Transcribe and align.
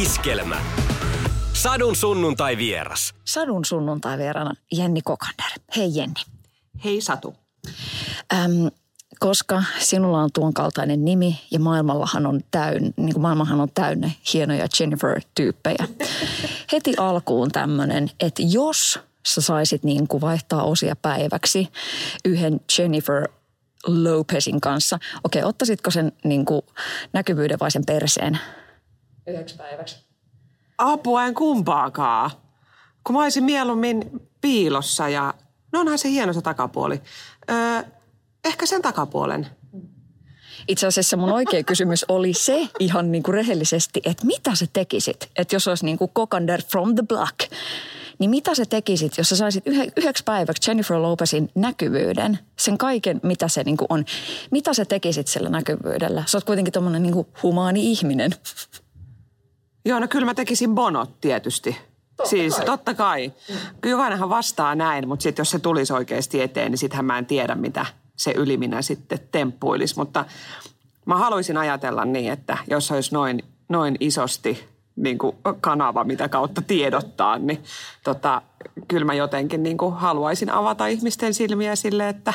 Iskelmä. 0.00 0.60
Sadun 1.52 1.96
sunnuntai 1.96 2.56
vieras. 2.56 3.14
Sadun 3.24 3.64
sunnuntai 3.64 4.18
vierana 4.18 4.54
Jenni 4.72 5.02
Kokander. 5.02 5.46
Hei 5.76 5.90
Jenni. 5.94 6.20
Hei 6.84 7.00
Satu. 7.00 7.34
Äm, 8.32 8.70
koska 9.20 9.62
sinulla 9.78 10.22
on 10.22 10.30
tuon 10.34 10.54
kaltainen 10.54 11.04
nimi 11.04 11.40
ja 11.50 11.60
maailmallahan 11.60 12.26
on 12.26 12.40
täynnä, 12.50 12.90
niin 12.96 13.12
kuin 13.12 13.22
maailmahan 13.22 13.60
on 13.60 13.68
täynnä 13.74 14.10
hienoja 14.32 14.66
Jennifer-tyyppejä. 14.80 15.88
Heti 16.72 16.94
alkuun 16.96 17.50
tämmöinen, 17.50 18.10
että 18.20 18.42
jos 18.42 18.98
sä 19.26 19.40
saisit 19.40 19.84
niin 19.84 20.08
kuin 20.08 20.20
vaihtaa 20.20 20.62
osia 20.62 20.96
päiväksi 20.96 21.68
yhden 22.24 22.60
Jennifer 22.78 23.28
Lopezin 23.86 24.60
kanssa. 24.60 24.98
Okei, 25.24 25.44
ottaisitko 25.44 25.90
sen 25.90 26.12
niin 26.24 26.44
kuin 26.44 26.62
näkyvyyden 27.12 27.58
vai 27.60 27.70
sen 27.70 27.86
perseen? 27.86 28.38
Yhdeksi 29.26 29.56
päiväksi. 29.56 29.96
Apua 30.78 31.24
en 31.24 31.34
kumpaakaan. 31.34 32.30
Kun 33.04 33.16
mä 33.16 33.22
olisin 33.22 33.44
mieluummin 33.44 34.10
piilossa 34.40 35.08
ja... 35.08 35.34
No 35.72 35.80
onhan 35.80 35.98
se 35.98 36.10
hieno 36.10 36.32
se 36.32 36.42
takapuoli. 36.42 37.02
Öö, 37.50 37.82
ehkä 38.44 38.66
sen 38.66 38.82
takapuolen. 38.82 39.46
Itse 40.68 40.86
asiassa 40.86 41.16
mun 41.16 41.32
oikea 41.32 41.62
kysymys 41.62 42.04
oli 42.08 42.34
se 42.34 42.68
ihan 42.78 43.12
niin 43.12 43.22
kuin 43.22 43.34
rehellisesti, 43.34 44.00
että 44.04 44.26
mitä 44.26 44.54
sä 44.54 44.66
tekisit, 44.72 45.30
että 45.36 45.56
jos 45.56 45.68
olisi 45.68 45.84
niin 45.84 45.98
kuin 45.98 46.10
Kokander 46.14 46.62
from 46.62 46.94
the 46.94 47.02
block, 47.08 47.38
niin 48.18 48.30
mitä 48.30 48.54
sä 48.54 48.64
tekisit, 48.66 49.18
jos 49.18 49.28
sä 49.28 49.36
saisit 49.36 49.66
yhe, 49.66 49.86
yhdeksi 49.96 50.24
päiväksi 50.24 50.70
Jennifer 50.70 50.96
Lopezin 50.96 51.50
näkyvyyden, 51.54 52.38
sen 52.58 52.78
kaiken, 52.78 53.20
mitä 53.22 53.48
se 53.48 53.64
niin 53.64 53.76
kuin 53.76 53.86
on. 53.88 54.04
Mitä 54.50 54.74
sä 54.74 54.84
tekisit 54.84 55.26
sillä 55.28 55.48
näkyvyydellä? 55.48 56.24
Sä 56.26 56.38
oot 56.38 56.44
kuitenkin 56.44 56.72
tommonen 56.72 57.02
niin 57.02 57.12
kuin 57.12 57.26
humaani 57.42 57.92
ihminen. 57.92 58.34
Joo, 59.84 59.98
no 59.98 60.08
kyllä 60.08 60.26
mä 60.26 60.34
tekisin 60.34 60.74
bonot 60.74 61.20
tietysti. 61.20 61.76
Totta 62.16 62.30
siis 62.30 62.56
kai. 62.56 62.66
totta 62.66 62.94
kai. 62.94 63.32
Jokainenhan 63.86 64.28
vastaa 64.28 64.74
näin, 64.74 65.08
mutta 65.08 65.22
sitten 65.22 65.40
jos 65.40 65.50
se 65.50 65.58
tulisi 65.58 65.92
oikeasti 65.92 66.42
eteen, 66.42 66.70
niin 66.70 66.78
sittenhän 66.78 67.04
mä 67.04 67.18
en 67.18 67.26
tiedä, 67.26 67.54
mitä 67.54 67.86
se 68.16 68.32
yliminä 68.36 68.82
sitten 68.82 69.18
temppuilisi. 69.32 69.96
Mutta 69.96 70.24
mä 71.06 71.16
haluaisin 71.16 71.56
ajatella 71.56 72.04
niin, 72.04 72.32
että 72.32 72.58
jos 72.70 72.90
olisi 72.90 73.14
noin, 73.14 73.42
noin 73.68 73.96
isosti 74.00 74.68
niin 74.96 75.18
kuin 75.18 75.36
kanava, 75.60 76.04
mitä 76.04 76.28
kautta 76.28 76.62
tiedottaa, 76.62 77.38
niin 77.38 77.64
tota, 78.04 78.42
kyllä 78.88 79.04
mä 79.04 79.14
jotenkin 79.14 79.62
niin 79.62 79.78
kuin 79.78 79.94
haluaisin 79.94 80.50
avata 80.50 80.86
ihmisten 80.86 81.34
silmiä 81.34 81.76
sille, 81.76 82.08
että 82.08 82.34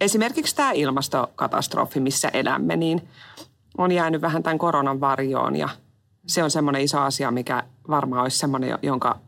esimerkiksi 0.00 0.56
tämä 0.56 0.72
ilmastokatastrofi, 0.72 2.00
missä 2.00 2.28
elämme, 2.28 2.76
niin 2.76 3.08
on 3.78 3.92
jäänyt 3.92 4.22
vähän 4.22 4.42
tämän 4.42 4.58
koronan 4.58 5.00
varjoon 5.00 5.56
ja 5.56 5.68
se 6.26 6.42
on 6.42 6.50
semmoinen 6.50 6.82
iso 6.82 7.00
asia, 7.00 7.30
mikä 7.30 7.62
varmaan 7.88 8.22
olisi 8.22 8.38
semmoinen, 8.38 8.78
jonka, 8.82 9.18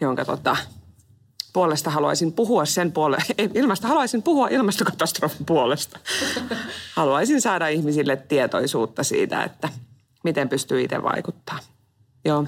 jonka 0.00 0.24
tota, 0.24 0.56
puolesta 1.52 1.90
haluaisin 1.90 2.32
puhua 2.32 2.64
sen 2.64 2.92
puolesta, 2.92 3.34
ilmasta 3.54 3.88
haluaisin 3.88 4.22
puhua 4.22 4.48
ilmastokatastrofin 4.48 5.46
puolesta. 5.46 5.98
haluaisin 6.96 7.40
saada 7.40 7.68
ihmisille 7.68 8.16
tietoisuutta 8.16 9.02
siitä, 9.02 9.42
että 9.42 9.68
miten 10.24 10.48
pystyy 10.48 10.82
itse 10.82 11.02
vaikuttaa. 11.02 11.58
Joo. 12.24 12.46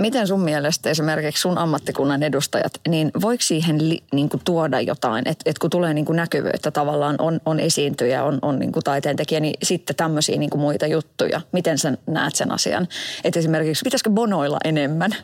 Miten 0.00 0.26
sun 0.26 0.40
mielestä 0.40 0.90
esimerkiksi 0.90 1.40
sun 1.40 1.58
ammattikunnan 1.58 2.22
edustajat, 2.22 2.80
niin 2.88 3.10
voiko 3.20 3.42
siihen 3.42 3.88
li, 3.88 4.02
niin 4.12 4.28
kuin 4.28 4.40
tuoda 4.44 4.80
jotain, 4.80 5.28
että 5.28 5.50
et 5.50 5.58
kun 5.58 5.70
tulee 5.70 5.94
niin 5.94 6.04
kuin 6.04 6.16
näkyvyyttä 6.16 6.70
tavallaan, 6.70 7.16
on, 7.18 7.40
on 7.46 7.60
esiintyjä, 7.60 8.24
on, 8.24 8.38
on 8.42 8.58
niin 8.58 8.72
kuin 8.72 8.84
taiteentekijä, 8.84 9.40
niin 9.40 9.54
sitten 9.62 9.96
tämmöisiä 9.96 10.36
niin 10.36 10.50
kuin 10.50 10.60
muita 10.60 10.86
juttuja. 10.86 11.40
Miten 11.52 11.78
sä 11.78 11.92
näet 12.06 12.34
sen 12.34 12.52
asian? 12.52 12.88
Että 13.24 13.38
esimerkiksi 13.38 13.84
pitäisikö 13.84 14.10
bonoilla 14.10 14.58
enemmän? 14.64 15.16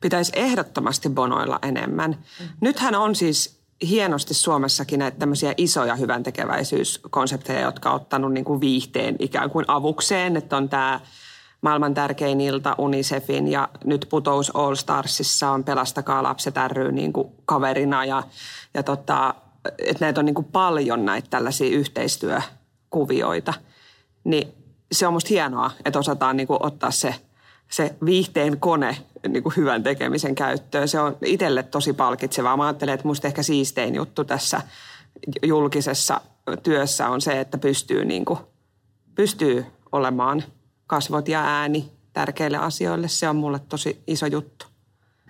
Pitäisi 0.00 0.32
ehdottomasti 0.36 1.08
bonoilla 1.08 1.58
enemmän. 1.62 2.10
Mm. 2.10 2.48
Nythän 2.60 2.94
on 2.94 3.14
siis 3.14 3.60
hienosti 3.88 4.34
Suomessakin 4.34 4.98
näitä 4.98 5.18
tämmöisiä 5.18 5.54
isoja 5.56 5.96
hyvän 5.96 6.22
tekeväisyyskonsepteja, 6.22 7.60
jotka 7.60 7.90
on 7.90 7.96
ottanut 7.96 8.32
niin 8.32 8.44
kuin 8.44 8.60
viihteen 8.60 9.16
ikään 9.18 9.50
kuin 9.50 9.64
avukseen, 9.68 10.36
että 10.36 10.56
on 10.56 10.68
tämä 10.68 11.00
maailman 11.60 11.94
tärkein 11.94 12.40
ilta 12.40 12.74
Unicefin 12.78 13.48
ja 13.48 13.68
nyt 13.84 14.06
Putous 14.10 14.50
All 14.54 14.74
Starsissa 14.74 15.50
on 15.50 15.64
Pelastakaa 15.64 16.22
lapset 16.22 16.54
ry 16.68 16.92
niin 16.92 17.12
kuin 17.12 17.28
kaverina 17.44 18.04
ja, 18.04 18.22
ja 18.74 18.82
tota, 18.82 19.34
että 19.78 20.04
näitä 20.04 20.20
on 20.20 20.24
niin 20.24 20.34
kuin 20.34 20.44
paljon 20.52 21.04
näitä 21.04 21.30
tällaisia 21.30 21.76
yhteistyökuvioita. 21.76 23.54
Niin 24.24 24.48
se 24.92 25.06
on 25.06 25.12
musta 25.12 25.28
hienoa, 25.28 25.70
että 25.84 25.98
osataan 25.98 26.36
niin 26.36 26.46
kuin 26.46 26.66
ottaa 26.66 26.90
se, 26.90 27.14
se 27.70 27.94
viihteen 28.04 28.60
kone 28.60 28.96
niin 29.28 29.42
kuin 29.42 29.56
hyvän 29.56 29.82
tekemisen 29.82 30.34
käyttöön. 30.34 30.88
Se 30.88 31.00
on 31.00 31.16
itselle 31.24 31.62
tosi 31.62 31.92
palkitsevaa. 31.92 32.56
Mä 32.56 32.66
ajattelen, 32.66 32.94
että 32.94 33.06
musta 33.06 33.26
ehkä 33.26 33.42
siistein 33.42 33.94
juttu 33.94 34.24
tässä 34.24 34.60
julkisessa 35.42 36.20
työssä 36.62 37.08
on 37.08 37.20
se, 37.20 37.40
että 37.40 37.58
pystyy, 37.58 38.04
niin 38.04 38.24
kuin, 38.24 38.38
pystyy 39.14 39.66
olemaan– 39.92 40.44
kasvot 40.90 41.28
ja 41.28 41.44
ääni 41.44 41.90
tärkeille 42.12 42.56
asioille. 42.56 43.08
Se 43.08 43.28
on 43.28 43.36
mulle 43.36 43.60
tosi 43.68 44.02
iso 44.06 44.26
juttu. 44.26 44.66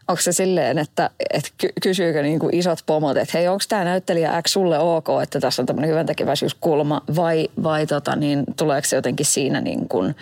Onko 0.08 0.22
se 0.22 0.32
silleen, 0.32 0.78
että, 0.78 1.10
että 1.34 1.50
kysyykö 1.82 2.22
niin 2.22 2.38
kuin 2.38 2.54
isot 2.54 2.78
pomot, 2.86 3.16
että 3.16 3.38
hei, 3.38 3.48
onko 3.48 3.64
tämä 3.68 3.84
näyttelijä 3.84 4.42
X 4.42 4.50
sulle 4.50 4.78
ok, 4.78 5.06
että 5.22 5.40
tässä 5.40 5.62
on 5.62 5.66
tämmöinen 5.66 5.90
hyvän 5.90 6.06
tekeväisyyskulma, 6.06 7.02
vai, 7.16 7.48
vai 7.62 7.86
tota, 7.86 8.16
niin, 8.16 8.44
tuleeko 8.56 8.88
se 8.88 8.96
jotenkin 8.96 9.26
siinä, 9.26 9.60
niin 9.60 9.88
kuin, 9.88 10.16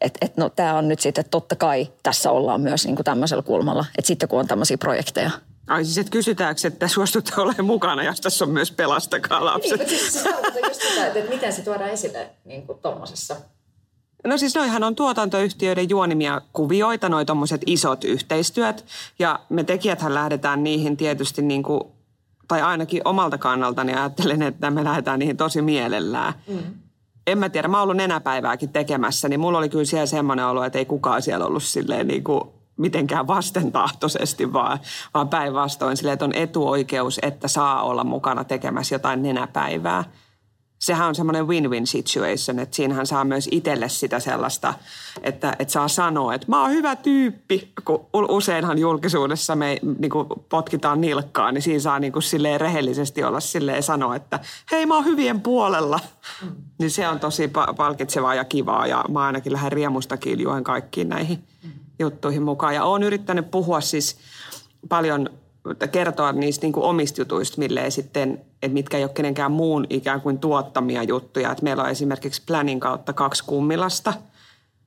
että, 0.00 0.18
että 0.20 0.40
no 0.40 0.50
tämä 0.50 0.74
on 0.74 0.88
nyt 0.88 1.00
sitten, 1.00 1.20
että 1.20 1.30
totta 1.30 1.56
kai 1.56 1.88
tässä 2.02 2.30
ollaan 2.30 2.60
myös 2.60 2.84
niin 2.84 2.96
kuin 2.96 3.04
tämmöisellä 3.04 3.42
kulmalla, 3.42 3.84
että 3.98 4.06
sitten 4.06 4.28
kun 4.28 4.40
on 4.40 4.46
tämmöisiä 4.46 4.78
projekteja. 4.78 5.30
Ai 5.66 5.84
siis, 5.84 5.98
että 5.98 6.10
kysytäänkö, 6.10 6.68
että 6.68 6.88
suostutte 6.88 7.32
olemaan 7.36 7.64
mukana, 7.64 8.02
jos 8.02 8.20
tässä 8.20 8.44
on 8.44 8.50
myös 8.50 8.70
pelastakaa 8.70 9.44
lapset. 9.44 9.78
Niin, 9.78 9.88
siis 9.88 10.12
se 10.12 10.28
just 10.68 10.82
sitä, 10.82 11.06
että 11.06 11.30
miten 11.30 11.52
se 11.52 11.62
tuodaan 11.62 11.90
esille 11.90 12.30
niin 12.44 12.66
kuin 12.66 12.78
tommosessa 12.78 13.36
No 14.24 14.38
siis 14.38 14.54
noihan 14.54 14.84
on 14.84 14.94
tuotantoyhtiöiden 14.94 15.90
juonimia 15.90 16.40
kuvioita, 16.52 17.08
noi 17.08 17.24
tommoset 17.24 17.60
isot 17.66 18.04
yhteistyöt. 18.04 18.84
Ja 19.18 19.40
me 19.48 19.64
tekijäthän 19.64 20.14
lähdetään 20.14 20.64
niihin 20.64 20.96
tietysti 20.96 21.42
niin 21.42 21.62
kuin, 21.62 21.80
tai 22.48 22.62
ainakin 22.62 23.02
omalta 23.04 23.38
kannaltani 23.38 23.94
ajattelen, 23.94 24.42
että 24.42 24.70
me 24.70 24.84
lähdetään 24.84 25.18
niihin 25.18 25.36
tosi 25.36 25.62
mielellään. 25.62 26.34
Mm. 26.48 26.58
En 27.26 27.38
mä 27.38 27.48
tiedä, 27.48 27.68
mä 27.68 27.76
oon 27.76 27.82
ollut 27.82 27.96
nenäpäivääkin 27.96 28.68
tekemässä, 28.68 29.28
niin 29.28 29.40
mulla 29.40 29.58
oli 29.58 29.68
kyllä 29.68 29.84
siellä 29.84 30.06
semmoinen 30.06 30.46
olo, 30.46 30.64
että 30.64 30.78
ei 30.78 30.84
kukaan 30.84 31.22
siellä 31.22 31.46
ollut 31.46 31.62
silleen 31.62 32.08
niin 32.08 32.24
kuin 32.24 32.40
mitenkään 32.76 33.26
vastentahtoisesti, 33.26 34.52
vaan, 34.52 34.78
vaan 35.14 35.28
päinvastoin 35.28 35.96
silleen, 35.96 36.12
että 36.12 36.24
on 36.24 36.34
etuoikeus, 36.34 37.18
että 37.22 37.48
saa 37.48 37.82
olla 37.82 38.04
mukana 38.04 38.44
tekemässä 38.44 38.94
jotain 38.94 39.22
nenäpäivää 39.22 40.04
sehän 40.82 41.08
on 41.08 41.14
semmoinen 41.14 41.48
win-win 41.48 41.86
situation, 41.86 42.58
että 42.58 42.76
siinähän 42.76 43.06
saa 43.06 43.24
myös 43.24 43.48
itselle 43.50 43.88
sitä 43.88 44.20
sellaista, 44.20 44.74
että, 45.22 45.56
että 45.58 45.72
saa 45.72 45.88
sanoa, 45.88 46.34
että 46.34 46.46
mä 46.48 46.62
oon 46.62 46.70
hyvä 46.70 46.96
tyyppi, 46.96 47.72
kun 47.84 48.06
useinhan 48.28 48.78
julkisuudessa 48.78 49.56
me 49.56 49.78
niin 49.98 50.10
kuin 50.10 50.28
potkitaan 50.48 51.00
nilkkaa, 51.00 51.52
niin 51.52 51.62
siinä 51.62 51.80
saa 51.80 51.98
niin 51.98 52.12
kuin 52.12 52.22
silleen 52.22 52.60
rehellisesti 52.60 53.24
olla 53.24 53.40
silleen 53.40 53.82
sanoa, 53.82 54.16
että 54.16 54.40
hei 54.70 54.86
mä 54.86 54.94
oon 54.94 55.04
hyvien 55.04 55.40
puolella. 55.40 56.00
Mm. 56.42 56.52
Niin 56.78 56.90
se 56.90 57.08
on 57.08 57.20
tosi 57.20 57.50
palkitsevaa 57.76 58.34
ja 58.34 58.44
kivaa 58.44 58.86
ja 58.86 59.04
mä 59.08 59.26
ainakin 59.26 59.52
lähden 59.52 59.72
riemusta 59.72 60.16
kiljuen 60.16 60.64
kaikkiin 60.64 61.08
näihin 61.08 61.44
mm. 61.64 61.70
juttuihin 61.98 62.42
mukaan. 62.42 62.74
Ja 62.74 62.84
oon 62.84 63.02
yrittänyt 63.02 63.50
puhua 63.50 63.80
siis 63.80 64.16
paljon 64.88 65.30
kertoa 65.92 66.32
niistä 66.32 66.64
niin 66.64 66.72
kuin 66.72 66.84
omista 66.84 67.20
jutuista, 67.20 67.58
mille 67.58 67.90
sitten, 67.90 68.40
että 68.62 68.74
mitkä 68.74 68.96
ei 68.96 69.04
ole 69.04 69.12
kenenkään 69.14 69.52
muun 69.52 69.86
ikään 69.90 70.20
kuin 70.20 70.38
tuottamia 70.38 71.02
juttuja. 71.02 71.52
Että 71.52 71.64
meillä 71.64 71.82
on 71.82 71.90
esimerkiksi 71.90 72.42
Planin 72.46 72.80
kautta 72.80 73.12
kaksi 73.12 73.44
kummilasta 73.44 74.12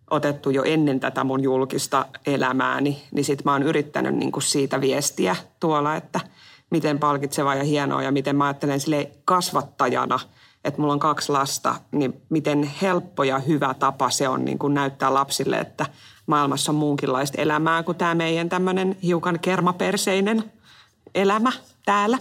otettu 0.10 0.50
jo 0.50 0.64
ennen 0.64 1.00
tätä 1.00 1.24
mun 1.24 1.44
julkista 1.44 2.06
elämääni, 2.26 3.04
niin 3.12 3.26
sitten 3.26 3.44
mä 3.46 3.52
oon 3.52 3.64
yrittänyt 3.64 4.16
niin 4.16 4.32
kuin 4.32 4.44
siitä 4.44 4.82
viestiä 4.82 5.36
tuolla, 5.60 5.96
että 5.96 6.20
miten 6.70 7.00
palkitsevaa 7.00 7.56
ja 7.56 7.64
hienoa 7.64 8.04
ja 8.04 8.12
miten 8.12 8.36
mä 8.36 8.46
ajattelen 8.46 8.80
sille 8.80 9.12
kasvattajana, 9.26 10.20
että 10.64 10.82
mulla 10.82 10.94
on 10.94 11.00
kaksi 11.00 11.32
lasta, 11.32 11.76
niin 11.92 12.22
miten 12.30 12.64
helppo 12.82 13.24
ja 13.24 13.40
hyvä 13.40 13.74
tapa 13.74 14.10
se 14.10 14.30
on 14.30 14.46
niin 14.46 14.60
kuin 14.60 14.74
näyttää 14.74 15.14
lapsille, 15.14 15.58
että 15.58 15.86
maailmassa 16.28 16.72
on 16.72 16.76
muunkinlaista 16.76 17.42
elämää 17.42 17.84
kuin 17.84 17.98
tämä 17.98 18.16
meidän 18.16 18.50
tämmöinen 18.50 18.98
hiukan 19.04 19.40
kermaperseinen 19.40 20.44
elämä 21.16 21.52
täällä. 21.86 22.18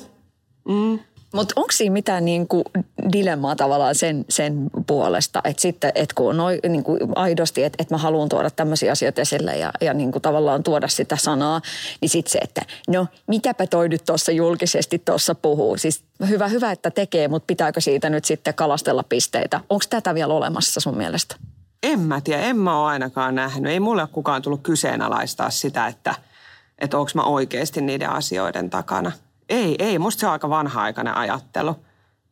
Mm. 0.68 0.98
Mutta 1.34 1.52
onko 1.56 1.72
siinä 1.72 1.92
mitään 1.92 2.24
niinku 2.24 2.64
dilemmaa 3.12 3.56
tavallaan 3.56 3.94
sen, 3.94 4.24
sen 4.28 4.70
puolesta, 4.86 5.40
että 5.44 5.60
sitten, 5.62 5.92
että 5.94 6.14
kun 6.14 6.28
on 6.28 6.36
noi, 6.36 6.60
niinku 6.68 6.98
aidosti, 7.16 7.64
että, 7.64 7.76
että 7.82 7.94
mä 7.94 7.98
haluan 7.98 8.28
tuoda 8.28 8.50
tämmöisiä 8.50 8.92
asioita 8.92 9.20
esille 9.20 9.56
ja, 9.56 9.72
ja 9.80 9.94
niinku 9.94 10.20
tavallaan 10.20 10.62
tuoda 10.62 10.88
sitä 10.88 11.16
sanaa, 11.16 11.60
niin 12.00 12.08
sitten 12.08 12.32
se, 12.32 12.38
että 12.38 12.62
no 12.88 13.06
mitäpä 13.26 13.66
toi 13.66 13.88
nyt 13.88 14.02
tuossa 14.06 14.32
julkisesti 14.32 14.98
tuossa 14.98 15.34
puhuu. 15.34 15.76
Siis 15.76 16.04
hyvä, 16.28 16.48
hyvä, 16.48 16.72
että 16.72 16.90
tekee, 16.90 17.28
mutta 17.28 17.46
pitääkö 17.46 17.80
siitä 17.80 18.10
nyt 18.10 18.24
sitten 18.24 18.54
kalastella 18.54 19.02
pisteitä? 19.02 19.60
Onko 19.70 19.84
tätä 19.90 20.14
vielä 20.14 20.34
olemassa 20.34 20.80
sun 20.80 20.96
mielestä? 20.96 21.36
En 21.82 22.00
mä 22.00 22.20
tiedä, 22.20 22.42
en 22.42 22.56
mä 22.56 22.80
ole 22.80 22.90
ainakaan 22.90 23.34
nähnyt. 23.34 23.72
Ei 23.72 23.80
mulle 23.80 24.06
kukaan 24.12 24.42
tullut 24.42 24.62
kyseenalaistaa 24.62 25.50
sitä, 25.50 25.86
että, 25.86 26.14
että 26.78 26.98
onko 26.98 27.10
mä 27.14 27.22
oikeasti 27.22 27.80
niiden 27.80 28.10
asioiden 28.10 28.70
takana. 28.70 29.12
Ei, 29.48 29.76
ei. 29.78 29.98
Musta 29.98 30.20
se 30.20 30.26
on 30.26 30.32
aika 30.32 30.48
vanha-aikainen 30.48 31.16
ajattelu. 31.16 31.76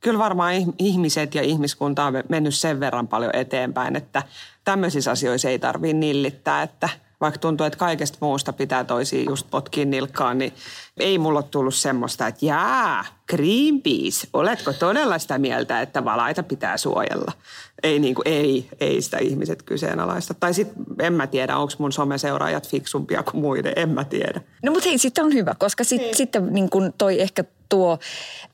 Kyllä 0.01 0.19
varmaan 0.19 0.55
ihmiset 0.79 1.35
ja 1.35 1.43
ihmiskunta 1.43 2.05
on 2.05 2.15
mennyt 2.29 2.55
sen 2.55 2.81
verran 2.81 3.09
paljon 3.09 3.37
eteenpäin, 3.37 3.97
että 3.97 4.23
tämmöisissä 4.65 5.11
asioissa 5.11 5.49
ei 5.49 5.59
tarvitse 5.59 5.97
nillittää, 5.97 6.63
että 6.63 6.89
vaikka 7.23 7.39
tuntuu, 7.39 7.67
että 7.67 7.79
kaikesta 7.79 8.19
muusta 8.21 8.53
pitää 8.53 8.85
toisiin 8.85 9.27
just 9.27 9.47
potkin 9.51 9.91
nilkkaan, 9.91 10.39
niin 10.39 10.53
ei 11.01 11.19
mulla 11.19 11.39
ole 11.39 11.49
tullut 11.51 11.75
semmoista, 11.75 12.27
että 12.27 12.47
jaa, 12.47 13.05
Greenpeace, 13.29 14.29
oletko 14.33 14.73
todella 14.73 15.19
sitä 15.19 15.39
mieltä, 15.39 15.81
että 15.81 16.05
valaita 16.05 16.43
pitää 16.43 16.77
suojella? 16.77 17.33
Ei, 17.83 17.99
niin 17.99 18.15
kuin, 18.15 18.29
ei, 18.29 18.69
ei 18.81 19.03
sitä 19.03 19.19
ihmiset 19.19 19.63
kyseenalaista. 19.63 20.35
Tai 20.35 20.55
sitten 20.55 20.85
en 21.01 21.13
mä 21.13 21.27
tiedä, 21.27 21.57
onko 21.57 21.73
mun 21.79 21.93
someseuraajat 21.93 22.69
fiksumpia 22.69 23.23
kuin 23.23 23.41
muiden, 23.41 23.73
en 23.77 23.89
mä 23.89 24.05
tiedä. 24.05 24.41
No 24.65 24.73
mutta 24.73 24.89
hei, 24.89 24.99
sitten 24.99 25.25
on 25.25 25.35
hyvä, 25.35 25.55
koska 25.59 25.85
sit, 25.85 26.01
niin. 26.01 26.17
sitten 26.17 26.53
niin 26.53 26.71
kun 26.71 26.93
toi 26.99 27.21
ehkä 27.21 27.45
tuo 27.69 27.99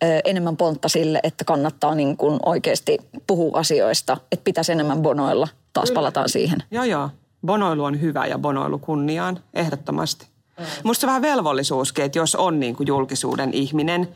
ö, 0.02 0.06
enemmän 0.24 0.56
pontta 0.56 0.88
sille, 0.88 1.20
että 1.22 1.44
kannattaa 1.44 1.94
niin 1.94 2.16
kun 2.16 2.40
oikeasti 2.46 2.98
puhua 3.26 3.58
asioista, 3.58 4.16
että 4.32 4.44
pitäisi 4.44 4.72
enemmän 4.72 5.02
bonoilla. 5.02 5.48
Taas 5.72 5.88
Kyllä. 5.88 5.98
palataan 5.98 6.28
siihen. 6.28 6.58
Joo, 6.70 6.84
joo. 6.84 7.10
Bonoilu 7.46 7.84
on 7.84 8.00
hyvä 8.00 8.26
ja 8.26 8.38
bonoilu 8.38 8.78
kunniaan, 8.78 9.40
ehdottomasti. 9.54 10.26
Mm. 10.58 10.64
Musta 10.84 11.06
vähän 11.06 11.22
velvollisuuskin, 11.22 12.04
että 12.04 12.18
jos 12.18 12.34
on 12.34 12.60
niin 12.60 12.76
kuin 12.76 12.86
julkisuuden 12.86 13.54
ihminen, 13.54 14.08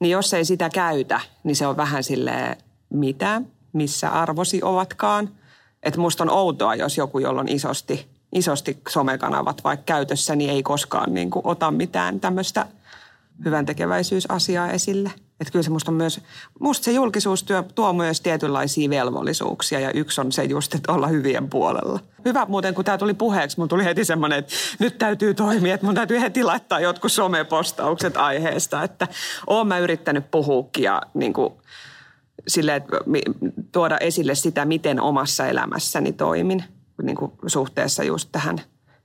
niin 0.00 0.10
jos 0.10 0.34
ei 0.34 0.44
sitä 0.44 0.70
käytä, 0.70 1.20
niin 1.44 1.56
se 1.56 1.66
on 1.66 1.76
vähän 1.76 2.04
silleen, 2.04 2.56
mitä, 2.90 3.42
missä 3.72 4.10
arvosi 4.10 4.62
ovatkaan. 4.62 5.30
Että 5.82 6.00
musta 6.00 6.24
on 6.24 6.30
outoa, 6.30 6.74
jos 6.74 6.96
joku, 6.96 7.18
jolla 7.18 7.40
on 7.40 7.48
isosti, 7.48 8.06
isosti 8.32 8.78
somekanavat 8.88 9.64
vaikka 9.64 9.84
käytössä, 9.84 10.36
niin 10.36 10.50
ei 10.50 10.62
koskaan 10.62 11.14
niin 11.14 11.30
kuin 11.30 11.46
ota 11.46 11.70
mitään 11.70 12.20
tämmöistä 12.20 12.66
hyvän 13.44 13.66
tekeväisyysasiaa 13.66 14.70
esille. 14.70 15.10
Että 15.40 15.52
kyllä 15.52 15.62
se 15.62 15.70
musta 15.70 15.90
on 15.90 15.96
myös, 15.96 16.20
musta 16.60 16.84
se 16.84 16.92
julkisuustyö 16.92 17.62
tuo 17.74 17.92
myös 17.92 18.20
tietynlaisia 18.20 18.90
velvollisuuksia 18.90 19.80
ja 19.80 19.90
yksi 19.90 20.20
on 20.20 20.32
se 20.32 20.44
just, 20.44 20.74
että 20.74 20.92
olla 20.92 21.06
hyvien 21.06 21.50
puolella. 21.50 22.00
Hyvä 22.24 22.46
muuten, 22.48 22.74
kun 22.74 22.84
tämä 22.84 22.98
tuli 22.98 23.14
puheeksi, 23.14 23.58
mun 23.58 23.68
tuli 23.68 23.84
heti 23.84 24.04
semmoinen, 24.04 24.38
että 24.38 24.54
nyt 24.78 24.98
täytyy 24.98 25.34
toimia, 25.34 25.74
että 25.74 25.86
mun 25.86 25.94
täytyy 25.94 26.20
heti 26.20 26.42
laittaa 26.42 26.80
jotkut 26.80 27.12
somepostaukset 27.12 28.16
aiheesta, 28.16 28.82
että 28.82 29.08
oon 29.46 29.66
mä 29.66 29.78
yrittänyt 29.78 30.30
puhuukin 30.30 30.84
ja 30.84 31.02
niin 31.14 31.32
kuin, 31.32 31.54
sille, 32.48 32.74
että 32.74 32.96
tuoda 33.72 33.98
esille 33.98 34.34
sitä, 34.34 34.64
miten 34.64 35.00
omassa 35.00 35.46
elämässäni 35.46 36.12
toimin 36.12 36.64
niin 37.02 37.16
kuin 37.16 37.32
suhteessa 37.46 38.04
just 38.04 38.28
tähän 38.32 38.60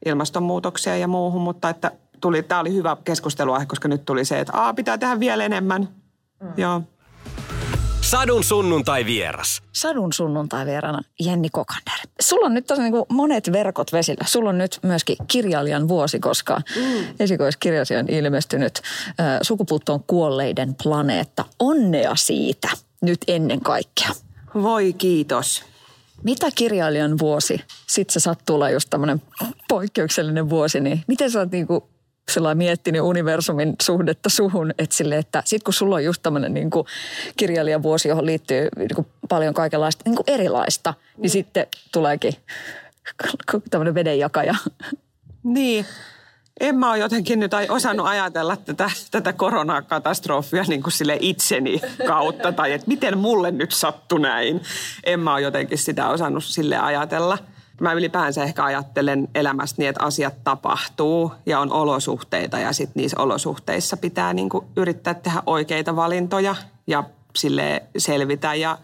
ilmastonmuutokseen 0.06 1.02
ja 1.02 1.08
muuhun, 1.08 1.42
mutta 1.42 1.70
että 1.70 1.92
tuli, 2.22 2.44
tämä 2.44 2.62
oli 2.62 2.74
hyvä 2.74 2.98
keskustelua, 3.04 3.66
koska 3.66 3.88
nyt 3.88 4.06
tuli 4.06 4.26
se, 4.26 4.40
että 4.40 4.54
Aa, 4.54 4.74
pitää 4.74 4.98
tehdä 4.98 5.20
vielä 5.20 5.46
enemmän. 5.46 5.90
Mm. 6.42 6.54
Joo. 6.58 6.82
Sadun 8.02 8.44
sunnuntai 8.44 9.06
vieras. 9.06 9.62
Sadun 9.72 10.14
sunnuntai 10.14 10.66
vierana 10.66 11.02
Jenni 11.20 11.50
Kokander. 11.50 11.94
Sulla 12.22 12.46
on 12.46 12.54
nyt 12.54 12.68
tosi 12.68 12.82
niin 12.82 12.94
monet 13.10 13.52
verkot 13.52 13.94
vesillä. 13.94 14.26
Sulla 14.28 14.50
on 14.50 14.58
nyt 14.58 14.80
myöskin 14.84 15.18
kirjailijan 15.28 15.88
vuosi, 15.88 16.20
koska 16.20 16.62
mm. 16.76 17.16
esikoiskirjasi 17.20 17.96
on 17.96 18.10
ilmestynyt 18.10 18.82
äh, 19.20 19.40
Sukupuuttoon 19.42 20.04
kuolleiden 20.08 20.76
planeetta. 20.84 21.46
Onnea 21.60 22.16
siitä 22.16 22.70
nyt 23.02 23.20
ennen 23.28 23.62
kaikkea. 23.62 24.10
Voi 24.54 24.94
kiitos. 24.94 25.64
Mitä 26.24 26.50
kirjailijan 26.56 27.20
vuosi? 27.20 27.62
Sitten 27.88 28.14
se 28.14 28.20
sattuu 28.20 28.56
olla 28.56 28.70
just 28.70 28.90
tämmöinen 28.90 29.22
poikkeuksellinen 29.68 30.50
vuosi, 30.50 30.80
niin 30.80 31.04
miten 31.08 31.32
sä 31.32 31.40
oot 31.40 31.52
niinku 31.52 31.90
sillä 32.30 32.56
miettinyt 32.56 33.02
universumin 33.02 33.76
suhdetta 33.82 34.30
suhun, 34.30 34.72
että 34.78 34.96
sille, 34.96 35.18
että 35.18 35.44
sit 35.46 35.64
kun 35.64 35.74
sulla 35.74 35.96
on 35.96 36.04
just 36.04 36.24
tämmöinen 36.24 36.54
niin 36.54 36.70
kirjailijavuosi, 37.38 38.08
johon 38.08 38.26
liittyy 38.26 38.70
niin 38.78 38.96
kuin 38.96 39.08
paljon 39.30 39.54
kaikenlaista 39.54 40.02
niin 40.06 40.16
kuin 40.16 40.24
erilaista, 40.28 40.94
niin 41.18 41.30
mm. 41.30 41.32
sitten 41.32 41.68
tuleekin 41.92 42.34
tämmöinen 43.70 43.96
vedenjakaja. 43.96 44.56
Niin. 45.44 45.86
En 46.60 46.76
mä 46.76 46.90
ole 46.90 46.98
jotenkin 46.98 47.40
nyt 47.40 47.52
osannut 47.70 48.08
ajatella 48.08 48.56
tätä, 48.56 48.92
tätä 49.12 49.34
koronakatastrofia 49.34 50.64
niin 50.68 50.84
kuin 50.84 50.94
sille 50.94 51.18
itseni 51.22 51.82
kautta, 52.08 52.52
tai 52.52 52.74
että 52.74 52.88
miten 52.88 53.18
mulle 53.18 53.52
nyt 53.52 53.72
sattui 53.72 54.20
näin. 54.20 54.62
En 55.04 55.20
mä 55.20 55.34
ole 55.34 55.42
jotenkin 55.42 55.78
sitä 55.78 56.10
osannut 56.10 56.44
sille 56.44 56.78
ajatella– 56.78 57.38
mä 57.80 57.94
ylipäänsä 57.94 58.44
ehkä 58.44 58.64
ajattelen 58.64 59.28
elämästä 59.36 59.82
niin, 59.82 59.90
että 59.90 60.04
asiat 60.04 60.44
tapahtuu 60.44 61.32
ja 61.46 61.60
on 61.60 61.72
olosuhteita 61.72 62.60
ja 62.60 62.74
sitten 62.74 63.02
niissä 63.02 63.20
olosuhteissa 63.20 63.98
pitää 63.98 64.34
niin 64.34 64.50
kuin 64.50 64.66
yrittää 64.76 65.14
tehdä 65.14 65.44
oikeita 65.46 65.96
valintoja 65.96 66.56
ja 66.88 67.04
sille 67.36 67.84
selvitä 67.98 68.56
ja 68.56 68.78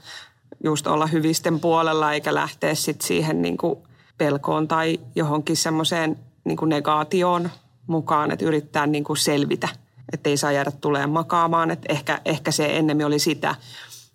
just 0.63 0.87
olla 0.87 1.07
hyvisten 1.07 1.59
puolella 1.59 2.13
eikä 2.13 2.33
lähteä 2.33 2.75
sitten 2.75 3.07
siihen 3.07 3.41
niin 3.41 3.57
kuin 3.57 3.79
pelkoon 4.17 4.67
tai 4.67 4.99
johonkin 5.15 5.57
semmoiseen 5.57 6.19
niin 6.43 6.57
kuin 6.57 6.69
negaatioon 6.69 7.49
mukaan, 7.87 8.31
että 8.31 8.45
yrittää 8.45 8.87
niin 8.87 9.03
kuin 9.03 9.17
selvitä, 9.17 9.67
että 10.13 10.29
ei 10.29 10.37
saa 10.37 10.51
jäädä 10.51 10.71
tulee 10.71 11.07
makaamaan, 11.07 11.71
että 11.71 11.93
ehkä, 11.93 12.21
ehkä 12.25 12.51
se 12.51 12.77
ennemmin 12.77 13.05
oli 13.05 13.19
sitä. 13.19 13.55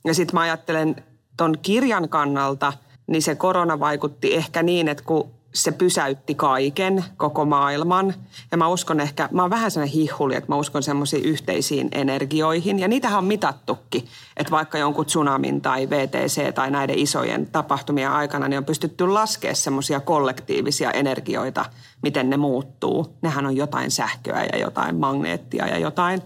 Ja 0.05 0.15
sitten 0.15 0.35
mä 0.35 0.41
ajattelen 0.41 1.05
ton 1.37 1.59
kirjan 1.63 2.09
kannalta– 2.09 2.73
niin 3.11 3.23
se 3.23 3.35
korona 3.35 3.81
vaikutti 3.81 4.35
ehkä 4.35 4.63
niin, 4.63 4.89
että 4.89 5.05
kun 5.05 5.31
se 5.55 5.73
pysäytti 5.73 6.35
kaiken, 6.35 7.05
koko 7.17 7.45
maailman. 7.45 8.15
Ja 8.51 8.57
mä 8.57 8.69
uskon 8.69 9.01
ehkä, 9.01 9.29
mä 9.33 9.43
oon 9.43 9.51
vähän 9.51 9.71
sellainen 9.71 9.95
hihuli, 9.95 10.35
että 10.35 10.53
mä 10.53 10.57
uskon 10.57 10.83
semmoisiin 10.83 11.25
yhteisiin 11.25 11.89
energioihin. 11.93 12.79
Ja 12.79 12.89
niitähän 12.89 13.19
on 13.19 13.25
mitattukin, 13.25 14.05
että 14.37 14.51
vaikka 14.51 14.79
jonkun 14.79 15.07
tsunamin 15.07 15.61
tai 15.61 15.91
VTC 15.91 16.55
tai 16.55 16.71
näiden 16.71 16.99
isojen 16.99 17.47
tapahtumien 17.47 18.11
aikana, 18.11 18.49
niin 18.49 18.59
on 18.59 18.65
pystytty 18.65 19.09
laskemaan 19.09 19.57
semmoisia 19.57 20.01
kollektiivisia 20.01 20.91
energioita, 20.91 21.65
miten 22.03 22.31
ne 22.31 22.37
muuttuu. 22.37 23.17
Nehän 23.23 23.47
on 23.47 23.57
jotain 23.57 23.91
sähköä 23.91 24.45
ja 24.53 24.59
jotain 24.59 24.97
magneettia 24.97 25.67
ja 25.67 25.79
jotain. 25.79 26.23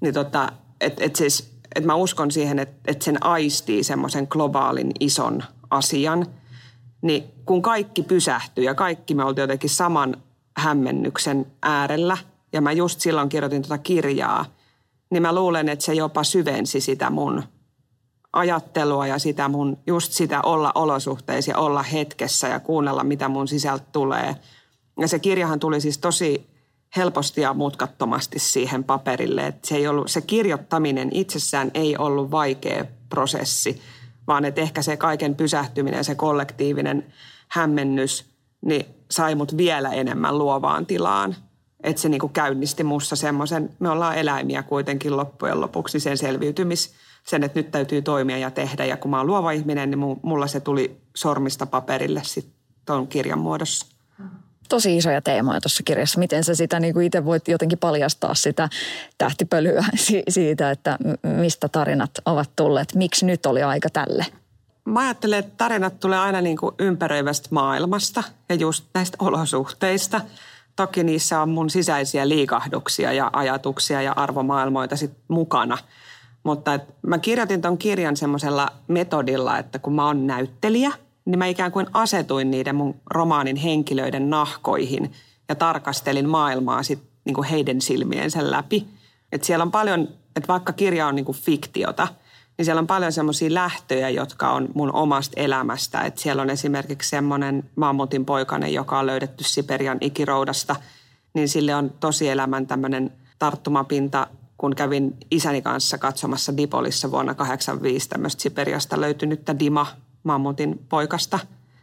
Niin 0.00 0.14
tota, 0.14 0.52
että 0.80 1.04
et 1.04 1.16
siis, 1.16 1.52
et 1.74 1.84
mä 1.84 1.94
uskon 1.94 2.30
siihen, 2.30 2.58
että 2.58 2.74
et 2.86 3.02
sen 3.02 3.24
aistii 3.24 3.84
semmoisen 3.84 4.26
globaalin 4.30 4.92
ison 5.00 5.42
asian, 5.72 6.26
niin 7.02 7.24
kun 7.44 7.62
kaikki 7.62 8.02
pysähtyi 8.02 8.64
ja 8.64 8.74
kaikki 8.74 9.14
me 9.14 9.24
oltiin 9.24 9.42
jotenkin 9.42 9.70
saman 9.70 10.16
hämmennyksen 10.56 11.46
äärellä, 11.62 12.16
ja 12.52 12.60
mä 12.60 12.72
just 12.72 13.00
silloin 13.00 13.28
kirjoitin 13.28 13.62
tuota 13.62 13.78
kirjaa, 13.78 14.44
niin 15.10 15.22
mä 15.22 15.34
luulen, 15.34 15.68
että 15.68 15.84
se 15.84 15.94
jopa 15.94 16.24
syvensi 16.24 16.80
sitä 16.80 17.10
mun 17.10 17.42
ajattelua 18.32 19.06
ja 19.06 19.18
sitä 19.18 19.48
mun, 19.48 19.78
just 19.86 20.12
sitä 20.12 20.42
olla 20.42 20.72
olosuhteissa 20.74 21.50
ja 21.50 21.58
olla 21.58 21.82
hetkessä 21.82 22.48
ja 22.48 22.60
kuunnella, 22.60 23.04
mitä 23.04 23.28
mun 23.28 23.48
sisältä 23.48 23.84
tulee. 23.92 24.36
Ja 25.00 25.08
se 25.08 25.18
kirjahan 25.18 25.60
tuli 25.60 25.80
siis 25.80 25.98
tosi 25.98 26.46
helposti 26.96 27.40
ja 27.40 27.54
mutkattomasti 27.54 28.38
siihen 28.38 28.84
paperille. 28.84 29.46
Että 29.46 29.68
se, 29.68 29.76
ei 29.76 29.88
ollut, 29.88 30.10
se 30.10 30.20
kirjoittaminen 30.20 31.08
itsessään 31.12 31.70
ei 31.74 31.96
ollut 31.96 32.30
vaikea 32.30 32.84
prosessi, 33.08 33.80
vaan 34.26 34.44
että 34.44 34.60
ehkä 34.60 34.82
se 34.82 34.96
kaiken 34.96 35.34
pysähtyminen, 35.34 36.04
se 36.04 36.14
kollektiivinen 36.14 37.06
hämmennys, 37.48 38.24
niin 38.64 38.86
sai 39.10 39.34
mut 39.34 39.56
vielä 39.56 39.90
enemmän 39.90 40.38
luovaan 40.38 40.86
tilaan. 40.86 41.36
Että 41.82 42.02
se 42.02 42.08
niinku 42.08 42.28
käynnisti 42.28 42.84
mussa 42.84 43.16
semmoisen, 43.16 43.70
me 43.78 43.88
ollaan 43.88 44.18
eläimiä 44.18 44.62
kuitenkin 44.62 45.16
loppujen 45.16 45.60
lopuksi 45.60 46.00
sen 46.00 46.18
selviytymis, 46.18 46.94
sen, 47.24 47.44
että 47.44 47.58
nyt 47.58 47.70
täytyy 47.70 48.02
toimia 48.02 48.38
ja 48.38 48.50
tehdä. 48.50 48.84
Ja 48.84 48.96
kun 48.96 49.10
mä 49.10 49.18
oon 49.18 49.26
luova 49.26 49.50
ihminen, 49.50 49.90
niin 49.90 50.18
mulla 50.22 50.46
se 50.46 50.60
tuli 50.60 51.00
sormista 51.16 51.66
paperille 51.66 52.20
sitten 52.24 52.54
tuon 52.86 53.08
kirjan 53.08 53.38
muodossa 53.38 53.91
tosi 54.68 54.96
isoja 54.96 55.22
teemoja 55.22 55.60
tuossa 55.60 55.82
kirjassa. 55.82 56.18
Miten 56.18 56.44
sä 56.44 56.54
sitä 56.54 56.80
niin 56.80 56.94
kuin 56.94 57.06
itse 57.06 57.24
voit 57.24 57.48
jotenkin 57.48 57.78
paljastaa 57.78 58.34
sitä 58.34 58.68
tähtipölyä 59.18 59.84
siitä, 60.28 60.70
että 60.70 60.98
mistä 61.22 61.68
tarinat 61.68 62.10
ovat 62.26 62.50
tulleet. 62.56 62.94
Miksi 62.94 63.26
nyt 63.26 63.46
oli 63.46 63.62
aika 63.62 63.88
tälle? 63.90 64.26
Mä 64.84 65.00
ajattelen, 65.00 65.38
että 65.38 65.52
tarinat 65.56 66.00
tulee 66.00 66.18
aina 66.18 66.40
niin 66.40 66.56
kuin 66.56 66.74
ympäröivästä 66.78 67.48
maailmasta 67.50 68.22
ja 68.48 68.54
just 68.54 68.84
näistä 68.94 69.16
olosuhteista. 69.20 70.20
Toki 70.76 71.04
niissä 71.04 71.40
on 71.40 71.48
mun 71.48 71.70
sisäisiä 71.70 72.28
liikahduksia 72.28 73.12
ja 73.12 73.30
ajatuksia 73.32 74.02
ja 74.02 74.12
arvomaailmoita 74.12 74.96
sit 74.96 75.12
mukana. 75.28 75.78
Mutta 76.42 76.74
et 76.74 76.82
mä 77.06 77.18
kirjoitin 77.18 77.60
ton 77.60 77.78
kirjan 77.78 78.16
semmoisella 78.16 78.68
metodilla, 78.88 79.58
että 79.58 79.78
kun 79.78 79.94
mä 79.94 80.06
oon 80.06 80.26
näyttelijä– 80.26 80.92
niin 81.24 81.38
mä 81.38 81.46
ikään 81.46 81.72
kuin 81.72 81.86
asetuin 81.92 82.50
niiden 82.50 82.74
mun 82.74 82.94
romaanin 83.10 83.56
henkilöiden 83.56 84.30
nahkoihin 84.30 85.12
ja 85.48 85.54
tarkastelin 85.54 86.28
maailmaa 86.28 86.82
sit 86.82 87.02
niin 87.24 87.34
kuin 87.34 87.48
heidän 87.48 87.80
silmiensä 87.80 88.50
läpi. 88.50 88.86
Et 89.32 89.44
siellä 89.44 89.62
on 89.62 89.70
paljon, 89.70 90.08
että 90.36 90.48
vaikka 90.48 90.72
kirja 90.72 91.06
on 91.06 91.14
niin 91.14 91.24
kuin 91.24 91.38
fiktiota, 91.38 92.08
niin 92.58 92.64
siellä 92.64 92.80
on 92.80 92.86
paljon 92.86 93.12
semmoisia 93.12 93.54
lähtöjä, 93.54 94.08
jotka 94.08 94.52
on 94.52 94.68
mun 94.74 94.94
omasta 94.94 95.40
elämästä. 95.40 96.00
Et 96.00 96.18
siellä 96.18 96.42
on 96.42 96.50
esimerkiksi 96.50 97.10
semmoinen 97.10 97.70
mammutin 97.76 98.24
poikainen, 98.24 98.74
joka 98.74 98.98
on 98.98 99.06
löydetty 99.06 99.44
Siperian 99.44 99.98
ikiroudasta, 100.00 100.76
niin 101.34 101.48
sille 101.48 101.74
on 101.74 101.92
tosielämän 102.00 102.66
tämmöinen 102.66 103.12
tarttumapinta, 103.38 104.26
kun 104.58 104.76
kävin 104.76 105.16
isäni 105.30 105.62
kanssa 105.62 105.98
katsomassa 105.98 106.56
Dipolissa 106.56 107.10
vuonna 107.10 107.34
1985 107.34 108.08
tämmöistä 108.08 108.42
Siperiasta 108.42 109.00
löytynyttä 109.00 109.58
Dima 109.58 109.86
mammutin 110.24 110.86
poikasta. 110.88 111.38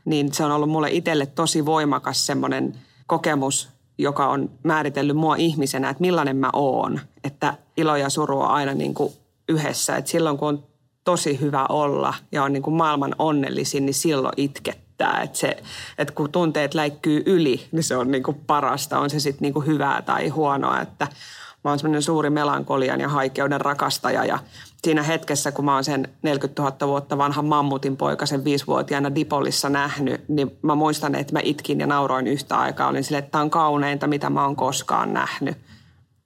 Niin 0.06 0.34
se 0.34 0.44
on 0.44 0.52
ollut 0.52 0.70
mulle 0.70 0.92
itselle 0.92 1.26
tosi 1.26 1.66
voimakas 1.66 2.26
semmoinen 2.26 2.76
kokemus, 3.08 3.70
joka 3.98 4.28
on 4.28 4.50
määritellyt 4.64 5.18
mua 5.18 5.36
ihmisenä, 5.36 5.90
että 5.90 6.02
millainen 6.02 6.36
mä 6.36 6.50
oon. 6.54 7.00
Että 7.24 7.54
ilo 7.78 7.96
ja 7.96 8.10
suru 8.10 8.40
on 8.40 8.48
aina 8.48 8.74
niin 8.74 8.94
kuin 8.94 9.14
yhdessä. 9.50 9.96
Että 9.96 10.12
silloin 10.12 10.38
kun 10.38 10.48
on 10.48 10.64
tosi 11.04 11.40
hyvä 11.40 11.66
olla 11.70 12.14
ja 12.32 12.44
on 12.44 12.54
niin 12.54 12.64
kuin 12.64 12.74
maailman 12.74 13.16
onnellisin, 13.20 13.86
niin 13.86 13.94
silloin 13.94 14.34
itkettää. 14.38 15.22
Että, 15.24 15.38
se, 15.38 15.64
että 15.98 16.14
kun 16.14 16.32
tunteet 16.32 16.74
läikkyy 16.74 17.24
yli, 17.26 17.68
niin 17.72 17.84
se 17.84 17.98
on 17.98 18.12
niin 18.12 18.24
kuin 18.24 18.38
parasta. 18.48 19.00
On 19.00 19.10
se 19.10 19.20
sitten 19.20 19.42
niin 19.42 19.54
kuin 19.54 19.66
hyvää 19.66 20.02
tai 20.02 20.28
huonoa. 20.28 20.82
Että 20.82 21.08
mä 21.64 21.72
oon 21.72 21.80
semmoinen 21.80 22.02
suuri 22.02 22.30
melankolian 22.30 23.00
ja 23.00 23.10
haikeuden 23.10 23.62
rakastaja 23.62 24.26
ja 24.26 24.40
siinä 24.84 25.04
hetkessä, 25.04 25.52
kun 25.52 25.66
mä 25.66 25.74
oon 25.74 25.84
sen 25.84 26.08
40 26.22 26.62
000 26.62 26.88
vuotta 26.88 27.18
vanhan 27.18 27.46
mammutin 27.46 27.98
poikasen 27.98 28.44
viisivuotiaana 28.44 29.16
Dipolissa 29.16 29.70
nähnyt, 29.70 30.22
niin 30.28 30.58
mä 30.62 30.76
muistan, 30.76 31.16
että 31.16 31.34
mä 31.34 31.40
itkin 31.44 31.80
ja 31.80 31.88
nauroin 31.88 32.28
yhtä 32.28 32.58
aikaa. 32.58 32.88
Olin 32.88 33.04
silleen, 33.04 33.24
että 33.24 33.32
tämä 33.32 33.42
on 33.42 33.50
kauneinta, 33.50 34.08
mitä 34.08 34.30
mä 34.30 34.46
oon 34.46 34.56
koskaan 34.56 35.14
nähnyt. 35.14 35.58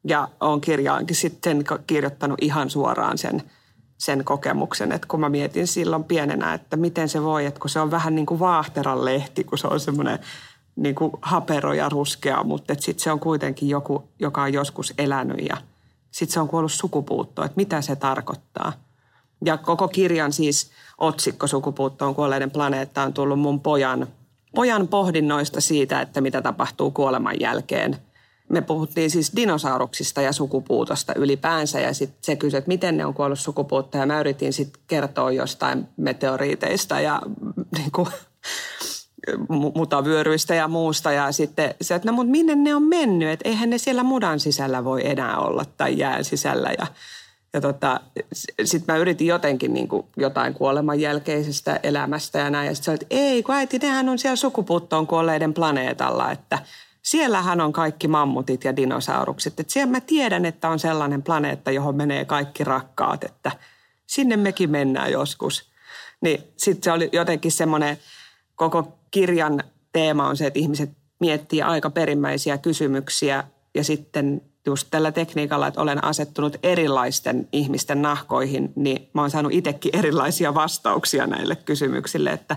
Ja 0.07 0.27
oon 0.41 0.62
kirjaankin 0.62 1.15
sitten 1.15 1.63
kirjoittanut 1.88 2.39
ihan 2.41 2.69
suoraan 2.69 3.17
sen, 3.17 3.43
sen 3.98 4.24
kokemuksen, 4.24 4.91
että 4.91 5.07
kun 5.07 5.19
mä 5.19 5.29
mietin 5.29 5.67
silloin 5.67 6.03
pienenä, 6.03 6.53
että 6.53 6.77
miten 6.77 7.10
se 7.10 7.24
voi, 7.24 7.45
että 7.45 7.60
kun 7.60 7.69
se 7.69 7.79
on 7.79 7.91
vähän 7.91 8.15
niin 8.15 8.25
kuin 8.25 8.39
vaahteran 8.39 9.05
lehti, 9.05 9.43
kun 9.43 9.57
se 9.57 9.67
on 9.67 9.79
semmoinen 9.79 10.19
niin 10.75 10.95
kuin 10.95 11.12
hapero 11.22 11.74
ja 11.74 11.89
ruskea, 11.89 12.43
mutta 12.43 12.75
sitten 12.79 13.03
se 13.03 13.12
on 13.12 13.19
kuitenkin 13.19 13.69
joku, 13.69 14.10
joka 14.19 14.43
on 14.43 14.53
joskus 14.53 14.93
elänyt 14.98 15.45
ja 15.50 15.57
sitten 16.13 16.34
se 16.34 16.39
on 16.39 16.48
kuollut 16.48 16.72
sukupuuttoon, 16.72 17.46
että 17.46 17.58
mitä 17.58 17.82
se 17.82 17.96
tarkoittaa. 17.96 18.74
Ja 19.46 19.58
koko 19.58 19.88
kirjan 19.88 20.34
siis 20.34 20.72
otsikko 20.98 21.48
Sukupuuttoon 21.48 22.15
kuolleiden 22.15 22.51
planeetta 22.51 23.03
on 23.03 23.13
tullut 23.13 23.39
mun 23.39 23.60
pojan, 23.60 24.08
pojan 24.55 24.88
pohdinnoista 24.88 25.62
siitä, 25.62 26.01
että 26.01 26.22
mitä 26.22 26.41
tapahtuu 26.41 26.91
kuoleman 26.91 27.39
jälkeen– 27.39 27.98
me 28.50 28.62
puhuttiin 28.62 29.10
siis 29.10 29.32
dinosauruksista 29.36 30.22
ja 30.22 30.32
sukupuutosta 30.32 31.13
ylipäänsä 31.15 31.79
ja 31.79 31.93
sitten 31.93 32.17
se 32.22 32.36
kysyi, 32.36 32.58
että 32.58 32.67
miten 32.67 32.98
ne 32.98 33.05
on 33.05 33.13
kuollut 33.13 33.39
sukupuutta 33.39 33.98
ja 33.98 34.05
mä 34.05 34.20
yritin 34.20 34.53
sitten 34.53 34.82
kertoa 34.88 35.32
jostain 35.32 35.88
meteoriiteista 35.98 37.00
ja 37.00 37.22
niin 37.77 37.91
kuin, 37.91 38.08
mutavyöryistä 39.75 40.55
ja 40.55 40.67
muusta 40.67 41.11
ja 41.11 41.31
sitten 41.31 41.75
se, 41.81 41.95
että 41.95 42.11
no 42.11 42.15
mutta 42.15 42.31
minne 42.31 42.55
ne 42.55 42.75
on 42.75 42.83
mennyt, 42.83 43.29
että 43.29 43.49
eihän 43.49 43.69
ne 43.69 43.77
siellä 43.77 44.03
mudan 44.03 44.39
sisällä 44.39 44.83
voi 44.83 45.09
enää 45.09 45.37
olla 45.37 45.65
tai 45.77 45.97
jään 45.97 46.23
sisällä 46.23 46.69
ja 46.77 46.87
ja 47.55 47.61
tota, 47.61 47.99
sitten 48.63 48.93
mä 48.95 48.99
yritin 48.99 49.27
jotenkin 49.27 49.73
niin 49.73 49.87
kuin 49.87 50.05
jotain 50.17 50.53
kuoleman 50.53 50.99
jälkeisestä 50.99 51.79
elämästä 51.83 52.39
ja 52.39 52.49
näin. 52.49 52.67
Ja 52.67 52.75
sitten 52.75 52.93
että 52.93 53.05
ei, 53.09 53.43
kun 53.43 53.55
äiti, 53.55 53.79
nehän 53.79 54.09
on 54.09 54.19
siellä 54.19 54.35
sukupuuttoon 54.35 55.07
kuolleiden 55.07 55.53
planeetalla, 55.53 56.31
että– 56.31 56.59
siellähän 57.03 57.61
on 57.61 57.73
kaikki 57.73 58.07
mammutit 58.07 58.63
ja 58.63 58.75
dinosaurukset. 58.75 59.59
Et 59.59 59.69
siellä 59.69 59.91
mä 59.91 60.01
tiedän, 60.01 60.45
että 60.45 60.69
on 60.69 60.79
sellainen 60.79 61.23
planeetta, 61.23 61.71
johon 61.71 61.95
menee 61.95 62.25
kaikki 62.25 62.63
rakkaat, 62.63 63.23
että 63.23 63.51
sinne 64.07 64.37
mekin 64.37 64.71
mennään 64.71 65.11
joskus. 65.11 65.71
Niin 66.21 66.43
sitten 66.57 66.83
se 66.83 66.91
oli 66.91 67.09
jotenkin 67.11 67.51
semmoinen, 67.51 67.97
koko 68.55 68.98
kirjan 69.12 69.63
teema 69.93 70.27
on 70.27 70.38
se, 70.38 70.48
että 70.48 70.60
ihmiset 70.60 70.89
miettii 71.19 71.62
aika 71.62 71.89
perimmäisiä 71.89 72.57
kysymyksiä 72.57 73.43
ja 73.75 73.83
sitten 73.83 74.41
just 74.65 74.88
tällä 74.91 75.12
tekniikalla, 75.12 75.67
että 75.67 75.81
olen 75.81 76.03
asettunut 76.03 76.57
erilaisten 76.63 77.48
ihmisten 77.51 78.01
nahkoihin, 78.01 78.74
niin 78.75 79.10
mä 79.13 79.22
oon 79.22 79.31
saanut 79.31 79.51
itsekin 79.51 79.95
erilaisia 79.95 80.53
vastauksia 80.53 81.27
näille 81.27 81.55
kysymyksille, 81.55 82.31
että 82.31 82.55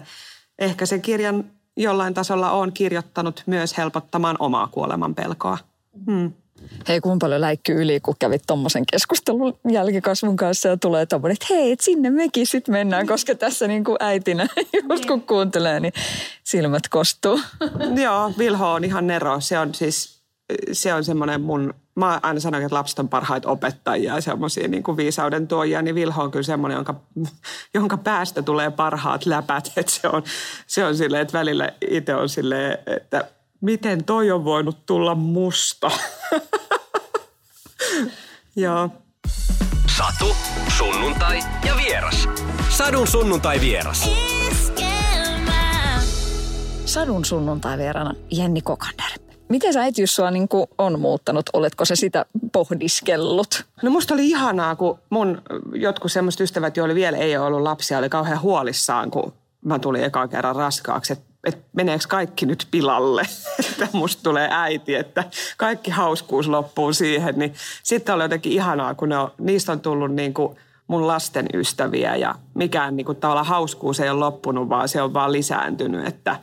ehkä 0.58 0.86
se 0.86 0.98
kirjan 0.98 1.44
jollain 1.76 2.14
tasolla 2.14 2.50
on 2.50 2.72
kirjoittanut 2.72 3.42
myös 3.46 3.76
helpottamaan 3.76 4.36
omaa 4.38 4.66
kuoleman 4.66 5.14
pelkoa. 5.14 5.58
Hmm. 6.06 6.32
Hei, 6.88 7.00
kuinka 7.00 7.24
paljon 7.24 7.40
läikky 7.40 7.72
yli, 7.72 8.00
kun 8.00 8.14
kävit 8.18 8.42
tuommoisen 8.46 8.86
keskustelun 8.92 9.58
jälkikasvun 9.68 10.36
kanssa 10.36 10.68
ja 10.68 10.76
tulee 10.76 11.06
tuommoinen, 11.06 11.32
että 11.32 11.54
hei, 11.54 11.72
et 11.72 11.80
sinne 11.80 12.10
mekin 12.10 12.46
sitten 12.46 12.72
mennään, 12.72 13.06
koska 13.06 13.34
tässä 13.34 13.66
niin 13.66 13.84
kuin 13.84 13.96
äitinä, 14.00 14.46
just 14.90 15.06
kun 15.06 15.22
kuuntelee, 15.22 15.80
niin 15.80 15.92
silmät 16.44 16.88
kostuu. 16.88 17.40
Joo, 18.04 18.32
Vilho 18.38 18.72
on 18.72 18.84
ihan 18.84 19.06
nero. 19.06 19.40
Se 19.40 19.58
on 19.58 19.74
siis, 19.74 20.20
se 20.72 20.94
on 20.94 21.04
semmoinen 21.04 21.40
mun 21.40 21.74
mä 21.96 22.20
aina 22.22 22.40
sanon, 22.40 22.62
että 22.62 22.74
lapset 22.74 22.98
on 22.98 23.08
parhaita 23.08 23.48
opettajia 23.48 24.14
ja 24.14 24.20
semmoisia 24.20 24.68
niin 24.68 24.82
kuin 24.82 24.96
viisauden 24.96 25.48
tuojia, 25.48 25.82
niin 25.82 25.94
Vilho 25.94 26.22
on 26.22 26.30
kyllä 26.30 26.42
semmoinen, 26.42 26.76
jonka, 26.76 26.94
jonka 27.74 27.96
päästä 27.96 28.42
tulee 28.42 28.70
parhaat 28.70 29.26
läpät. 29.26 29.72
Että 29.76 29.92
se 29.92 30.08
on, 30.08 30.22
se 30.66 30.84
on 30.84 30.96
silleen, 30.96 31.22
että 31.22 31.38
välillä 31.38 31.72
itse 31.90 32.14
on 32.14 32.28
silleen, 32.28 32.78
että 32.86 33.24
miten 33.60 34.04
toi 34.04 34.30
on 34.30 34.44
voinut 34.44 34.86
tulla 34.86 35.14
musta. 35.14 35.90
Joo. 38.56 38.90
Satu, 39.98 40.36
sunnuntai 40.78 41.38
ja 41.66 41.76
vieras. 41.76 42.28
Sadun 42.68 43.06
sunnuntai 43.06 43.60
vieras. 43.60 44.10
Sadun 46.84 47.24
sunnuntai 47.24 47.78
vierana 47.78 48.14
Jenni 48.30 48.62
Kokander. 48.62 49.10
Miten 49.48 49.72
sä 49.72 49.80
äitiys 49.80 50.16
sua 50.16 50.30
niin 50.30 50.48
on 50.78 51.00
muuttanut? 51.00 51.50
Oletko 51.52 51.84
se 51.84 51.96
sitä 51.96 52.26
pohdiskellut? 52.52 53.64
No 53.82 53.90
musta 53.90 54.14
oli 54.14 54.28
ihanaa, 54.28 54.76
kun 54.76 54.98
mun 55.10 55.42
jotkut 55.74 56.12
semmoiset 56.12 56.40
ystävät, 56.40 56.76
joilla 56.76 56.94
vielä 56.94 57.16
ei 57.16 57.36
ole 57.36 57.46
ollut 57.46 57.62
lapsia, 57.62 57.98
oli 57.98 58.08
kauhean 58.08 58.42
huolissaan, 58.42 59.10
kun 59.10 59.32
mä 59.64 59.78
tulin 59.78 60.04
ekan 60.04 60.28
kerran 60.28 60.56
raskaaksi, 60.56 61.12
että 61.12 61.24
että 61.44 61.62
meneekö 61.72 62.04
kaikki 62.08 62.46
nyt 62.46 62.68
pilalle, 62.70 63.22
että 63.70 63.88
musta 63.92 64.22
tulee 64.22 64.48
äiti, 64.50 64.94
että 64.94 65.24
kaikki 65.56 65.90
hauskuus 65.90 66.48
loppuu 66.48 66.92
siihen. 66.92 67.38
Niin 67.38 67.54
sitten 67.82 68.14
oli 68.14 68.24
jotenkin 68.24 68.52
ihanaa, 68.52 68.94
kun 68.94 69.08
ne 69.08 69.18
on, 69.18 69.32
niistä 69.38 69.72
on 69.72 69.80
tullut 69.80 70.14
niin 70.14 70.34
kuin 70.34 70.56
mun 70.86 71.06
lasten 71.06 71.46
ystäviä 71.54 72.16
ja 72.16 72.34
mikään 72.54 72.96
niin 72.96 73.04
kuin 73.04 73.16
tavallaan 73.16 73.46
hauskuus 73.46 74.00
ei 74.00 74.10
ole 74.10 74.18
loppunut, 74.18 74.68
vaan 74.68 74.88
se 74.88 75.02
on 75.02 75.14
vaan 75.14 75.32
lisääntynyt, 75.32 76.06
että, 76.06 76.40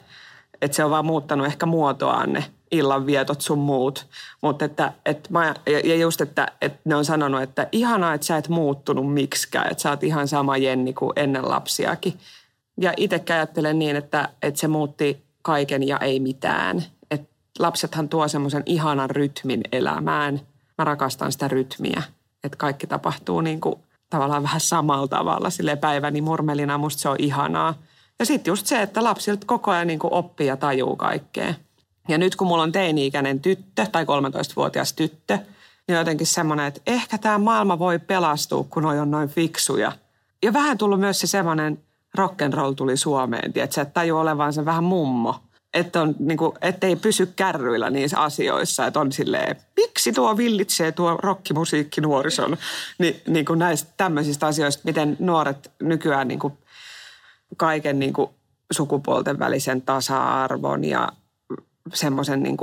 että 0.62 0.76
se 0.76 0.84
on 0.84 0.92
vaan 0.92 1.06
muuttanut 1.06 1.48
ehkä 1.48 1.66
muotoaan 1.66 2.34
ne 2.34 2.46
illanvietot 2.72 3.42
sun 3.42 3.58
muut. 3.60 4.08
Mutta 4.42 4.66
että, 4.66 4.94
että 5.06 5.30
mä, 5.32 5.54
ja 5.84 5.96
just, 5.96 6.22
että, 6.22 6.48
että 6.62 6.80
ne 6.86 6.96
on 6.96 7.06
sanonut, 7.06 7.42
että 7.42 7.68
ihanaa, 7.72 8.14
että 8.14 8.28
sä 8.28 8.38
et 8.38 8.50
muuttunut 8.50 9.14
miksikään, 9.14 9.72
että 9.72 9.82
sä 9.82 9.90
oot 9.90 10.04
ihan 10.04 10.28
sama 10.28 10.58
Jenni 10.58 10.94
kuin 10.94 11.14
ennen 11.16 11.50
lapsiakin. 11.50 12.14
Ja 12.82 12.94
itse 12.98 13.24
ajattelen 13.30 13.80
niin, 13.80 13.96
että, 13.96 14.30
että 14.42 14.60
se 14.60 14.68
muutti 14.68 15.24
kaiken 15.42 15.88
ja 15.88 15.98
ei 15.98 16.20
mitään. 16.20 16.84
Että 17.12 17.28
lapsethan 17.60 18.10
tuo 18.10 18.28
semmoisen 18.28 18.64
ihanan 18.66 19.10
rytmin 19.10 19.62
elämään. 19.72 20.42
Mä 20.78 20.86
rakastan 20.86 21.32
sitä 21.32 21.48
rytmiä, 21.48 22.04
että 22.44 22.58
kaikki 22.58 22.88
tapahtuu 22.88 23.42
niin 23.42 23.62
kuin 23.62 23.76
tavallaan 24.10 24.44
vähän 24.44 24.62
samalla 24.62 25.08
tavalla. 25.08 25.50
Sille 25.50 25.76
päiväni 25.76 26.22
murmelina 26.22 26.78
musta 26.78 27.02
se 27.02 27.10
on 27.10 27.16
ihanaa. 27.20 27.74
Ja 28.20 28.26
sitten 28.26 28.52
just 28.52 28.66
se, 28.68 28.82
että 28.82 29.04
lapsilta 29.04 29.46
koko 29.46 29.72
ajan 29.72 29.88
niin 29.88 30.00
kuin 30.00 30.14
oppii 30.14 30.48
ja 30.48 30.58
tajuu 30.58 30.96
kaikkea. 30.96 31.54
Ja 32.08 32.18
nyt 32.18 32.36
kun 32.36 32.48
mulla 32.48 32.64
on 32.64 32.72
teini-ikäinen 32.72 33.40
tyttö 33.40 33.86
tai 33.92 34.04
13-vuotias 34.04 34.94
tyttö, 34.94 35.40
niin 35.88 35.98
jotenkin 35.98 36.28
semmoinen, 36.28 36.66
että 36.66 36.82
ehkä 36.88 37.18
tämä 37.18 37.38
maailma 37.38 37.80
voi 37.80 38.00
pelastua, 38.00 38.66
kun 38.70 38.86
on 38.86 39.12
noin 39.12 39.30
fiksuja. 39.30 39.92
Ja 40.44 40.54
vähän 40.54 40.78
tullut 40.78 41.00
myös 41.00 41.20
se 41.20 41.28
semmoinen 41.28 41.80
rock'n'roll 42.18 42.74
tuli 42.76 42.98
Suomeen, 42.98 43.54
tiedätkö, 43.54 43.82
että 43.82 43.94
tajuu 43.94 44.20
olevansa 44.20 44.66
vähän 44.66 44.84
mummo. 44.84 45.36
Että 45.74 46.02
on, 46.02 46.16
niin 46.20 46.38
kuin, 46.38 46.52
ettei 46.62 46.96
pysy 46.96 47.26
kärryillä 47.36 47.90
niissä 47.90 48.20
asioissa, 48.20 48.88
että 48.88 49.00
on 49.00 49.12
silleen, 49.12 49.56
miksi 49.78 50.14
tuo 50.14 50.38
villitsee 50.38 50.92
tuo 50.92 51.18
rockimusiikki 51.18 52.02
nuorison, 52.02 52.58
Ni, 52.98 53.22
niin 53.28 53.46
kuin 53.46 53.60
näistä 53.60 53.92
tämmöisistä 53.98 54.48
asioista, 54.48 54.82
miten 54.86 55.18
nuoret 55.20 55.72
nykyään 55.82 56.28
niin 56.28 56.40
kuin 56.40 56.54
kaiken 57.58 58.00
niin 58.00 58.14
kuin 58.14 58.30
sukupuolten 58.72 59.40
välisen 59.40 59.82
tasa-arvon 59.82 60.84
ja 60.84 61.10
semmoisen 61.94 62.44
niin 62.44 62.58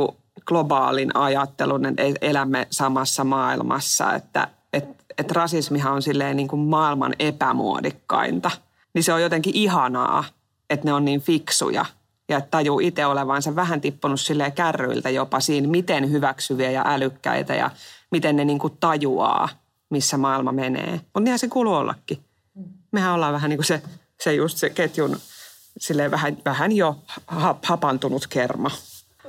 globaalin 0.47 1.17
ajattelun, 1.17 1.87
että 1.87 2.03
elämme 2.21 2.67
samassa 2.71 3.25
maailmassa, 3.25 4.15
että 4.15 4.49
et, 4.73 4.85
et 5.19 5.31
rasismihan 5.31 5.93
on 5.93 6.03
silleen 6.03 6.37
niin 6.37 6.49
kuin 6.49 6.61
maailman 6.61 7.15
epämuodikkainta. 7.19 8.51
Niin 8.95 9.05
se 9.05 9.13
on 9.13 9.23
jotenkin 9.23 9.55
ihanaa, 9.57 10.25
että 10.71 10.87
ne 10.87 10.93
on 10.93 11.05
niin 11.05 11.21
fiksuja 11.21 11.85
ja 12.29 12.39
että 12.39 12.51
tajuu 12.51 12.81
itse 12.81 13.07
olevansa 13.07 13.57
vähän 13.57 13.81
tippunut 13.81 14.21
silleen 14.21 14.53
kärryiltä 14.53 15.11
jopa 15.11 15.41
siinä, 15.41 15.69
miten 15.69 16.11
hyväksyviä 16.11 16.71
ja 16.71 16.85
älykkäitä 16.87 17.55
ja 17.55 17.71
miten 18.11 18.37
ne 18.37 18.45
niin 18.45 18.59
kuin 18.59 18.77
tajuaa, 18.81 19.49
missä 19.91 20.17
maailma 20.19 20.53
menee. 20.53 20.93
Mutta 20.93 21.21
niinhän 21.21 21.39
se 21.39 21.49
kuuluu 21.49 21.75
ollakin. 21.75 22.25
Mehän 22.93 23.13
ollaan 23.13 23.33
vähän 23.33 23.51
niin 23.51 23.59
kuin 23.59 23.67
se, 23.67 23.83
se 24.21 24.35
just 24.35 24.59
se 24.59 24.71
ketjun 24.71 25.17
silleen 25.79 26.11
vähän, 26.11 26.39
vähän 26.45 26.73
jo 26.73 26.99
hapantunut 27.63 28.27
kerma. 28.27 28.71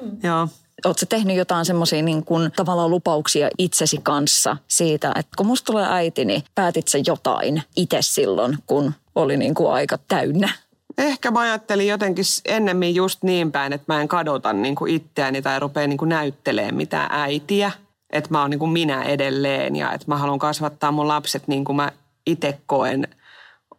Mm. 0.02 0.18
Joo. 0.24 0.48
Oletko 0.86 1.06
tehnyt 1.10 1.38
jotain 1.38 1.66
semmoisia 1.66 2.02
niin 2.02 2.26
kuin, 2.26 2.52
tavallaan 2.56 2.90
lupauksia 2.90 3.50
itsesi 3.58 3.98
kanssa 4.04 4.58
siitä, 4.68 5.12
että 5.16 5.32
kun 5.38 5.46
musta 5.46 5.66
tulee 5.66 5.88
äiti, 5.90 6.26
niin 6.26 6.44
päätit 6.56 6.88
sä 6.88 6.98
jotain 7.08 7.64
itse 7.76 7.98
silloin, 8.02 8.58
kun 8.68 8.94
oli 9.16 9.38
niin 9.38 9.54
kuin 9.54 9.74
aika 9.74 9.98
täynnä? 10.08 10.50
Ehkä 10.98 11.32
mä 11.32 11.40
ajattelin 11.40 11.88
jotenkin 11.88 12.26
ennemmin 12.46 12.96
just 12.96 13.24
niin 13.24 13.52
päin, 13.52 13.74
että 13.74 13.94
mä 13.94 14.02
en 14.02 14.08
kadota 14.08 14.54
niin 14.54 14.76
kuin 14.76 14.96
itseäni 14.96 15.42
tai 15.42 15.60
rupea 15.60 15.88
niin 15.88 15.98
kuin 15.98 16.10
näyttelemään 16.10 16.76
mitään 16.76 17.10
äitiä. 17.12 17.72
Että 18.10 18.30
mä 18.32 18.42
oon 18.42 18.50
niin 18.50 18.60
kuin 18.60 18.72
minä 18.72 19.04
edelleen 19.04 19.76
ja 19.76 19.94
että 19.94 20.06
mä 20.08 20.18
haluan 20.18 20.40
kasvattaa 20.40 20.92
mun 20.92 21.08
lapset 21.08 21.48
niin 21.48 21.66
kuin 21.66 21.76
mä 21.76 21.92
itse 22.26 22.60
koen 22.66 23.08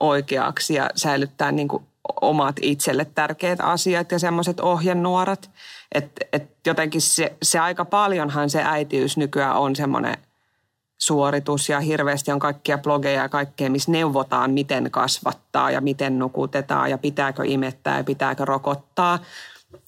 oikeaksi 0.00 0.74
ja 0.74 0.90
säilyttää 0.94 1.52
niin 1.52 1.68
kuin 1.68 1.82
omat 2.20 2.56
itselle 2.62 3.04
tärkeät 3.04 3.58
asiat 3.62 4.12
ja 4.12 4.18
semmoiset 4.18 4.60
ohjenuorat. 4.60 5.50
Että 5.94 6.26
et 6.32 6.50
jotenkin 6.66 7.00
se, 7.00 7.32
se 7.42 7.58
aika 7.58 7.84
paljonhan 7.84 8.50
se 8.50 8.62
äitiys 8.62 9.16
nykyään 9.16 9.56
on 9.56 9.76
semmoinen 9.76 10.16
suoritus 11.02 11.68
ja 11.68 11.80
hirveästi 11.80 12.32
on 12.32 12.38
kaikkia 12.38 12.78
blogeja 12.78 13.22
ja 13.22 13.28
kaikkea, 13.28 13.70
missä 13.70 13.92
neuvotaan, 13.92 14.50
miten 14.50 14.90
kasvattaa 14.90 15.70
ja 15.70 15.80
miten 15.80 16.18
nukutetaan 16.18 16.90
ja 16.90 16.98
pitääkö 16.98 17.42
imettää 17.46 17.96
ja 17.96 18.04
pitääkö 18.04 18.44
rokottaa. 18.44 19.18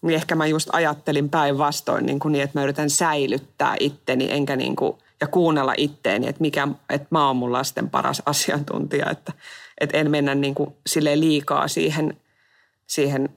Niin 0.03 0.15
ehkä 0.15 0.35
mä 0.35 0.47
just 0.47 0.69
ajattelin 0.73 1.29
päinvastoin 1.29 2.07
niin, 2.07 2.19
kuin 2.19 2.33
niin 2.33 2.45
että 2.45 2.59
mä 2.59 2.65
yritän 2.65 2.91
säilyttää 2.91 3.77
itteni 3.81 4.29
enkä 4.31 4.57
niin 4.57 4.77
kuin, 4.77 4.99
ja 5.21 5.27
kuunnella 5.27 5.75
itteeni, 5.77 6.29
että, 6.29 6.41
mikä, 6.41 6.69
että 6.91 7.09
mä 7.11 7.27
oon 7.27 7.37
mun 7.37 7.53
lasten 7.53 7.91
paras 7.91 8.23
asiantuntija, 8.27 9.11
että, 9.11 9.33
että 9.81 9.97
en 9.97 10.11
mennä 10.11 10.35
niin 10.35 10.55
kuin 10.55 10.75
sille 10.87 11.21
liikaa 11.21 11.69
siihen, 11.69 12.17
siihen 12.87 13.29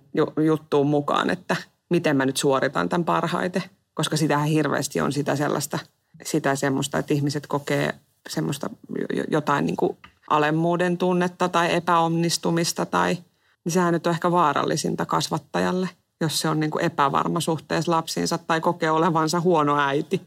juttuun 0.46 0.88
mukaan, 0.88 1.29
että 1.29 1.55
miten 1.89 2.17
mä 2.17 2.25
nyt 2.25 2.38
suoritan 2.38 2.89
tämän 2.89 3.05
parhaiten, 3.05 3.63
koska 3.93 4.17
sitähän 4.17 4.48
hirveästi 4.48 5.01
on 5.01 5.12
sitä 5.12 5.36
sellaista, 5.36 5.79
sitä 6.26 6.56
semmoista, 6.56 6.98
että 6.98 7.14
ihmiset 7.14 7.48
kokee 7.48 7.94
semmoista 8.30 8.70
jotain 9.28 9.66
niin 9.66 9.78
kuin 9.78 9.98
alemmuuden 10.30 10.98
tunnetta 10.98 11.50
tai 11.50 11.76
epäonnistumista 11.76 12.86
tai 12.86 13.18
niin 13.64 13.74
sehän 13.74 13.94
nyt 13.94 14.08
on 14.08 14.14
ehkä 14.14 14.32
vaarallisinta 14.32 15.06
kasvattajalle, 15.06 15.90
jos 16.22 16.40
se 16.40 16.50
on 16.50 16.60
niin 16.60 16.72
kuin 16.72 16.86
epävarma 16.86 17.40
suhteessa 17.40 17.92
lapsiinsa 17.92 18.38
tai 18.38 18.62
kokee 18.62 18.92
olevansa 18.92 19.40
huono 19.40 19.80
äiti. 19.80 20.22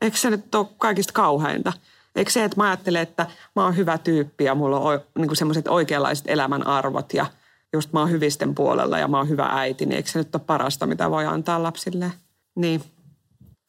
Eikö 0.00 0.16
se 0.16 0.30
nyt 0.30 0.54
ole 0.54 0.66
kaikista 0.78 1.12
kauheinta? 1.12 1.72
Eikö 2.16 2.30
se, 2.30 2.44
että 2.44 2.56
mä 2.56 2.68
ajattelen, 2.68 3.02
että 3.02 3.26
mä 3.56 3.64
oon 3.64 3.76
hyvä 3.76 3.98
tyyppi 3.98 4.44
ja 4.44 4.54
mulla 4.54 4.80
on 4.80 5.00
niin 5.18 5.36
semmoiset 5.36 5.68
oikeanlaiset 5.68 6.24
elämän 6.28 6.66
arvot 6.66 7.14
ja 7.14 7.26
just 7.72 7.92
mä 7.92 8.00
oon 8.00 8.10
hyvisten 8.10 8.54
puolella 8.54 8.98
ja 8.98 9.08
mä 9.08 9.16
oon 9.16 9.28
hyvä 9.28 9.48
äiti, 9.52 9.86
niin 9.86 9.96
eikö 9.96 10.08
se 10.08 10.18
nyt 10.18 10.34
ole 10.34 10.42
parasta, 10.46 10.86
mitä 10.86 11.10
voi 11.10 11.26
antaa 11.26 11.62
lapsille? 11.62 12.12
Niin 12.54 12.84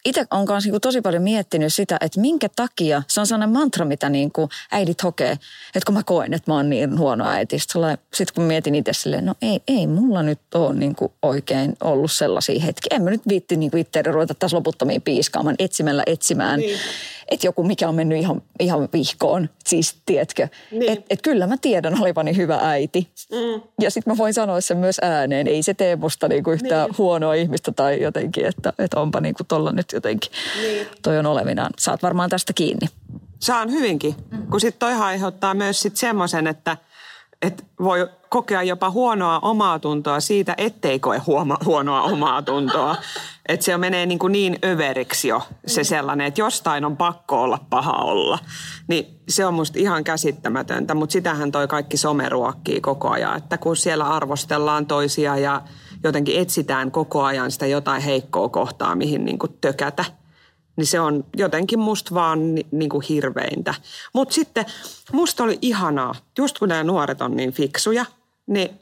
itse 0.06 0.26
olen 0.32 0.46
kanssa 0.46 0.72
niin 0.72 0.82
tosi 0.82 1.02
paljon 1.02 1.24
miettinyt 1.24 1.74
sitä, 1.74 1.98
että 2.02 2.20
minkä 2.20 2.50
takia, 2.56 3.04
se 3.08 3.20
on 3.20 3.28
sellainen 3.28 3.50
mantra, 3.50 3.86
mitä 3.86 4.10
niin 4.10 4.32
kuin 4.32 4.50
äidit 4.72 5.04
hokee, 5.04 5.32
että 5.32 5.86
kun 5.86 5.96
mä 5.96 6.04
koen, 6.04 6.34
että 6.34 6.52
mä 6.52 6.56
oon 6.56 6.70
niin 6.70 7.00
huono 7.00 7.28
äiti. 7.28 7.60
Sitten 7.60 8.36
kun 8.36 8.44
mietin 8.44 8.76
itse 8.76 8.94
silleen, 8.94 9.26
no 9.26 9.36
ei, 9.42 9.62
ei 9.68 9.88
mulla 9.88 10.24
nyt 10.24 10.40
ole 10.56 10.74
niin 10.74 10.96
kuin 10.96 11.12
oikein 11.22 11.78
ollut 11.84 12.12
sellaisia 12.12 12.62
hetkiä. 12.62 12.96
En 12.96 13.04
mä 13.04 13.10
nyt 13.10 13.22
viitti 13.28 13.58
niin 13.58 13.72
kuin 13.72 13.82
itse 13.82 14.02
ruveta 14.02 14.34
tässä 14.34 14.58
loputtomiin 14.58 15.02
piiskaamaan, 15.02 15.56
etsimällä 15.60 16.04
etsimään. 16.06 16.60
Niin 16.60 16.80
että 17.32 17.48
joku 17.48 17.64
mikä 17.64 17.90
on 17.90 17.96
mennyt 17.96 18.18
ihan, 18.18 18.42
ihan 18.60 18.90
vihkoon, 18.94 19.50
siis 19.66 19.96
tiedätkö. 20.06 20.48
Niin. 20.72 20.92
Että 20.92 21.06
et 21.10 21.22
kyllä 21.22 21.48
mä 21.48 21.58
tiedän 21.58 22.02
olevani 22.02 22.36
hyvä 22.36 22.60
äiti. 22.62 23.10
Mm. 23.32 23.62
Ja 23.82 23.92
sitten 23.92 24.14
mä 24.14 24.18
voin 24.18 24.34
sanoa 24.34 24.62
sen 24.62 24.78
myös 24.78 25.00
ääneen. 25.02 25.48
Ei 25.48 25.64
se 25.64 25.74
tee 25.74 25.96
musta 25.96 26.28
niinku 26.28 26.52
yhtään 26.52 26.90
niin. 26.90 26.98
huonoa 26.98 27.34
ihmistä 27.34 27.72
tai 27.72 28.02
jotenkin, 28.02 28.46
että, 28.46 28.74
että 28.80 29.00
onpa 29.00 29.22
niinku 29.22 29.44
tolla 29.44 29.72
nyt 29.72 29.92
jotenkin. 29.94 30.32
Niin. 30.62 30.88
Toi 31.02 31.18
on 31.18 31.26
olevinaan. 31.26 31.72
Saat 31.78 32.04
varmaan 32.04 32.30
tästä 32.30 32.54
kiinni. 32.54 32.88
Saan 33.40 33.72
hyvinkin, 33.72 34.16
mm. 34.32 34.48
kun 34.48 34.62
sitten 34.62 34.80
toi 34.80 34.94
aiheuttaa 34.94 35.54
myös 35.54 35.80
sitten 35.80 36.00
semmoisen, 36.00 36.48
että– 36.48 36.78
että 37.42 37.64
voi 37.84 38.10
kokea 38.30 38.64
jopa 38.64 38.90
huonoa 38.90 39.40
omaa 39.40 39.80
tuntoa 39.80 40.20
siitä, 40.20 40.54
ettei 40.58 41.00
koe 41.00 41.18
huoma, 41.18 41.58
huonoa 41.66 42.02
omaa 42.02 42.42
tuntoa. 42.42 42.96
Että 43.50 43.66
se 43.66 43.78
menee 43.78 44.06
niin, 44.06 44.20
kuin 44.20 44.32
niin 44.32 44.60
överiksi 44.66 45.28
jo 45.28 45.42
se 45.68 45.84
sellainen, 45.84 46.28
että 46.28 46.42
jostain 46.42 46.86
on 46.86 46.98
pakko 46.98 47.42
olla 47.42 47.60
paha 47.70 47.92
olla. 47.92 48.40
Niin 48.88 49.20
se 49.30 49.46
on 49.46 49.54
musta 49.54 49.80
ihan 49.80 50.04
käsittämätöntä, 50.04 50.94
mutta 50.94 51.14
sitähän 51.14 51.52
toi 51.52 51.68
kaikki 51.68 51.98
some 51.98 52.30
ruokkii 52.30 52.82
koko 52.82 53.10
ajan. 53.10 53.38
Että 53.38 53.58
kun 53.58 53.76
siellä 53.76 54.06
arvostellaan 54.06 54.86
toisia 54.86 55.38
ja 55.38 55.62
jotenkin 56.04 56.40
etsitään 56.40 56.92
koko 56.92 57.24
ajan 57.24 57.52
sitä 57.52 57.66
jotain 57.66 58.02
heikkoa 58.02 58.50
kohtaa, 58.50 58.96
mihin 58.96 59.26
niin 59.26 59.40
kuin 59.40 59.58
tökätä– 59.62 60.06
niin 60.80 60.88
se 60.88 61.00
on 61.00 61.24
jotenkin 61.38 61.80
musta 61.80 62.16
vaan 62.16 62.56
ni, 62.56 62.66
niin 62.72 62.90
kuin 62.90 63.06
hirveintä. 63.10 63.74
Mutta 64.14 64.34
sitten 64.34 64.66
musta 65.12 65.44
oli 65.44 65.58
ihanaa, 65.62 66.16
just 66.38 66.60
kun 66.60 66.70
nämä 66.70 66.84
nuoret 66.84 67.22
on 67.22 67.36
niin 67.36 67.52
fiksuja, 67.52 68.06
niin 68.48 68.80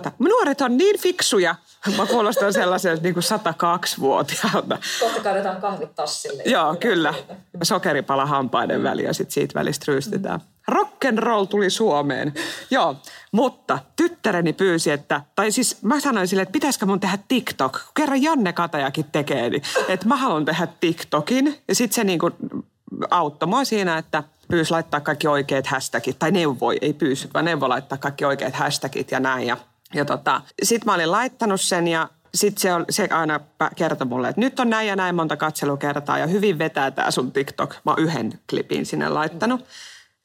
tota, 0.00 0.12
nuoret 0.18 0.60
on 0.60 0.76
niin 0.76 0.98
fiksuja. 0.98 1.54
Mä 1.96 2.06
kuulostan 2.06 2.52
sellaiselta 2.52 3.02
niin 3.02 3.14
kuin 3.14 3.24
102-vuotiaalta. 3.24 4.78
Kohta 5.00 5.20
kaadetaan 5.20 5.60
kahvit 5.60 5.94
tassille. 5.94 6.42
Joo, 6.46 6.76
kyllä. 6.76 7.14
Sokeripala 7.62 8.26
hampaiden 8.26 8.82
väliä 8.82 9.08
ja 9.08 9.14
sitten 9.14 9.34
siitä 9.34 9.54
välistä 9.54 9.84
ryystetään. 9.88 10.40
Mm 10.40 10.54
roll 11.16 11.44
tuli 11.44 11.70
Suomeen. 11.70 12.34
Joo, 12.70 12.96
mutta 13.32 13.78
tyttäreni 13.96 14.52
pyysi, 14.52 14.90
että, 14.90 15.20
tai 15.36 15.50
siis 15.50 15.82
mä 15.82 16.00
sanoin 16.00 16.28
sille, 16.28 16.42
että 16.42 16.52
pitäisikö 16.52 16.86
mun 16.86 17.00
tehdä 17.00 17.18
TikTok. 17.28 17.80
Kerran 17.94 18.22
Janne 18.22 18.52
Katajakin 18.52 19.04
tekee, 19.12 19.50
niin, 19.50 19.62
että 19.88 20.08
mä 20.08 20.16
haluan 20.16 20.44
tehdä 20.44 20.68
TikTokin. 20.80 21.58
Ja 21.68 21.74
sitten 21.74 21.94
se 21.94 22.04
niinku 22.04 22.30
auttoi 23.10 23.48
mua 23.48 23.64
siinä, 23.64 23.98
että 23.98 24.22
pyysi 24.48 24.70
laittaa 24.70 25.00
kaikki 25.00 25.28
oikeat 25.28 25.66
hashtagit, 25.66 26.18
tai 26.18 26.30
neuvoi, 26.30 26.78
ei 26.80 26.92
pyysi, 26.92 27.28
vaan 27.34 27.44
neuvoi 27.44 27.68
laittaa 27.68 27.98
kaikki 27.98 28.24
oikeat 28.24 28.54
hashtagit 28.54 29.10
ja 29.10 29.20
näin. 29.20 29.46
Ja, 29.46 29.56
ja 29.94 30.04
tota, 30.04 30.40
sitten 30.62 30.86
mä 30.86 30.94
olin 30.94 31.10
laittanut 31.10 31.60
sen 31.60 31.88
ja 31.88 32.08
sitten 32.34 32.60
se, 32.60 32.68
se 32.90 33.14
aina 33.14 33.40
kertoi 33.76 34.06
mulle, 34.06 34.28
että 34.28 34.40
nyt 34.40 34.60
on 34.60 34.70
näin 34.70 34.88
ja 34.88 34.96
näin 34.96 35.14
monta 35.14 35.36
katselukertaa 35.36 36.18
ja 36.18 36.26
hyvin 36.26 36.58
vetää 36.58 36.90
tämä 36.90 37.10
sun 37.10 37.32
TikTok. 37.32 37.74
Mä 37.84 37.92
oon 37.92 38.02
yhden 38.02 38.40
klipin 38.50 38.86
sinne 38.86 39.08
laittanut. 39.08 39.64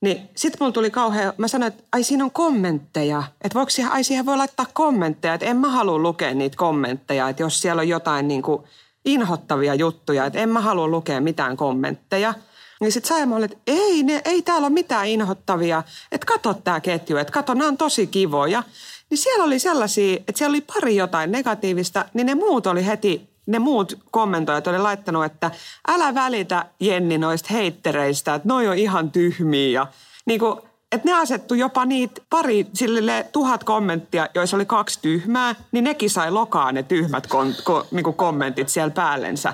Niin 0.01 0.29
sitten 0.35 0.57
mulla 0.59 0.71
tuli 0.71 0.91
kauhean, 0.91 1.33
mä 1.37 1.47
sanoin, 1.47 1.73
että 1.73 1.83
ai 1.91 2.03
siinä 2.03 2.23
on 2.23 2.31
kommentteja. 2.31 3.23
Että 3.41 3.55
voiko 3.55 3.69
siihen, 3.69 3.91
ai 3.91 4.03
siihen 4.03 4.25
voi 4.25 4.37
laittaa 4.37 4.65
kommentteja. 4.73 5.33
Että 5.33 5.45
en 5.45 5.57
mä 5.57 5.69
halua 5.69 5.99
lukea 5.99 6.33
niitä 6.33 6.57
kommentteja. 6.57 7.29
Että 7.29 7.43
jos 7.43 7.61
siellä 7.61 7.79
on 7.79 7.87
jotain 7.87 8.27
niin 8.27 8.41
kuin 8.41 8.63
inhottavia 9.05 9.75
juttuja, 9.75 10.25
että 10.25 10.39
en 10.39 10.49
mä 10.49 10.61
halua 10.61 10.87
lukea 10.87 11.21
mitään 11.21 11.57
kommentteja. 11.57 12.33
Niin 12.81 12.91
sitten 12.91 13.09
sai 13.09 13.25
mulle, 13.25 13.45
että 13.45 13.57
ei, 13.67 14.03
ne, 14.03 14.21
ei 14.25 14.41
täällä 14.41 14.65
ole 14.65 14.73
mitään 14.73 15.07
inhottavia. 15.07 15.83
Että 16.11 16.25
kato 16.25 16.53
tämä 16.53 16.79
ketju, 16.79 17.17
että 17.17 17.33
kato, 17.33 17.53
nämä 17.53 17.67
on 17.67 17.77
tosi 17.77 18.07
kivoja. 18.07 18.63
Niin 19.09 19.17
siellä 19.17 19.43
oli 19.43 19.59
sellaisia, 19.59 20.15
että 20.15 20.37
siellä 20.37 20.51
oli 20.51 20.61
pari 20.61 20.95
jotain 20.95 21.31
negatiivista, 21.31 22.05
niin 22.13 22.27
ne 22.27 22.35
muut 22.35 22.67
oli 22.67 22.85
heti 22.85 23.29
ne 23.49 23.59
muut 23.59 23.97
kommentoijat 24.11 24.67
oli 24.67 24.77
laittanut, 24.77 25.25
että 25.25 25.51
älä 25.87 26.15
välitä 26.15 26.65
Jenni 26.79 27.17
noista 27.17 27.53
heittereistä, 27.53 28.35
että 28.35 28.47
noi 28.47 28.67
on 28.67 28.77
ihan 28.77 29.11
tyhmiä. 29.11 29.69
Ja 29.69 29.87
niin 30.25 30.39
kuin, 30.39 30.59
että 30.91 31.09
ne 31.09 31.13
asettu 31.13 31.53
jopa 31.53 31.85
niitä 31.85 32.21
pari, 32.29 32.67
sille 32.73 33.25
tuhat 33.31 33.63
kommenttia, 33.63 34.27
joissa 34.35 34.57
oli 34.57 34.65
kaksi 34.65 34.99
tyhmää, 35.01 35.55
niin 35.71 35.83
nekin 35.83 36.09
sai 36.09 36.31
lokaa 36.31 36.71
ne 36.71 36.83
tyhmät 36.83 37.27
kon, 37.27 37.55
ko, 37.63 37.87
niin 37.91 38.03
kommentit 38.03 38.69
siellä 38.69 38.91
päällensä. 38.91 39.53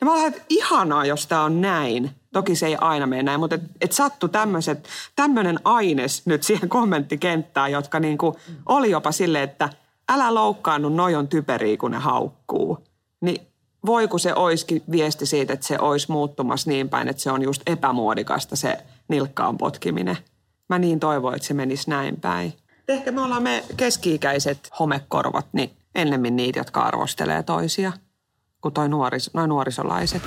Ja 0.00 0.04
mä 0.04 0.12
olen, 0.12 0.26
että 0.26 0.42
ihanaa, 0.48 1.04
jos 1.04 1.26
tämä 1.26 1.42
on 1.42 1.60
näin. 1.60 2.10
Toki 2.32 2.56
se 2.56 2.66
ei 2.66 2.76
aina 2.80 3.06
mene 3.06 3.22
näin, 3.22 3.40
mutta 3.40 3.54
et, 3.54 3.62
et 3.80 3.92
sattu 3.92 4.28
tämmöinen 5.16 5.58
aines 5.64 6.26
nyt 6.26 6.42
siihen 6.42 6.68
kommenttikenttään, 6.68 7.72
jotka 7.72 8.00
niin 8.00 8.18
kuin 8.18 8.34
oli 8.66 8.90
jopa 8.90 9.12
silleen, 9.12 9.44
että 9.44 9.68
älä 10.08 10.34
loukkaannu, 10.34 10.88
noi 10.88 11.14
on 11.14 11.28
typeriä, 11.28 11.76
kun 11.76 11.90
ne 11.90 11.98
haukkuu 11.98 12.78
niin 13.20 13.46
voiko 13.86 14.18
se 14.18 14.34
oiskin 14.34 14.82
viesti 14.90 15.26
siitä, 15.26 15.52
että 15.52 15.66
se 15.66 15.78
olisi 15.78 16.10
muuttumassa 16.10 16.70
niin 16.70 16.88
päin, 16.88 17.08
että 17.08 17.22
se 17.22 17.30
on 17.30 17.42
just 17.42 17.62
epämuodikasta 17.66 18.56
se 18.56 18.78
nilkkaan 19.08 19.58
potkiminen. 19.58 20.16
Mä 20.68 20.78
niin 20.78 21.00
toivoin, 21.00 21.36
että 21.36 21.48
se 21.48 21.54
menisi 21.54 21.90
näin 21.90 22.20
päin. 22.20 22.52
Ehkä 22.88 23.12
me 23.12 23.20
ollaan 23.20 23.42
me 23.42 23.64
keski-ikäiset 23.76 24.70
homekorvat, 24.78 25.46
niin 25.52 25.70
ennemmin 25.94 26.36
niitä, 26.36 26.60
jotka 26.60 26.80
arvostelee 26.80 27.42
toisia, 27.42 27.92
kuin 28.60 28.74
toi 28.74 28.88
nuoris, 28.88 29.34
noi 29.34 29.48
nuorisolaiset. 29.48 30.22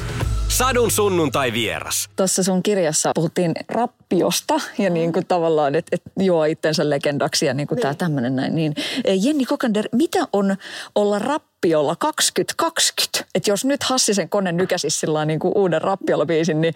Sadun 0.51 0.91
sunnuntai 0.91 1.53
vieras. 1.53 2.09
Tuossa 2.15 2.43
sun 2.43 2.63
kirjassa 2.63 3.11
puhuttiin 3.15 3.51
rappiosta 3.67 4.53
ja 4.77 4.89
niin 4.89 5.13
kuin 5.13 5.25
tavallaan, 5.25 5.75
että 5.75 5.95
et 5.95 6.01
juo 6.19 6.45
itsensä 6.45 6.89
legendaksi 6.89 7.45
ja 7.45 7.53
niin 7.53 7.67
kuin 7.67 7.75
niin. 7.75 7.81
tämä 7.81 7.93
tämmöinen 7.93 8.35
näin. 8.35 8.55
Niin, 8.55 8.73
eh, 9.05 9.25
Jenni 9.25 9.45
Kokander, 9.45 9.89
mitä 9.91 10.19
on 10.33 10.55
olla 10.95 11.19
rappiolla 11.19 11.95
2020? 11.95 13.25
Että 13.35 13.51
jos 13.51 13.65
nyt 13.65 13.83
Hassisen 13.83 14.29
kone 14.29 14.51
nykäsisi 14.51 14.99
sillä 14.99 15.25
niin 15.25 15.39
kuin 15.39 15.53
uuden 15.55 15.81
rappiolla 15.81 16.25
biisin, 16.25 16.61
niin 16.61 16.73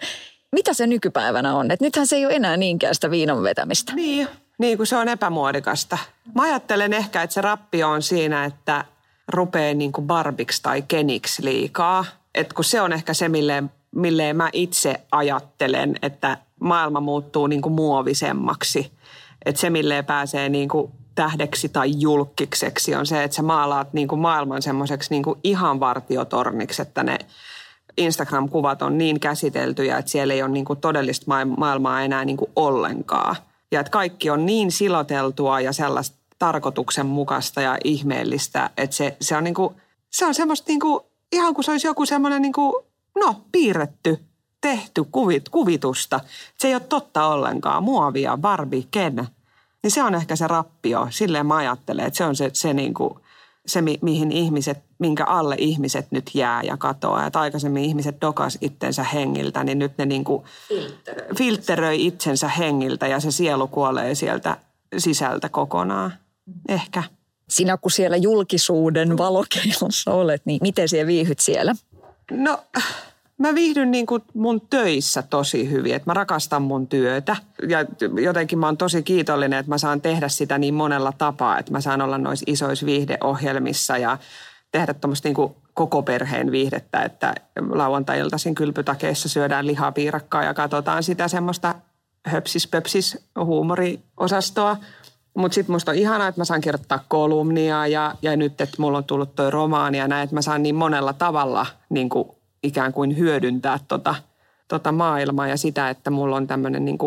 mitä 0.52 0.74
se 0.74 0.86
nykypäivänä 0.86 1.56
on? 1.56 1.70
Et 1.70 1.80
nythän 1.80 2.06
se 2.06 2.16
ei 2.16 2.26
ole 2.26 2.34
enää 2.34 2.56
niinkään 2.56 2.94
sitä 2.94 3.10
viinan 3.10 3.42
vetämistä. 3.42 3.92
Niin, 3.94 4.28
Niin 4.58 4.76
kuin 4.76 4.86
se 4.86 4.96
on 4.96 5.08
epämuodikasta. 5.08 5.98
Mä 6.34 6.42
ajattelen 6.42 6.92
ehkä, 6.92 7.22
että 7.22 7.34
se 7.34 7.40
rappio 7.40 7.88
on 7.88 8.02
siinä, 8.02 8.44
että 8.44 8.84
rupeaa 9.28 9.74
niin 9.74 9.92
kuin 9.92 10.06
barbiksi 10.06 10.62
tai 10.62 10.82
keniksi 10.82 11.44
liikaa. 11.44 12.04
Et 12.36 12.52
kun 12.52 12.64
se 12.64 12.80
on 12.80 12.92
ehkä 12.92 13.14
se, 13.14 13.28
milleen, 13.28 13.70
milleen 13.94 14.36
mä 14.36 14.50
itse 14.52 15.00
ajattelen, 15.12 15.96
että 16.02 16.38
maailma 16.60 17.00
muuttuu 17.00 17.46
niin 17.46 17.62
kuin 17.62 17.72
muovisemmaksi. 17.72 18.92
Että 19.44 19.60
se, 19.60 19.70
milleen 19.70 20.04
pääsee 20.04 20.48
niin 20.48 20.68
kuin 20.68 20.92
tähdeksi 21.14 21.68
tai 21.68 21.92
julkikseksi 21.98 22.94
on 22.94 23.06
se, 23.06 23.24
että 23.24 23.34
sä 23.34 23.42
maalaat 23.42 23.92
niin 23.92 24.08
kuin 24.08 24.20
maailman 24.20 24.62
semmoiseksi 24.62 25.10
niin 25.10 25.24
ihan 25.44 25.80
vartiotorniksi, 25.80 26.82
että 26.82 27.02
ne 27.02 27.18
Instagram-kuvat 27.96 28.82
on 28.82 28.98
niin 28.98 29.20
käsiteltyjä, 29.20 29.98
että 29.98 30.10
siellä 30.10 30.34
ei 30.34 30.42
ole 30.42 30.50
niin 30.50 30.64
kuin 30.64 30.80
todellista 30.80 31.26
maailmaa 31.56 32.02
enää 32.02 32.24
niin 32.24 32.36
kuin 32.36 32.50
ollenkaan. 32.56 33.36
Ja 33.72 33.80
että 33.80 33.90
kaikki 33.90 34.30
on 34.30 34.46
niin 34.46 34.72
siloteltua 34.72 35.60
ja 35.60 35.72
sellaista 35.72 36.16
tarkoituksenmukaista 36.38 37.60
ja 37.60 37.78
ihmeellistä, 37.84 38.70
että 38.76 38.96
se, 38.96 39.16
se 39.20 39.36
on, 39.36 39.44
niin 39.44 39.54
kuin, 39.54 39.74
se 40.10 40.26
on 40.26 40.34
semmoista 40.34 40.68
niin 40.68 40.80
kuin, 40.80 41.00
ihan 41.32 41.54
kuin 41.54 41.64
se 41.64 41.70
olisi 41.70 41.86
joku 41.86 42.06
semmoinen 42.06 42.42
niin 42.42 42.52
kuin, 42.52 42.84
no, 43.18 43.42
piirretty, 43.52 44.18
tehty 44.60 45.04
kuvit, 45.12 45.48
kuvitusta. 45.48 46.20
Se 46.58 46.68
ei 46.68 46.74
ole 46.74 46.82
totta 46.88 47.26
ollenkaan. 47.26 47.82
Muovia, 47.82 48.36
Barbie, 48.36 48.84
Ken. 48.90 49.28
Niin 49.82 49.90
se 49.90 50.02
on 50.02 50.14
ehkä 50.14 50.36
se 50.36 50.46
rappio. 50.46 51.06
Silleen 51.10 51.46
mä 51.46 51.56
ajattelen, 51.56 52.06
että 52.06 52.16
se 52.16 52.24
on 52.24 52.36
se, 52.36 52.50
se, 52.52 52.74
niin 52.74 52.94
kuin, 52.94 53.14
se 53.66 53.82
mi, 53.82 53.98
mihin 54.02 54.32
ihmiset, 54.32 54.78
minkä 54.98 55.24
alle 55.24 55.56
ihmiset 55.58 56.06
nyt 56.10 56.30
jää 56.34 56.62
ja 56.62 56.76
katoaa. 56.76 57.26
Että 57.26 57.40
aikaisemmin 57.40 57.84
ihmiset 57.84 58.20
dokas 58.20 58.58
itsensä 58.60 59.04
hengiltä, 59.04 59.64
niin 59.64 59.78
nyt 59.78 59.98
ne 59.98 60.06
niin 60.06 60.24
kuin 60.24 60.44
filtteröi. 60.68 61.34
filtteröi 61.38 62.06
itsensä 62.06 62.48
hengiltä 62.48 63.06
ja 63.06 63.20
se 63.20 63.30
sielu 63.30 63.68
kuolee 63.68 64.14
sieltä 64.14 64.56
sisältä 64.98 65.48
kokonaan. 65.48 66.12
Ehkä. 66.68 67.02
Sinä 67.48 67.76
kun 67.76 67.90
siellä 67.90 68.16
julkisuuden 68.16 69.18
valokeilossa 69.18 70.12
olet, 70.12 70.42
niin 70.44 70.58
miten 70.62 70.88
siellä 70.88 71.06
viihyt 71.06 71.38
siellä? 71.38 71.74
No 72.30 72.58
mä 73.38 73.54
viihdyn 73.54 73.90
niin 73.90 74.06
kuin 74.06 74.22
mun 74.34 74.60
töissä 74.60 75.22
tosi 75.22 75.70
hyvin, 75.70 75.94
että 75.94 76.10
mä 76.10 76.14
rakastan 76.14 76.62
mun 76.62 76.86
työtä. 76.86 77.36
Ja 77.68 77.84
jotenkin 78.22 78.58
mä 78.58 78.66
oon 78.66 78.76
tosi 78.76 79.02
kiitollinen, 79.02 79.58
että 79.58 79.70
mä 79.70 79.78
saan 79.78 80.00
tehdä 80.00 80.28
sitä 80.28 80.58
niin 80.58 80.74
monella 80.74 81.12
tapaa, 81.18 81.58
että 81.58 81.72
mä 81.72 81.80
saan 81.80 82.02
olla 82.02 82.18
noissa 82.18 82.44
isoissa 82.46 82.86
viihdeohjelmissa 82.86 83.98
ja 83.98 84.18
tehdä 84.72 84.94
tuommoista 84.94 85.28
niin 85.28 85.54
koko 85.74 86.02
perheen 86.02 86.50
viihdettä, 86.50 87.02
että 87.02 87.34
lauantai-iltaisin 87.70 88.54
kylpytakeissa 88.54 89.28
syödään 89.28 89.66
lihapiirakkaa 89.66 90.44
ja 90.44 90.54
katsotaan 90.54 91.02
sitä 91.02 91.28
semmoista 91.28 91.74
höpsis-pöpsis 92.28 93.18
huumoriosastoa. 93.44 94.76
Mutta 95.36 95.54
sitten 95.54 95.72
musta 95.72 95.90
on 95.90 95.96
ihanaa, 95.96 96.28
että 96.28 96.40
mä 96.40 96.44
saan 96.44 96.60
kirjoittaa 96.60 97.04
kolumnia 97.08 97.86
ja, 97.86 98.14
ja 98.22 98.36
nyt, 98.36 98.60
että 98.60 98.76
mulla 98.78 98.98
on 98.98 99.04
tullut 99.04 99.34
toi 99.34 99.50
romaani 99.50 99.98
ja 99.98 100.08
näin, 100.08 100.24
että 100.24 100.34
mä 100.34 100.42
saan 100.42 100.62
niin 100.62 100.74
monella 100.74 101.12
tavalla 101.12 101.66
niin 101.88 102.08
kuin 102.08 102.28
ikään 102.62 102.92
kuin 102.92 103.18
hyödyntää 103.18 103.78
tota, 103.88 104.14
tota 104.68 104.92
maailmaa 104.92 105.48
ja 105.48 105.56
sitä, 105.56 105.90
että 105.90 106.10
mulla 106.10 106.36
on 106.36 106.46
tämmöinen 106.46 106.84
niin 106.84 106.98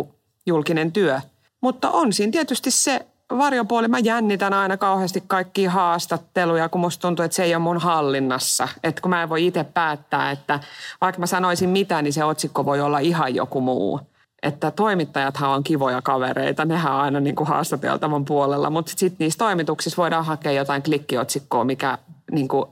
julkinen 0.45 0.91
työ. 0.91 1.21
Mutta 1.61 1.89
on 1.89 2.13
siinä 2.13 2.31
tietysti 2.31 2.71
se 2.71 3.05
varjopuoli. 3.37 3.87
Mä 3.87 3.99
jännitän 3.99 4.53
aina 4.53 4.77
kauheasti 4.77 5.23
kaikki 5.27 5.65
haastatteluja, 5.65 6.69
kun 6.69 6.81
musta 6.81 7.01
tuntuu, 7.01 7.25
että 7.25 7.35
se 7.35 7.43
ei 7.43 7.55
ole 7.55 7.63
mun 7.63 7.77
hallinnassa. 7.77 8.67
Että 8.83 9.01
kun 9.01 9.09
mä 9.09 9.23
en 9.23 9.29
voi 9.29 9.47
itse 9.47 9.63
päättää, 9.63 10.31
että 10.31 10.59
vaikka 11.01 11.19
mä 11.19 11.25
sanoisin 11.25 11.69
mitä, 11.69 12.01
niin 12.01 12.13
se 12.13 12.23
otsikko 12.23 12.65
voi 12.65 12.81
olla 12.81 12.99
ihan 12.99 13.35
joku 13.35 13.61
muu. 13.61 13.99
Että 14.43 14.71
toimittajathan 14.71 15.49
on 15.49 15.63
kivoja 15.63 16.01
kavereita, 16.01 16.65
nehän 16.65 16.93
on 16.93 17.01
aina 17.01 17.19
niin 17.19 17.35
kuin 17.35 17.47
haastateltavan 17.47 18.25
puolella, 18.25 18.69
mutta 18.69 18.91
sitten 18.95 19.25
niissä 19.25 19.37
toimituksissa 19.37 20.01
voidaan 20.01 20.25
hakea 20.25 20.51
jotain 20.51 20.83
klikkiotsikkoa, 20.83 21.63
mikä 21.63 21.97
niin 22.31 22.47
kuin 22.47 22.65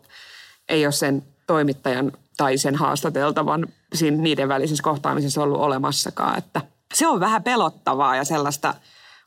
ei 0.70 0.86
ole 0.86 0.92
sen 0.92 1.24
toimittajan 1.48 2.12
tai 2.38 2.58
sen 2.58 2.76
haastateltavan 2.76 3.68
siinä 3.94 4.18
niiden 4.18 4.50
välisessä 4.50 4.84
kohtaamisessa 4.84 5.44
ollut 5.44 5.62
olemassakaan. 5.62 6.38
Että 6.38 6.62
se 6.94 7.08
on 7.08 7.20
vähän 7.20 7.44
pelottavaa 7.44 8.16
ja 8.16 8.24
sellaista 8.24 8.74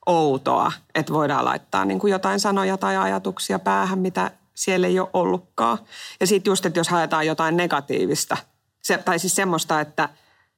outoa, 0.06 0.72
että 0.94 1.12
voidaan 1.12 1.44
laittaa 1.44 1.84
niin 1.84 1.98
kuin 1.98 2.10
jotain 2.10 2.40
sanoja 2.40 2.76
tai 2.76 2.96
ajatuksia 2.96 3.58
päähän, 3.58 3.98
mitä 3.98 4.30
siellä 4.54 4.86
ei 4.86 5.00
ole 5.00 5.08
ollutkaan. 5.12 5.78
Ja 6.20 6.26
sitten 6.26 6.50
just, 6.50 6.66
että 6.66 6.80
jos 6.80 6.88
haetaan 6.88 7.26
jotain 7.26 7.56
negatiivista, 7.56 8.36
se, 8.82 8.98
tai 8.98 9.18
siis 9.18 9.36
semmoista, 9.36 9.80
että, 9.80 10.08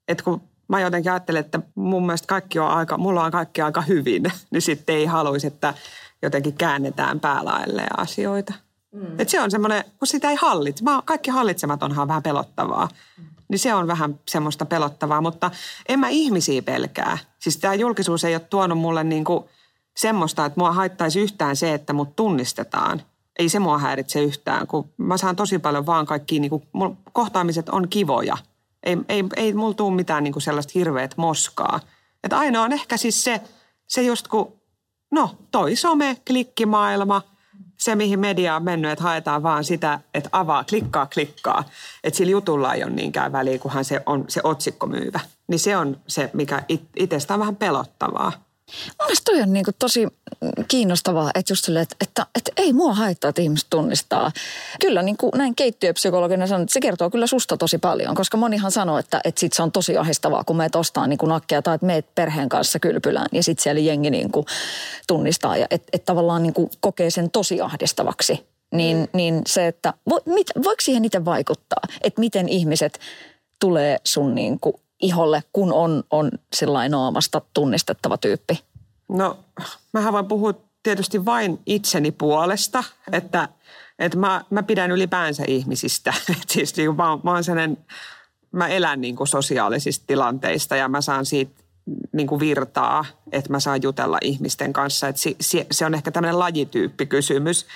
että 0.09 0.25
kun 0.25 0.43
mä 0.73 0.81
jotenkin 0.81 1.13
ajattelen, 1.13 1.41
että 1.41 1.61
mun 1.75 2.07
mielestä 2.07 2.27
kaikki 2.27 2.59
on 2.59 2.69
aika, 2.69 2.99
mulla 2.99 3.25
on 3.25 3.33
kaikki 3.33 3.63
aika 3.63 3.81
hyvin, 3.81 4.23
niin 4.51 4.63
sitten 4.63 4.97
ei 4.97 5.07
haluaisi, 5.07 5.47
että 5.47 5.75
jotenkin 6.23 6.55
käännetään 6.55 7.21
päälailleen 7.21 8.01
asioita. 8.01 8.55
Mm. 8.93 9.21
Et 9.21 9.29
se 9.29 9.41
on 9.41 9.51
semmoinen, 9.51 9.85
kun 9.99 10.09
sitä 10.09 10.31
ei 10.31 10.37
hallitse. 10.41 10.85
Kaikki 11.05 11.31
hallitsematonhan 11.31 12.03
on 12.03 12.09
vähän 12.09 12.23
pelottavaa. 12.23 12.89
Mm. 13.19 13.25
Niin 13.49 13.59
se 13.59 13.75
on 13.75 13.87
vähän 13.87 14.21
semmoista 14.29 14.67
pelottavaa, 14.67 15.21
mutta 15.21 15.51
en 15.89 16.01
mä 16.01 16.09
ihmisiä 16.09 16.63
pelkää. 16.63 17.19
Siis 17.39 17.57
tämä 17.57 17.75
julkisuus 17.75 18.25
ei 18.25 18.35
ole 18.35 18.43
tuonut 18.51 18.79
mulle 18.79 19.05
niinku 19.05 19.49
semmoista, 19.97 20.45
että 20.45 20.61
mua 20.61 20.73
haittaisi 20.73 21.21
yhtään 21.21 21.57
se, 21.57 21.75
että 21.75 21.93
mut 21.93 22.17
tunnistetaan. 22.17 23.03
Ei 23.39 23.49
se 23.49 23.59
mua 23.59 23.79
häiritse 23.79 24.23
yhtään, 24.23 24.67
kun 24.67 24.89
mä 24.97 25.17
saan 25.17 25.37
tosi 25.37 25.59
paljon 25.59 25.87
vaan 25.87 26.07
kaikki, 26.07 26.41
niinku, 26.41 26.63
kohtaamiset 27.13 27.69
on 27.69 27.89
kivoja. 27.89 28.37
Ei, 28.83 28.97
ei, 29.09 29.25
ei 29.37 29.53
mulla 29.53 29.75
tule 29.75 29.95
mitään 29.95 30.25
niinku 30.25 30.41
sellaista 30.41 30.73
hirveät 30.75 31.17
moskaa. 31.17 31.81
Että 32.25 32.39
aina 32.39 32.63
on 32.63 32.73
ehkä 32.73 32.97
siis 32.97 33.25
se, 33.25 33.41
se 33.89 34.03
just 34.03 34.29
kun, 34.29 34.61
no 35.11 35.37
toi 35.51 35.77
some, 35.77 36.17
klikkimaailma– 36.27 37.23
se, 37.83 37.95
mihin 37.95 38.21
media 38.21 38.57
on 38.57 38.65
mennyt, 38.65 38.91
että 38.91 39.05
haetaan 39.05 39.43
vaan 39.43 39.65
sitä, 39.65 40.01
että 40.15 40.29
avaa, 40.33 40.65
klikkaa, 40.65 41.07
klikkaa. 41.07 41.65
Että 42.05 42.17
sillä 42.17 42.31
jutulla 42.31 42.75
ei 42.75 42.85
ole 42.85 42.93
niinkään 42.93 43.33
väliä, 43.33 43.59
kunhan 43.59 43.85
se 43.85 44.03
on 44.07 44.25
se 44.29 44.41
otsikko 44.45 44.87
myyvä. 44.87 45.21
Niin 45.49 45.59
se 45.59 45.77
on 45.77 46.01
se, 46.07 46.31
mikä 46.33 46.63
it, 46.69 46.83
itsestä 46.97 47.35
on 47.35 47.41
vähän 47.41 47.57
pelottavaa. 47.57 48.33
Mielestäni 48.99 49.37
toi 49.37 49.43
on 49.43 49.53
niin 49.53 49.65
tosi 49.79 50.09
kiinnostavaa, 50.69 51.31
että 51.35 51.53
just 51.53 51.65
sille, 51.65 51.81
että, 51.81 51.97
että, 52.01 52.27
että, 52.35 52.53
ei 52.57 52.73
mua 52.73 52.95
haittaa, 52.95 53.29
että 53.29 53.43
ihmiset 53.43 53.67
tunnistaa. 53.71 54.33
Kyllä 54.81 55.03
niin 55.03 55.17
kuin 55.17 55.31
näin 55.35 55.55
keittiöpsykologina 55.55 56.47
sanon, 56.47 56.63
että 56.63 56.73
se 56.73 56.81
kertoo 56.81 57.11
kyllä 57.11 57.27
susta 57.27 57.57
tosi 57.57 57.79
paljon, 57.79 58.15
koska 58.15 58.37
monihan 58.37 58.71
sanoo, 58.71 58.99
että, 58.99 59.21
että 59.25 59.41
sit 59.41 59.53
se 59.53 59.63
on 59.63 59.73
tosi 59.73 59.97
ahistavaa, 59.97 60.45
kun 60.45 60.57
meet 60.57 60.77
ostaa 60.77 61.07
niin 61.07 61.19
kuin 61.19 61.29
nakkeja 61.29 61.63
tai 61.63 61.75
että 61.75 61.87
meet 61.87 62.15
perheen 62.15 62.49
kanssa 62.49 62.79
kylpylään 62.79 63.29
ja 63.33 63.43
sitten 63.43 63.63
siellä 63.63 63.81
jengi 63.81 64.11
niin 64.11 64.33
kuin 64.33 64.47
tunnistaa 65.07 65.57
ja 65.57 65.67
että, 65.71 65.89
että 65.93 66.07
tavallaan 66.07 66.43
niin 66.43 66.55
kuin 66.55 66.71
kokee 66.81 67.11
sen 67.11 67.31
tosi 67.31 67.61
ahdistavaksi. 67.61 68.47
Niin, 68.73 68.97
mm. 68.97 69.09
niin 69.13 69.43
se, 69.47 69.67
että 69.67 69.95
vo, 70.11 70.21
mit, 70.27 70.47
voiko 70.65 70.81
siihen 70.81 71.05
itse 71.05 71.25
vaikuttaa, 71.25 71.81
että 72.03 72.21
miten 72.21 72.49
ihmiset 72.49 72.99
tulee 73.61 73.99
sun 74.05 74.35
niin 74.35 74.61
kuin 74.61 74.77
iholle, 75.03 75.43
kun 75.53 75.73
on, 75.73 76.05
on 76.11 76.31
sellainen 76.55 76.91
naamasta 76.91 77.41
tunnistettava 77.55 78.19
tyyppi? 78.19 78.65
No, 79.09 79.39
mä 79.93 80.13
voin 80.13 80.27
puhua 80.27 80.55
tietysti 80.83 81.25
vain 81.25 81.59
itseni 81.67 82.13
puolesta, 82.13 82.85
että, 83.13 83.49
että 83.99 84.19
mä, 84.19 84.45
mä 84.51 84.63
pidän 84.63 84.91
ylipäänsä 84.91 85.45
ihmisistä. 85.49 86.15
Siis 86.51 86.77
niin 86.77 86.97
mä, 86.97 87.19
mä, 87.23 87.31
oon 87.31 87.45
sellainen, 87.45 87.79
mä 88.53 88.69
elän 88.69 89.01
niin 89.01 89.17
kuin 89.17 89.29
sosiaalisista 89.29 90.05
tilanteista 90.07 90.77
ja 90.77 90.89
mä 90.89 91.01
saan 91.01 91.27
siitä 91.27 91.63
niin 92.13 92.27
kuin 92.27 92.41
virtaa, 92.41 93.05
että 93.33 93.51
mä 93.51 93.61
saan 93.61 93.83
jutella 93.83 94.19
ihmisten 94.23 94.73
kanssa. 94.73 95.09
Että 95.09 95.23
se, 95.41 95.67
se 95.71 95.87
on 95.87 95.95
ehkä 95.95 96.11
tämmöinen 96.11 96.39
lajityyppikysymys. 96.39 97.67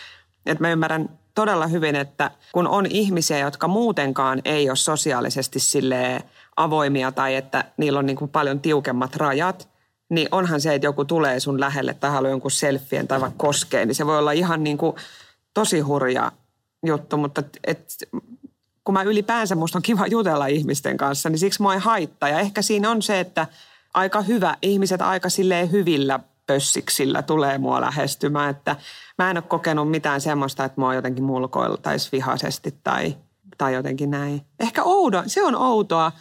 Että 0.47 0.65
mä 0.65 0.71
ymmärrän 0.71 1.19
todella 1.37 1.67
hyvin, 1.67 1.97
että 1.97 2.31
kun 2.53 2.69
on 2.69 2.87
ihmisiä, 2.87 3.39
jotka 3.39 3.69
muutenkaan 3.69 4.43
ei 4.45 4.71
ole 4.71 4.77
sosiaalisesti 4.77 5.61
silleen 5.61 6.23
avoimia 6.57 7.13
tai 7.13 7.35
että 7.35 7.65
niillä 7.77 7.99
on 7.99 8.07
niin 8.07 8.17
kuin 8.17 8.31
paljon 8.31 8.61
tiukemmat 8.61 9.17
rajat, 9.17 9.69
niin 10.11 10.29
onhan 10.31 10.61
se, 10.61 10.75
että 10.75 10.87
joku 10.87 11.05
tulee 11.05 11.41
sun 11.41 11.61
lähelle 11.61 11.95
tai 11.95 12.11
haluaa 12.11 12.31
jonkun 12.31 12.51
selfien 12.51 13.09
tai 13.09 13.21
vaikka 13.21 13.47
koskee, 13.47 13.87
niin 13.87 13.95
se 13.95 14.07
voi 14.07 14.19
olla 14.19 14.33
ihan 14.33 14.65
niin 14.65 14.79
kuin 14.79 14.97
tosi 15.55 15.81
hurja 15.81 16.33
juttu, 16.87 17.17
mutta 17.17 17.43
et, 17.67 17.93
kun 18.85 18.93
mä 18.93 19.03
ylipäänsä 19.03 19.55
musta 19.55 19.79
on 19.79 19.83
kiva 19.83 20.07
jutella 20.07 20.47
ihmisten 20.47 20.97
kanssa, 20.97 21.31
niin 21.31 21.39
siksi 21.39 21.63
mua 21.63 21.75
ei 21.75 21.81
haittaa. 21.81 22.29
Ja 22.29 22.41
ehkä 22.41 22.63
siinä 22.63 22.91
on 22.91 23.03
se, 23.03 23.21
että 23.21 23.47
aika 23.95 24.23
hyvä, 24.23 24.57
ihmiset 24.63 25.03
aika 25.03 25.29
silleen 25.29 25.73
hyvillä 25.73 26.21
pössiksillä 26.47 27.23
tulee 27.23 27.59
mua 27.59 27.81
lähestymään, 27.81 28.51
että 28.51 28.77
mä 29.19 29.31
en 29.31 29.37
ole 29.37 29.45
kokenut 29.49 29.91
mitään 29.91 30.21
semmoista, 30.21 30.65
että 30.65 30.81
mua 30.81 30.95
jotenkin 30.95 31.25
mulkoiltaisi 31.25 32.09
vihaisesti 32.13 32.75
tai, 32.85 33.17
tai 33.59 33.75
jotenkin 33.75 34.11
näin. 34.11 34.47
Ehkä 34.61 34.83
oudo, 34.85 35.23
se 35.27 35.43
on 35.43 35.55
outoa, 35.55 36.13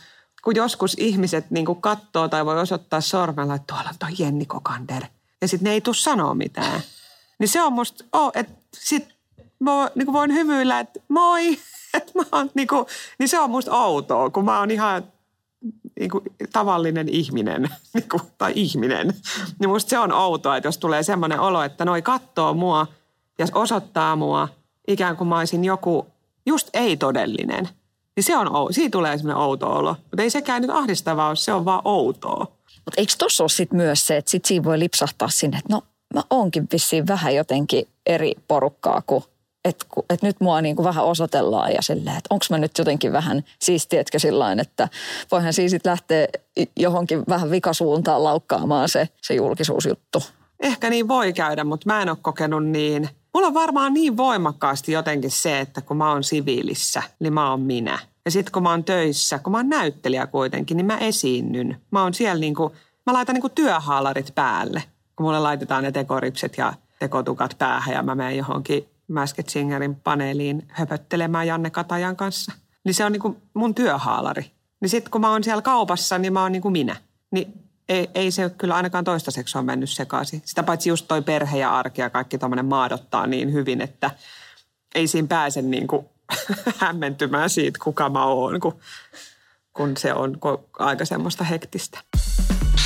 kun 0.44 0.56
joskus 0.56 0.96
ihmiset 1.00 1.52
niin 1.52 1.66
katsoo 1.80 2.28
tai 2.28 2.46
voi 2.46 2.60
osoittaa 2.60 3.02
sormella, 3.02 3.56
että 3.56 3.74
tuolla 3.74 3.90
on 3.90 3.96
toi 4.00 4.10
Jenni 4.20 4.46
Kokander. 4.46 5.04
Ja 5.42 5.48
sitten 5.48 5.64
ne 5.64 5.72
ei 5.72 5.82
tule 5.82 5.96
sanoa 5.96 6.34
mitään. 6.34 6.82
Niin 7.40 7.48
se 7.48 7.62
on 7.62 7.74
musta, 7.74 8.04
oh, 8.14 8.32
että 8.34 8.54
sit 8.74 9.16
mä 9.60 9.90
niin 9.96 10.14
voin 10.14 10.34
hymyillä, 10.34 10.80
että 10.80 11.00
moi. 11.08 11.58
Että 11.94 12.12
mä 12.16 12.24
oon, 12.32 12.52
niin, 12.54 12.68
kuin, 12.68 12.86
niin 13.20 13.30
se 13.30 13.40
on 13.40 13.50
musta 13.50 13.72
outoa, 13.72 14.30
kun 14.30 14.46
mä 14.46 14.60
oon 14.60 14.72
ihan 14.72 15.04
niin 16.00 16.12
kuin, 16.12 16.24
tavallinen 16.54 17.10
ihminen 17.10 17.62
niin 17.94 18.10
kuin, 18.10 18.22
tai 18.38 18.52
ihminen. 18.56 19.14
Niin 19.60 19.70
musta 19.70 19.90
se 19.90 20.00
on 20.00 20.12
outoa, 20.12 20.58
että 20.58 20.68
jos 20.68 20.78
tulee 20.78 21.04
semmoinen 21.04 21.40
olo, 21.40 21.64
että 21.64 21.86
noi 21.86 22.02
kattoo 22.02 22.54
mua 22.54 22.88
ja 23.38 23.48
osoittaa 23.54 24.16
mua 24.16 24.48
ikään 24.88 25.18
kuin 25.18 25.28
mä 25.28 25.38
olisin 25.40 25.66
joku 25.66 26.08
just 26.46 26.70
ei-todellinen. 26.74 27.70
Niin 28.16 28.24
se 28.24 28.38
on, 28.38 28.74
siitä 28.74 28.92
tulee 28.92 29.18
semmoinen 29.18 29.44
outo 29.44 29.74
olo. 29.74 29.96
Mutta 30.12 30.22
ei 30.22 30.30
sekään 30.30 30.62
nyt 30.62 30.72
ahdistavaa 30.72 31.28
ole, 31.28 31.36
se 31.36 31.54
on 31.54 31.66
vaan 31.66 31.82
outoa. 31.86 32.48
Mutta 32.86 33.02
eikö 33.02 33.14
tuossa 33.18 33.44
ole 33.44 33.50
sit 33.50 33.74
myös 33.74 34.08
se, 34.08 34.18
että 34.18 34.32
sit 34.32 34.46
siinä 34.46 34.64
voi 34.64 34.80
lipsahtaa 34.80 35.30
sinne, 35.30 35.58
että 35.58 35.74
no 35.74 35.82
mä 36.14 36.22
oonkin 36.30 36.68
vissiin 36.72 37.08
vähän 37.08 37.36
jotenkin 37.36 37.88
eri 38.06 38.34
porukkaa 38.48 39.02
kuin 39.08 39.24
että 39.66 39.86
et 40.10 40.22
nyt 40.22 40.36
mua 40.40 40.62
niin 40.62 40.76
kuin 40.76 40.84
vähän 40.84 41.06
osoitellaan 41.06 41.72
ja 41.72 41.82
silleen, 41.82 42.18
että 42.18 42.28
onko 42.30 42.46
mä 42.50 42.58
nyt 42.58 42.78
jotenkin 42.78 43.14
vähän 43.14 43.44
siistiätkö 43.60 44.20
sillä 44.20 44.52
että 44.62 44.90
voihan 45.32 45.54
siis 45.54 45.72
sitten 45.72 45.92
lähteä 45.92 46.28
johonkin 46.76 47.24
vähän 47.30 47.52
vikasuuntaan 47.52 48.24
laukkaamaan 48.24 48.90
se, 48.90 49.10
se 49.22 49.34
julkisuusjuttu. 49.34 50.24
Ehkä 50.60 50.90
niin 50.90 51.08
voi 51.08 51.34
käydä, 51.34 51.64
mutta 51.64 51.90
mä 51.90 52.02
en 52.02 52.10
ole 52.10 52.18
kokenut 52.22 52.66
niin. 52.66 53.10
Mulla 53.34 53.48
on 53.48 53.54
varmaan 53.54 53.94
niin 53.94 54.18
voimakkaasti 54.18 54.92
jotenkin 54.92 55.32
se, 55.32 55.60
että 55.60 55.82
kun 55.82 55.98
mä 55.98 56.12
oon 56.12 56.24
siviilissä, 56.24 57.04
niin 57.20 57.34
mä 57.34 57.50
oon 57.50 57.62
minä. 57.62 58.00
Ja 58.26 58.32
sitten 58.32 58.52
kun 58.52 58.64
mä 58.64 58.70
oon 58.70 58.84
töissä, 58.84 59.40
kun 59.40 59.52
mä 59.52 59.58
oon 59.58 59.70
näyttelijä 59.70 60.28
kuitenkin, 60.28 60.78
niin 60.78 60.86
mä 60.86 60.98
esiinnyn. 60.98 61.82
Mä 61.92 62.04
oon 62.04 62.14
siellä 62.14 62.40
niin 62.40 62.56
kuin, 62.56 62.74
mä 63.06 63.14
laitan 63.14 63.34
niin 63.34 63.42
kuin 63.42 63.54
työhaalarit 63.56 64.36
päälle, 64.36 64.84
kun 65.16 65.26
mulle 65.26 65.40
laitetaan 65.40 65.84
ne 65.84 65.92
tekoripset 65.92 66.58
ja 66.58 66.74
tekotukat 67.00 67.56
päähän 67.58 67.96
ja 67.96 68.04
mä 68.04 68.16
menen 68.16 68.38
johonkin 68.38 68.90
Masked 69.08 69.46
Singerin 69.50 69.96
paneeliin 69.96 70.66
höpöttelemään 70.68 71.48
Janne 71.48 71.70
Katajan 71.70 72.16
kanssa. 72.16 72.52
Niin 72.84 72.94
se 72.94 73.06
on 73.06 73.12
niin 73.12 73.22
kuin 73.22 73.38
mun 73.54 73.76
työhaalari. 73.76 74.52
Niin 74.82 74.90
sitten 74.90 75.12
kun 75.12 75.22
mä 75.22 75.32
oon 75.32 75.44
siellä 75.44 75.62
kaupassa, 75.62 76.18
niin 76.18 76.34
mä 76.34 76.42
oon 76.42 76.52
niin 76.52 76.62
kuin 76.62 76.72
minä. 76.72 76.96
Niin 77.32 77.54
ei, 77.90 78.10
ei 78.16 78.32
se 78.32 78.50
kyllä 78.50 78.76
ainakaan 78.76 79.04
toistaiseksi 79.04 79.58
ole 79.58 79.66
mennyt 79.66 79.90
sekaisin. 79.90 80.42
Sitä 80.46 80.64
paitsi 80.64 80.90
just 80.90 81.08
toi 81.08 81.22
perhe 81.22 81.58
ja 81.58 81.78
arki 81.78 82.02
ja 82.02 82.10
kaikki 82.10 82.38
tämmöinen 82.38 82.66
maadottaa 82.66 83.28
niin 83.28 83.54
hyvin, 83.54 83.82
että 83.82 84.12
ei 84.96 85.08
siinä 85.08 85.28
pääse 85.28 85.62
niin 85.62 85.88
hämmentymään 86.78 87.50
siitä, 87.50 87.80
kuka 87.84 88.10
mä 88.10 88.26
oon, 88.26 88.60
kun, 88.60 88.80
kun 89.74 89.98
se 89.98 90.14
on 90.14 90.38
aika 90.80 91.06
semmoista 91.06 91.44
hektistä. 91.44 92.00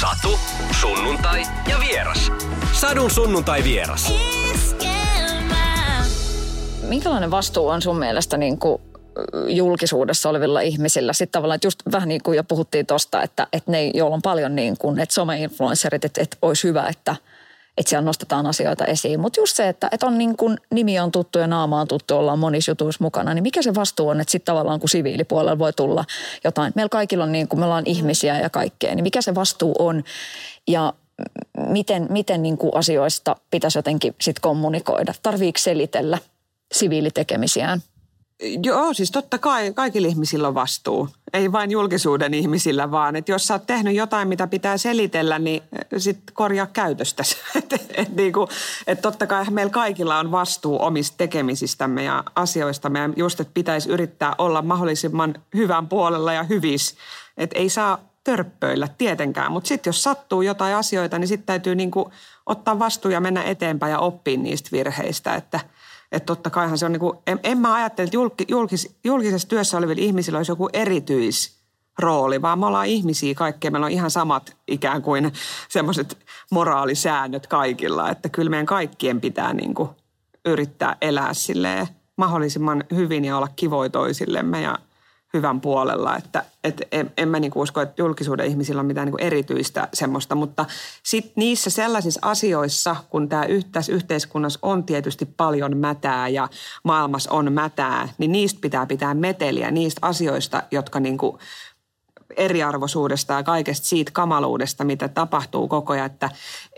Satu, 0.02 0.40
sunnuntai 0.72 1.42
ja 1.70 1.80
vieras. 1.80 2.32
Sadun 2.74 3.12
sunnuntai 3.12 3.64
vieras. 3.64 4.14
Minkälainen 6.89 7.32
vastuu 7.32 7.67
on 7.67 7.82
sun 7.82 7.99
mielestä 7.99 8.38
niin 8.38 8.60
kuin 8.60 8.82
julkisuudessa 9.47 10.30
olevilla 10.30 10.62
ihmisillä. 10.62 11.13
Sitten 11.13 11.32
tavallaan, 11.32 11.56
että 11.56 11.67
just 11.67 11.80
vähän 11.91 12.10
niin 12.10 12.23
kuin 12.23 12.36
jo 12.36 12.43
puhuttiin 12.43 12.86
tuosta, 12.86 13.23
että, 13.23 13.47
että 13.54 13.71
ne, 13.71 13.88
joilla 13.93 14.15
on 14.15 14.21
paljon 14.21 14.56
niin 14.56 14.78
kuin, 14.78 14.99
että 14.99 15.13
some-influencerit, 15.13 16.06
että, 16.06 16.21
että 16.21 16.38
olisi 16.41 16.67
hyvä, 16.67 16.88
että, 16.88 17.15
että 17.78 17.89
siellä 17.89 18.06
nostetaan 18.06 18.45
asioita 18.45 18.86
esiin. 18.86 19.19
Mutta 19.19 19.39
just 19.39 19.56
se, 19.56 19.69
että, 19.69 19.89
että 19.91 20.06
on 20.06 20.17
niin 20.17 20.38
kuin, 20.38 20.58
nimi 20.71 20.99
on 20.99 21.12
tuttu 21.12 21.39
ja 21.39 21.47
naama 21.47 21.82
on 21.82 21.88
tuttu, 21.88 22.15
ollaan 22.15 22.39
monissa 22.39 22.71
jutuissa 22.71 23.04
mukana, 23.04 23.34
niin 23.34 23.43
mikä 23.43 23.62
se 23.62 23.75
vastuu 23.75 24.10
on, 24.10 24.21
että 24.21 24.32
sitten 24.32 24.54
tavallaan 24.54 24.80
kun 24.80 24.89
siviilipuolella 24.89 25.60
voi 25.60 25.73
tulla 25.73 26.06
jotain. 26.43 26.73
Meillä 26.75 26.89
kaikilla 26.89 27.23
on 27.23 27.32
niin 27.32 27.47
kuin, 27.47 27.60
me 27.60 27.65
ollaan 27.65 27.88
ihmisiä 27.88 28.39
ja 28.39 28.49
kaikkea, 28.49 28.95
niin 28.95 29.04
mikä 29.04 29.21
se 29.21 29.36
vastuu 29.36 29.75
on 29.80 30.04
ja 30.67 30.93
miten, 31.67 32.08
miten 32.10 32.41
niin 32.41 32.58
kuin 32.58 32.75
asioista 32.75 33.36
pitäisi 33.52 33.78
jotenkin 33.78 34.15
sitten 34.21 34.41
kommunikoida? 34.41 35.13
Tarviiko 35.23 35.60
selitellä 35.60 36.17
siviilitekemisiään? 36.74 37.82
Joo, 38.64 38.94
siis 38.94 39.12
totta 39.12 39.38
kai 39.38 39.74
kaikilla 39.74 40.08
ihmisillä 40.08 40.48
on 40.48 40.56
vastuu. 40.56 41.10
Ei 41.34 41.52
vain 41.52 41.72
julkisuuden 41.72 42.34
ihmisillä, 42.34 42.92
vaan 42.92 43.16
että 43.16 43.32
jos 43.32 43.48
sä 43.48 43.54
oot 43.54 43.68
tehnyt 43.68 43.96
jotain, 43.96 44.28
mitä 44.28 44.48
pitää 44.48 44.78
selitellä, 44.78 45.40
niin 45.40 45.64
sit 45.98 46.20
korjaa 46.34 46.66
käytöstä. 46.66 47.24
että 47.56 47.80
et, 47.94 48.16
niinku, 48.16 48.50
et 48.88 49.02
totta 49.02 49.28
kai 49.28 49.46
meillä 49.50 49.72
kaikilla 49.72 50.20
on 50.20 50.32
vastuu 50.32 50.82
omista 50.82 51.18
tekemisistämme 51.18 52.04
ja 52.04 52.24
asioistamme. 52.36 53.00
Ja 53.00 53.10
just, 53.16 53.40
että 53.40 53.54
pitäisi 53.54 53.90
yrittää 53.90 54.36
olla 54.38 54.62
mahdollisimman 54.62 55.36
hyvän 55.56 55.88
puolella 55.88 56.34
ja 56.34 56.44
hyvis. 56.44 56.96
Että 57.38 57.60
ei 57.60 57.70
saa 57.70 58.00
törppöillä 58.24 58.88
tietenkään. 58.98 59.52
Mutta 59.52 59.68
sitten 59.68 59.90
jos 59.90 60.04
sattuu 60.04 60.42
jotain 60.42 60.76
asioita, 60.76 61.20
niin 61.20 61.28
sitten 61.28 61.46
täytyy 61.46 61.76
niinku 61.76 62.12
ottaa 62.46 62.80
vastuu 62.80 63.12
ja 63.12 63.20
mennä 63.20 63.44
eteenpäin 63.44 63.92
ja 63.92 64.00
oppia 64.00 64.38
niistä 64.38 64.70
virheistä. 64.72 65.36
Että– 65.36 65.60
että 66.12 66.26
totta 66.26 66.50
kaihan 66.50 66.78
se 66.78 66.86
on 66.86 66.91
niin 66.91 67.00
kuin, 67.00 67.17
en, 67.28 67.39
en 67.43 67.58
mä 67.58 67.74
ajattele, 67.74 68.06
että 68.06 68.45
julkis, 68.50 68.98
julkisessa 69.04 69.48
työssä 69.48 69.78
olevilla 69.78 70.02
ihmisillä 70.02 70.38
olisi 70.38 70.52
joku 70.52 70.69
erityisrooli, 70.74 72.41
vaan 72.41 72.60
me 72.60 72.65
ollaan 72.65 72.86
ihmisiä 72.86 73.34
kaikkea. 73.36 73.72
Meillä 73.72 73.86
on 73.86 73.91
ihan 73.91 74.12
samat 74.12 74.58
ikään 74.67 75.02
kuin 75.02 75.34
semmoiset 75.69 76.17
moraalisäännöt 76.52 77.48
kaikilla, 77.48 78.10
että 78.10 78.30
kyllä 78.30 78.50
meidän 78.50 78.65
kaikkien 78.65 79.22
pitää 79.22 79.54
niin 79.54 79.74
kuin 79.74 79.89
yrittää 80.45 80.98
elää 81.02 81.34
silleen 81.34 81.88
mahdollisimman 82.15 82.84
hyvin 82.95 83.26
ja 83.26 83.38
olla 83.38 83.48
kivoitoisillemme 83.56 84.62
ja 84.62 84.80
hyvän 85.34 85.62
puolella. 85.62 86.18
Että, 86.18 86.44
et 86.63 86.82
en, 86.92 87.12
en 87.18 87.30
mä 87.30 87.39
niinku 87.39 87.62
usko, 87.62 87.82
että 87.82 88.02
julkisuuden 88.02 88.46
ihmisillä 88.46 88.80
on 88.80 88.86
mitään 88.86 89.06
niinku 89.06 89.26
erityistä 89.26 89.88
semmoista, 89.94 90.36
mutta 90.36 90.65
sitten 91.04 91.34
niissä 91.36 91.70
sellaisissa 91.70 92.20
asioissa, 92.24 92.96
kun 93.10 93.30
tämä 93.30 93.46
tässä 93.72 93.92
yhteiskunnassa 93.92 94.60
on 94.62 94.84
tietysti 94.84 95.26
paljon 95.26 95.78
mätää 95.78 96.28
ja 96.28 96.50
maailmassa 96.84 97.32
on 97.32 97.54
mätää, 97.54 98.10
niin 98.18 98.32
niistä 98.32 98.60
pitää 98.62 98.86
pitää 98.86 99.13
meteliä, 99.13 99.72
niistä 99.72 100.00
asioista, 100.08 100.63
jotka 100.72 101.00
niinku 101.00 101.39
eriarvoisuudesta 102.38 103.34
ja 103.34 103.44
kaikesta 103.44 103.88
siitä 103.88 104.12
kamaluudesta, 104.12 104.84
mitä 104.84 105.08
tapahtuu 105.08 105.68
koko 105.68 105.94
ajan, 105.94 106.06
että 106.06 106.30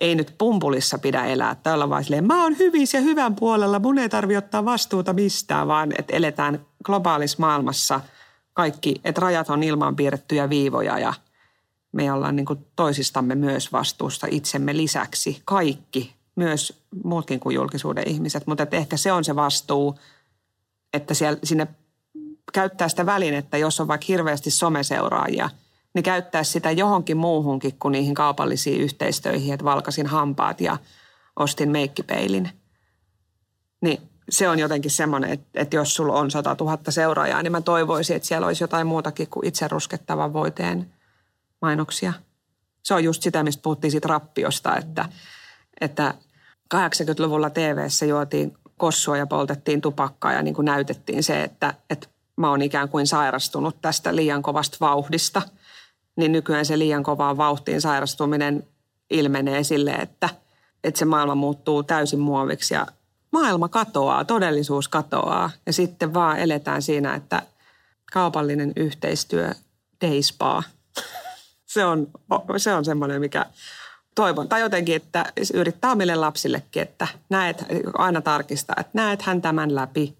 ei 0.01 0.15
nyt 0.15 0.35
pumpulissa 0.37 0.97
pidä 0.97 1.25
elää. 1.25 1.55
Olla 1.73 1.89
vaan 1.89 2.03
silleen, 2.03 2.27
mä 2.27 2.43
oon 2.43 2.57
hyvissä 2.57 2.97
ja 2.97 3.01
hyvän 3.01 3.35
puolella, 3.35 3.79
mun 3.79 3.97
ei 3.97 4.09
tarvi 4.09 4.37
ottaa 4.37 4.65
vastuuta 4.65 5.13
mistään, 5.13 5.67
vaan 5.67 5.91
että 5.97 6.15
eletään 6.15 6.65
globaalissa 6.83 7.37
maailmassa– 7.39 8.01
kaikki, 8.53 9.01
että 9.03 9.21
rajat 9.21 9.49
on 9.49 9.63
ilman 9.63 9.95
piirrettyjä 9.95 10.49
viivoja 10.49 10.99
ja 10.99 11.13
me 11.91 12.11
ollaan 12.11 12.35
niin 12.35 12.45
kuin 12.45 12.67
toisistamme 12.75 13.35
myös 13.35 13.71
vastuussa 13.71 14.27
itsemme 14.31 14.77
lisäksi. 14.77 15.41
Kaikki, 15.45 16.15
myös 16.35 16.83
muutkin 17.03 17.39
kuin 17.39 17.55
julkisuuden 17.55 18.07
ihmiset, 18.07 18.47
mutta 18.47 18.63
että 18.63 18.77
ehkä 18.77 18.97
se 18.97 19.11
on 19.11 19.23
se 19.23 19.35
vastuu, 19.35 19.99
että 20.93 21.13
siellä, 21.13 21.39
sinne 21.43 21.67
käyttää 22.53 22.89
sitä 22.89 23.05
välinettä, 23.05 23.57
jos 23.57 23.79
on 23.79 23.87
vaikka 23.87 24.05
hirveästi 24.07 24.51
someseuraajia, 24.51 25.49
niin 25.93 26.03
käyttää 26.03 26.43
sitä 26.43 26.71
johonkin 26.71 27.17
muuhunkin 27.17 27.79
kuin 27.79 27.91
niihin 27.91 28.15
kaupallisiin 28.15 28.81
yhteistöihin, 28.81 29.53
että 29.53 29.65
valkasin 29.65 30.07
hampaat 30.07 30.61
ja 30.61 30.77
ostin 31.39 31.71
meikkipeilin. 31.71 32.49
Niin 33.81 34.10
se 34.31 34.49
on 34.49 34.59
jotenkin 34.59 34.91
semmoinen, 34.91 35.29
että, 35.29 35.61
että 35.61 35.75
jos 35.75 35.95
sulla 35.95 36.13
on 36.13 36.31
100 36.31 36.55
000 36.59 36.77
seuraajaa, 36.89 37.43
niin 37.43 37.51
mä 37.51 37.61
toivoisin, 37.61 38.15
että 38.15 38.27
siellä 38.27 38.47
olisi 38.47 38.63
jotain 38.63 38.87
muutakin 38.87 39.27
kuin 39.27 39.45
itse 39.45 39.67
ruskettavan 39.67 40.33
voiteen 40.33 40.93
mainoksia. 41.61 42.13
Se 42.83 42.93
on 42.93 43.03
just 43.03 43.23
sitä, 43.23 43.43
mistä 43.43 43.61
puhuttiin 43.61 43.91
siitä 43.91 44.07
rappiosta, 44.07 44.77
että, 44.77 45.09
että 45.81 46.13
80-luvulla 46.75 47.49
tv 47.49 47.87
juotiin 48.07 48.57
kossua 48.77 49.17
ja 49.17 49.27
poltettiin 49.27 49.81
tupakkaa 49.81 50.33
ja 50.33 50.41
niin 50.41 50.53
kuin 50.53 50.65
näytettiin 50.65 51.23
se, 51.23 51.43
että, 51.43 51.73
että 51.89 52.07
mä 52.37 52.49
oon 52.49 52.61
ikään 52.61 52.89
kuin 52.89 53.07
sairastunut 53.07 53.81
tästä 53.81 54.15
liian 54.15 54.41
kovasta 54.41 54.77
vauhdista. 54.81 55.41
Niin 56.15 56.31
nykyään 56.31 56.65
se 56.65 56.79
liian 56.79 57.03
kovaan 57.03 57.37
vauhtiin 57.37 57.81
sairastuminen 57.81 58.67
ilmenee 59.09 59.63
sille, 59.63 59.91
että, 59.91 60.29
että 60.83 60.99
se 60.99 61.05
maailma 61.05 61.35
muuttuu 61.35 61.83
täysin 61.83 62.19
muoviksi 62.19 62.73
ja 62.73 62.87
maailma 63.31 63.67
katoaa, 63.67 64.25
todellisuus 64.25 64.87
katoaa 64.87 65.51
ja 65.65 65.73
sitten 65.73 66.13
vaan 66.13 66.39
eletään 66.39 66.81
siinä, 66.81 67.15
että 67.15 67.41
kaupallinen 68.13 68.73
yhteistyö 68.75 69.51
deispaa. 70.01 70.63
se 71.73 71.85
on, 71.85 72.07
se 72.57 72.73
on 72.73 72.85
semmoinen, 72.85 73.21
mikä 73.21 73.45
toivon. 74.15 74.49
Tai 74.49 74.61
jotenkin, 74.61 74.95
että 74.95 75.33
yrittää 75.53 75.91
omille 75.91 76.15
lapsillekin, 76.15 76.81
että 76.81 77.07
näet, 77.29 77.65
aina 77.93 78.21
tarkistaa, 78.21 78.75
että 78.79 78.91
näet 78.93 79.21
hän 79.21 79.41
tämän 79.41 79.75
läpi. 79.75 80.17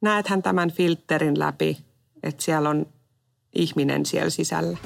Näet 0.00 0.28
hän 0.28 0.42
tämän 0.42 0.70
filterin 0.70 1.38
läpi, 1.38 1.78
että 2.22 2.42
siellä 2.42 2.70
on 2.70 2.86
ihminen 3.54 4.06
siellä 4.06 4.30
sisällä. 4.30 4.78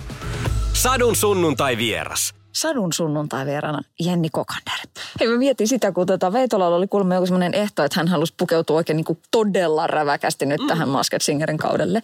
Sadun 0.73 1.17
sunnuntai 1.17 1.77
vieras. 1.77 2.40
Sadun 2.53 2.93
sunnuntai 2.93 3.47
vierana 3.47 3.81
Jenni 4.01 4.31
Kokander. 4.31 4.75
Hei 5.21 5.29
mä 5.29 5.37
mietin 5.37 5.69
sitä, 5.69 5.93
kun 5.93 6.07
tota 6.07 6.33
Veitolalla 6.33 6.77
oli 6.77 6.87
kuulemma 6.87 7.15
joku 7.15 7.27
sellainen 7.27 7.55
ehto, 7.55 7.85
että 7.85 8.01
hän 8.01 8.09
halusi 8.09 8.35
pukeutua 8.37 8.77
oikein 8.77 8.97
niin 8.97 9.05
kuin 9.05 9.19
todella 9.31 9.87
räväkästi 9.87 10.47
nyt 10.47 10.61
mm. 10.61 10.67
tähän 10.67 10.89
Masked 10.89 11.21
Singerin 11.21 11.59
kaudelle. 11.59 12.03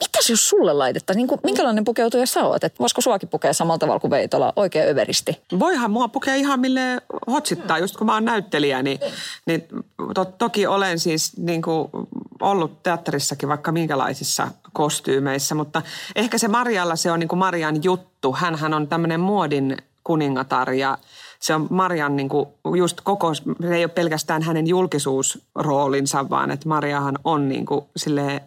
Mitäs 0.00 0.30
jos 0.30 0.48
sulle 0.48 0.72
laitettaisiin? 0.72 1.20
Niin 1.20 1.28
kuin, 1.28 1.40
minkälainen 1.44 1.84
pukeutuja 1.84 2.26
sä 2.26 2.44
oot? 2.44 2.64
Että 2.64 2.78
voisiko 2.78 3.00
suakin 3.00 3.28
pukea 3.28 3.52
samalla 3.52 3.78
tavalla 3.78 4.00
kuin 4.00 4.10
Veitola 4.10 4.52
oikein 4.56 4.88
överisti? 4.88 5.40
Voihan 5.58 5.90
mua 5.90 6.08
pukea 6.08 6.34
ihan 6.34 6.60
mille 6.60 6.80
hotsittaa, 7.26 7.78
just 7.78 7.96
kun 7.96 8.06
mä 8.06 8.14
oon 8.14 8.24
näyttelijä, 8.24 8.82
niin, 8.82 8.98
niin 9.46 9.68
to, 10.14 10.24
toki 10.24 10.66
olen 10.66 10.98
siis 10.98 11.36
niin 11.36 11.62
kuin 11.62 11.88
ollut 12.40 12.82
teatterissakin 12.82 13.48
vaikka 13.48 13.72
minkälaisissa 13.72 14.48
kostyymeissä, 14.74 15.54
mutta 15.54 15.82
ehkä 16.16 16.38
se 16.38 16.48
Marjalla 16.48 16.96
se 16.96 17.10
on 17.10 17.20
niin 17.20 17.28
kuin 17.28 17.38
Marjan 17.38 17.84
juttu. 17.84 18.32
Hänhän 18.32 18.74
on 18.74 18.88
tämmöinen 18.88 19.20
muodin 19.20 19.76
kuningatar 20.04 20.72
ja 20.72 20.98
se 21.40 21.54
on 21.54 21.66
Marian 21.70 22.16
niin 22.16 22.28
kuin 22.28 22.48
just 22.76 23.00
koko, 23.00 23.34
se 23.34 23.44
ei 23.70 23.84
ole 23.84 23.88
pelkästään 23.88 24.42
hänen 24.42 24.66
julkisuusroolinsa, 24.66 26.30
vaan 26.30 26.50
että 26.50 26.68
Mariahan 26.68 27.18
on 27.24 27.48
niin 27.48 27.66
kuin 27.66 27.84
silleen, 27.96 28.40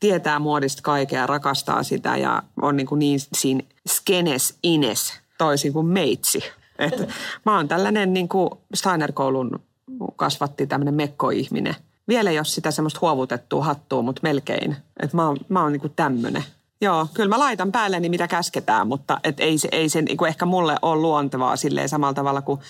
tietää 0.00 0.38
muodista 0.38 0.82
kaikkea, 0.82 1.26
rakastaa 1.26 1.82
sitä 1.82 2.16
ja 2.16 2.42
on 2.62 2.76
niin, 2.76 2.86
kuin 2.86 2.98
niin 2.98 3.20
siinä 3.32 3.62
skenes 3.88 4.58
ines, 4.62 5.12
toisin 5.38 5.72
kuin 5.72 5.86
meitsi. 5.86 6.42
Et 6.78 7.08
mä 7.46 7.56
oon 7.56 7.68
tällainen 7.68 8.12
niin 8.12 8.28
kuin 8.28 8.50
Steiner-koulun 8.74 9.60
kasvatti 10.16 10.66
tämmöinen 10.66 10.94
mekkoihminen. 10.94 11.76
Vielä 12.08 12.30
jos 12.30 12.54
sitä 12.54 12.70
semmoista 12.70 13.00
huovutettua 13.02 13.64
hattua, 13.64 14.02
mutta 14.02 14.20
melkein. 14.22 14.76
Että 15.02 15.16
mä 15.16 15.26
oon, 15.26 15.36
mä 15.48 15.62
oon 15.62 15.72
niin 15.72 15.80
kuin 15.80 15.92
tämmöinen. 15.96 16.44
Joo, 16.80 17.06
kyllä 17.14 17.28
mä 17.28 17.38
laitan 17.38 17.72
päälleni 17.72 18.08
mitä 18.08 18.28
käsketään, 18.28 18.88
mutta 18.88 19.20
et 19.24 19.40
ei 19.40 19.58
se, 19.58 19.68
ei 19.72 19.88
se 19.88 20.02
niin 20.02 20.16
kuin 20.16 20.28
ehkä 20.28 20.46
mulle 20.46 20.76
ole 20.82 21.00
luontevaa 21.00 21.56
silleen 21.56 21.88
samalla 21.88 22.14
tavalla 22.14 22.42
kuin 22.42 22.60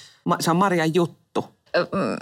se 0.40 0.51
on 0.51 0.57
Marian 0.57 0.94
juttu. 0.94 1.44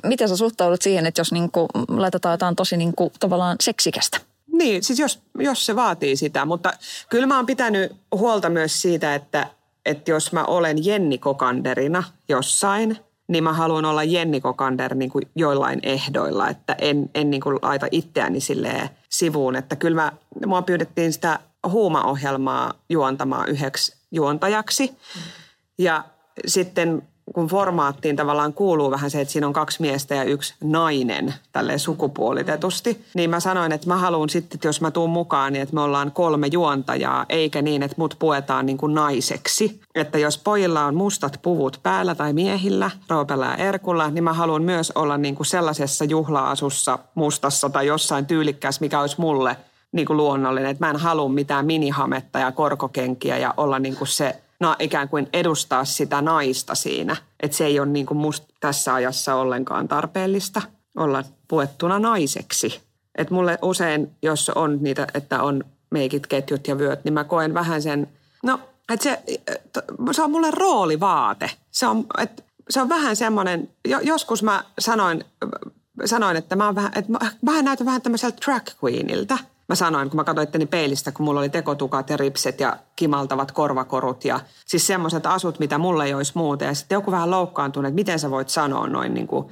Miten 0.04 0.28
sä 0.28 0.36
suhtaudut 0.36 0.82
siihen, 0.82 1.06
että 1.06 1.20
jos 1.20 1.32
niin 1.32 1.50
kuin 1.50 1.68
laitetaan 1.88 2.32
jotain 2.32 2.56
tosi 2.56 2.76
niin 2.76 2.94
kuin 2.96 3.10
tavallaan 3.20 3.56
seksikästä? 3.60 4.20
Niin, 4.52 4.82
siis 4.82 4.98
jos, 4.98 5.20
jos 5.38 5.66
se 5.66 5.76
vaatii 5.76 6.16
sitä, 6.16 6.44
mutta 6.44 6.72
kyllä 7.08 7.26
mä 7.26 7.36
oon 7.36 7.46
pitänyt 7.46 7.92
huolta 8.12 8.50
myös 8.50 8.82
siitä, 8.82 9.14
että, 9.14 9.46
että 9.86 10.10
jos 10.10 10.32
mä 10.32 10.44
olen 10.44 10.84
Jenni 10.84 11.18
Kokanderina 11.18 12.02
jossain, 12.28 12.98
niin 13.28 13.44
mä 13.44 13.52
haluan 13.52 13.84
olla 13.84 14.02
Jenni 14.02 14.40
Kokander 14.40 14.94
niin 14.94 15.10
kuin 15.10 15.28
joillain 15.36 15.80
ehdoilla, 15.82 16.48
että 16.48 16.76
en, 16.78 17.10
en 17.14 17.30
niin 17.30 17.40
kuin 17.40 17.58
laita 17.62 17.86
itseäni 17.90 18.40
silleen 18.40 18.88
sivuun. 19.08 19.56
Että 19.56 19.76
kyllä 19.76 20.02
mä, 20.02 20.12
mua 20.46 20.62
pyydettiin 20.62 21.12
sitä 21.12 21.38
huumaohjelmaa 21.68 22.74
juontamaan 22.90 23.48
yhdeksi 23.48 23.96
juontajaksi. 24.12 24.96
Ja 25.78 26.04
sitten 26.46 27.02
kun 27.34 27.46
formaattiin 27.46 28.16
tavallaan 28.16 28.52
kuuluu 28.52 28.90
vähän 28.90 29.10
se, 29.10 29.20
että 29.20 29.32
siinä 29.32 29.46
on 29.46 29.52
kaksi 29.52 29.82
miestä 29.82 30.14
ja 30.14 30.24
yksi 30.24 30.54
nainen 30.64 31.34
tälle 31.52 31.78
sukupuolitetusti, 31.78 33.04
niin 33.14 33.30
mä 33.30 33.40
sanoin, 33.40 33.72
että 33.72 33.88
mä 33.88 33.96
haluan 33.96 34.28
sitten, 34.28 34.56
että 34.56 34.68
jos 34.68 34.80
mä 34.80 34.90
tuun 34.90 35.10
mukaan, 35.10 35.52
niin 35.52 35.62
että 35.62 35.74
me 35.74 35.80
ollaan 35.80 36.12
kolme 36.12 36.46
juontajaa, 36.46 37.26
eikä 37.28 37.62
niin, 37.62 37.82
että 37.82 37.94
mut 37.98 38.16
puetaan 38.18 38.66
niin 38.66 38.78
kuin 38.78 38.94
naiseksi. 38.94 39.80
Että 39.94 40.18
jos 40.18 40.38
pojilla 40.38 40.84
on 40.84 40.94
mustat 40.94 41.38
puvut 41.42 41.80
päällä 41.82 42.14
tai 42.14 42.32
miehillä, 42.32 42.90
Roopella 43.08 43.46
ja 43.46 43.56
Erkulla, 43.56 44.10
niin 44.10 44.24
mä 44.24 44.32
haluan 44.32 44.62
myös 44.62 44.92
olla 44.94 45.18
niin 45.18 45.34
kuin 45.34 45.46
sellaisessa 45.46 46.04
juhlaasussa 46.04 46.98
mustassa 47.14 47.70
tai 47.70 47.86
jossain 47.86 48.26
tyylikkäs, 48.26 48.80
mikä 48.80 49.00
olisi 49.00 49.20
mulle 49.20 49.56
niin 49.92 50.06
kuin 50.06 50.16
luonnollinen. 50.16 50.70
Että 50.70 50.86
mä 50.86 50.90
en 50.90 50.96
halua 50.96 51.28
mitään 51.28 51.66
minihametta 51.66 52.38
ja 52.38 52.52
korkokenkiä 52.52 53.38
ja 53.38 53.54
olla 53.56 53.78
niin 53.78 53.96
kuin 53.96 54.08
se 54.08 54.36
no, 54.60 54.76
ikään 54.78 55.08
kuin 55.08 55.28
edustaa 55.32 55.84
sitä 55.84 56.22
naista 56.22 56.74
siinä. 56.74 57.16
Että 57.40 57.56
se 57.56 57.66
ei 57.66 57.80
ole 57.80 57.88
niin 57.88 58.06
kuin 58.06 58.18
musta 58.18 58.46
tässä 58.60 58.94
ajassa 58.94 59.34
ollenkaan 59.34 59.88
tarpeellista 59.88 60.62
olla 60.96 61.24
puettuna 61.48 61.98
naiseksi. 61.98 62.80
Että 63.18 63.34
mulle 63.34 63.58
usein, 63.62 64.10
jos 64.22 64.50
on 64.54 64.78
niitä, 64.80 65.06
että 65.14 65.42
on 65.42 65.64
meikit, 65.90 66.26
ketjut 66.26 66.68
ja 66.68 66.78
vyöt, 66.78 67.04
niin 67.04 67.14
mä 67.14 67.24
koen 67.24 67.54
vähän 67.54 67.82
sen, 67.82 68.08
no, 68.42 68.60
että 68.92 69.04
se, 69.04 69.22
se 70.12 70.22
on 70.22 70.30
mulle 70.30 70.50
roolivaate. 70.50 71.50
Se 71.70 71.86
on, 71.86 72.06
että 72.18 72.42
se 72.70 72.80
on 72.80 72.88
vähän 72.88 73.16
semmoinen, 73.16 73.68
joskus 74.02 74.42
mä 74.42 74.64
sanoin, 74.78 75.24
sanoin 76.04 76.36
että 76.36 76.56
mä, 76.56 76.74
vähän, 76.74 76.92
että 76.96 77.12
mä 77.12 77.18
vähän 77.46 77.64
näytän 77.64 77.86
vähän 77.86 78.02
tämmöiseltä 78.02 78.36
track 78.44 78.66
queeniltä– 78.84 79.38
mä 79.68 79.74
sanoin, 79.74 80.10
kun 80.10 80.16
mä 80.16 80.24
katsoin 80.24 80.44
itteni 80.44 80.66
peilistä, 80.66 81.12
kun 81.12 81.24
mulla 81.24 81.40
oli 81.40 81.48
tekotukat 81.48 82.10
ja 82.10 82.16
ripset 82.16 82.60
ja 82.60 82.76
kimaltavat 82.96 83.52
korvakorut 83.52 84.24
ja 84.24 84.40
siis 84.66 84.86
semmoiset 84.86 85.26
asut, 85.26 85.58
mitä 85.58 85.78
mulle 85.78 86.04
ei 86.04 86.14
olisi 86.14 86.32
muuta. 86.34 86.64
Ja 86.64 86.74
sitten 86.74 86.96
joku 86.96 87.10
vähän 87.10 87.30
loukkaantunut, 87.30 87.88
että 87.88 87.94
miten 87.94 88.18
sä 88.18 88.30
voit 88.30 88.48
sanoa 88.48 88.86
noin 88.86 89.14
niin 89.14 89.26
kuin, 89.26 89.46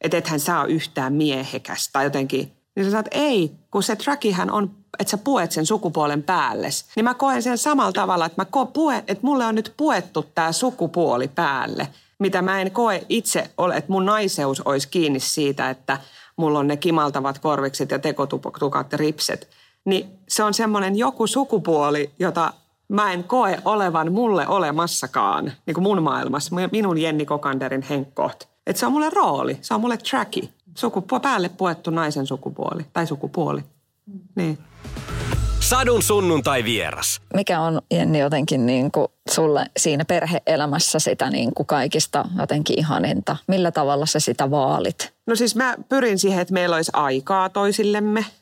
että 0.00 0.16
ethän 0.16 0.40
saa 0.40 0.64
yhtään 0.64 1.12
miehekästä 1.12 1.92
tai 1.92 2.04
jotenkin. 2.04 2.52
Niin 2.76 2.84
sä 2.84 2.90
sanot, 2.90 3.08
ei, 3.10 3.52
kun 3.70 3.82
se 3.82 3.96
trackihän 3.96 4.50
on, 4.50 4.70
että 4.98 5.10
sä 5.10 5.18
puet 5.18 5.52
sen 5.52 5.66
sukupuolen 5.66 6.22
päälle. 6.22 6.68
Niin 6.96 7.04
mä 7.04 7.14
koen 7.14 7.42
sen 7.42 7.58
samalla 7.58 7.92
tavalla, 7.92 8.26
että, 8.26 8.42
mä 8.42 8.66
pue, 8.72 8.96
että 8.96 9.26
mulle 9.26 9.46
on 9.46 9.54
nyt 9.54 9.74
puettu 9.76 10.22
tämä 10.34 10.52
sukupuoli 10.52 11.28
päälle, 11.28 11.88
mitä 12.18 12.42
mä 12.42 12.60
en 12.60 12.70
koe 12.70 13.06
itse 13.08 13.50
ole, 13.58 13.76
että 13.76 13.92
mun 13.92 14.06
naiseus 14.06 14.60
olisi 14.60 14.88
kiinni 14.88 15.20
siitä, 15.20 15.70
että 15.70 15.98
mulla 16.36 16.58
on 16.58 16.66
ne 16.66 16.76
kimaltavat 16.76 17.38
korvikset 17.38 17.90
ja 17.90 17.98
tekotukat 17.98 18.92
ja 18.92 18.98
ripset 18.98 19.48
niin 19.84 20.18
se 20.28 20.44
on 20.44 20.54
semmoinen 20.54 20.98
joku 20.98 21.26
sukupuoli, 21.26 22.10
jota 22.18 22.52
mä 22.88 23.12
en 23.12 23.24
koe 23.24 23.58
olevan 23.64 24.12
mulle 24.12 24.48
olemassakaan, 24.48 25.52
niin 25.66 25.74
kuin 25.74 25.82
mun 25.82 26.02
maailmassa, 26.02 26.56
minun 26.72 26.98
Jenni 26.98 27.26
Kokanderin 27.26 27.82
henkkoht. 27.82 28.44
Että 28.66 28.80
se 28.80 28.86
on 28.86 28.92
mulle 28.92 29.10
rooli, 29.10 29.58
se 29.60 29.74
on 29.74 29.80
mulle 29.80 29.96
tracki, 29.96 30.50
sukupu- 30.74 31.20
päälle 31.22 31.48
puettu 31.48 31.90
naisen 31.90 32.26
sukupuoli 32.26 32.86
tai 32.92 33.06
sukupuoli. 33.06 33.64
Niin. 34.34 34.58
Sadun 35.60 36.02
sunnuntai 36.02 36.64
vieras. 36.64 37.20
Mikä 37.34 37.60
on 37.60 37.80
Jenni 37.90 38.18
jotenkin 38.18 38.66
niin 38.66 38.90
kuin 38.90 39.08
sulle 39.30 39.66
siinä 39.76 40.04
perheelämässä 40.04 40.98
sitä 40.98 41.30
niin 41.30 41.54
kuin 41.54 41.66
kaikista 41.66 42.24
jotenkin 42.38 42.78
ihaninta? 42.78 43.36
Millä 43.46 43.70
tavalla 43.70 44.06
sä 44.06 44.20
sitä 44.20 44.50
vaalit? 44.50 45.12
No 45.26 45.36
siis 45.36 45.56
mä 45.56 45.74
pyrin 45.88 46.18
siihen, 46.18 46.40
että 46.40 46.54
meillä 46.54 46.76
olisi 46.76 46.90
aikaa 46.94 47.48
toisillemme– 47.48 48.24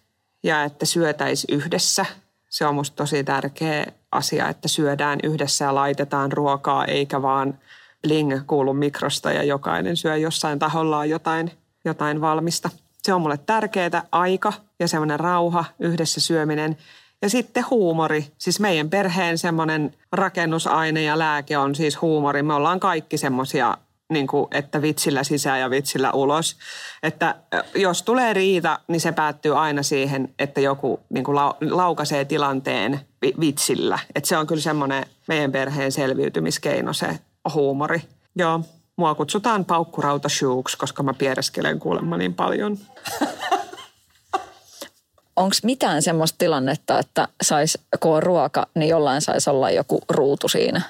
ja 0.48 0.64
että 0.64 0.86
syötäisi 0.86 1.46
yhdessä. 1.52 2.06
Se 2.48 2.66
on 2.66 2.74
musta 2.74 2.96
tosi 2.96 3.24
tärkeä 3.24 3.86
asia, 4.12 4.48
että 4.48 4.68
syödään 4.68 5.18
yhdessä 5.22 5.64
ja 5.64 5.74
laitetaan 5.74 6.32
ruokaa, 6.32 6.84
eikä 6.84 7.22
vaan 7.22 7.58
bling 8.02 8.40
kuulu 8.46 8.74
mikrosta 8.74 9.32
ja 9.32 9.42
jokainen 9.42 9.96
syö 9.96 10.16
jossain 10.16 10.58
tahollaan 10.58 11.10
jotain, 11.10 11.50
jotain 11.84 12.20
valmista. 12.20 12.70
Se 13.02 13.14
on 13.14 13.20
mulle 13.20 13.38
tärkeää 13.38 14.02
aika 14.12 14.52
ja 14.78 14.88
semmoinen 14.88 15.20
rauha, 15.20 15.64
yhdessä 15.78 16.20
syöminen. 16.20 16.76
Ja 17.22 17.30
sitten 17.30 17.64
huumori. 17.70 18.26
Siis 18.38 18.60
meidän 18.60 18.90
perheen 18.90 19.38
semmoinen 19.38 19.94
rakennusaine 20.12 21.02
ja 21.02 21.18
lääke 21.18 21.58
on 21.58 21.74
siis 21.74 22.00
huumori. 22.00 22.42
Me 22.42 22.54
ollaan 22.54 22.80
kaikki 22.80 23.16
semmoisia 23.16 23.78
niin 24.08 24.26
kuin, 24.26 24.46
että 24.50 24.82
vitsillä 24.82 25.24
sisään 25.24 25.60
ja 25.60 25.70
vitsillä 25.70 26.12
ulos. 26.12 26.56
Että 27.02 27.34
jos 27.74 28.02
tulee 28.02 28.32
riita, 28.32 28.78
niin 28.88 29.00
se 29.00 29.12
päättyy 29.12 29.58
aina 29.58 29.82
siihen, 29.82 30.34
että 30.38 30.60
joku 30.60 31.00
niin 31.10 31.24
kuin 31.24 31.36
laukaisee 31.60 32.24
tilanteen 32.24 33.00
vitsillä. 33.40 33.98
Että 34.14 34.28
se 34.28 34.36
on 34.36 34.46
kyllä 34.46 34.62
semmoinen 34.62 35.06
meidän 35.28 35.52
perheen 35.52 35.92
selviytymiskeino 35.92 36.92
se 36.92 37.18
huumori. 37.54 38.02
Joo, 38.36 38.60
mua 38.96 39.14
kutsutaan 39.14 39.64
paukkurauta 39.64 40.28
koska 40.78 41.02
mä 41.02 41.14
piereskelen 41.14 41.78
kuulemma 41.78 42.16
niin 42.16 42.34
paljon. 42.34 42.78
Onko 45.36 45.54
mitään 45.62 46.02
semmoista 46.02 46.38
tilannetta, 46.38 46.98
että 46.98 47.28
sais, 47.42 47.78
kun 48.00 48.16
on 48.16 48.22
ruoka, 48.22 48.66
niin 48.74 48.88
jollain 48.88 49.20
saisi 49.20 49.50
olla 49.50 49.70
joku 49.70 50.00
ruutu 50.10 50.48
siinä? 50.48 50.80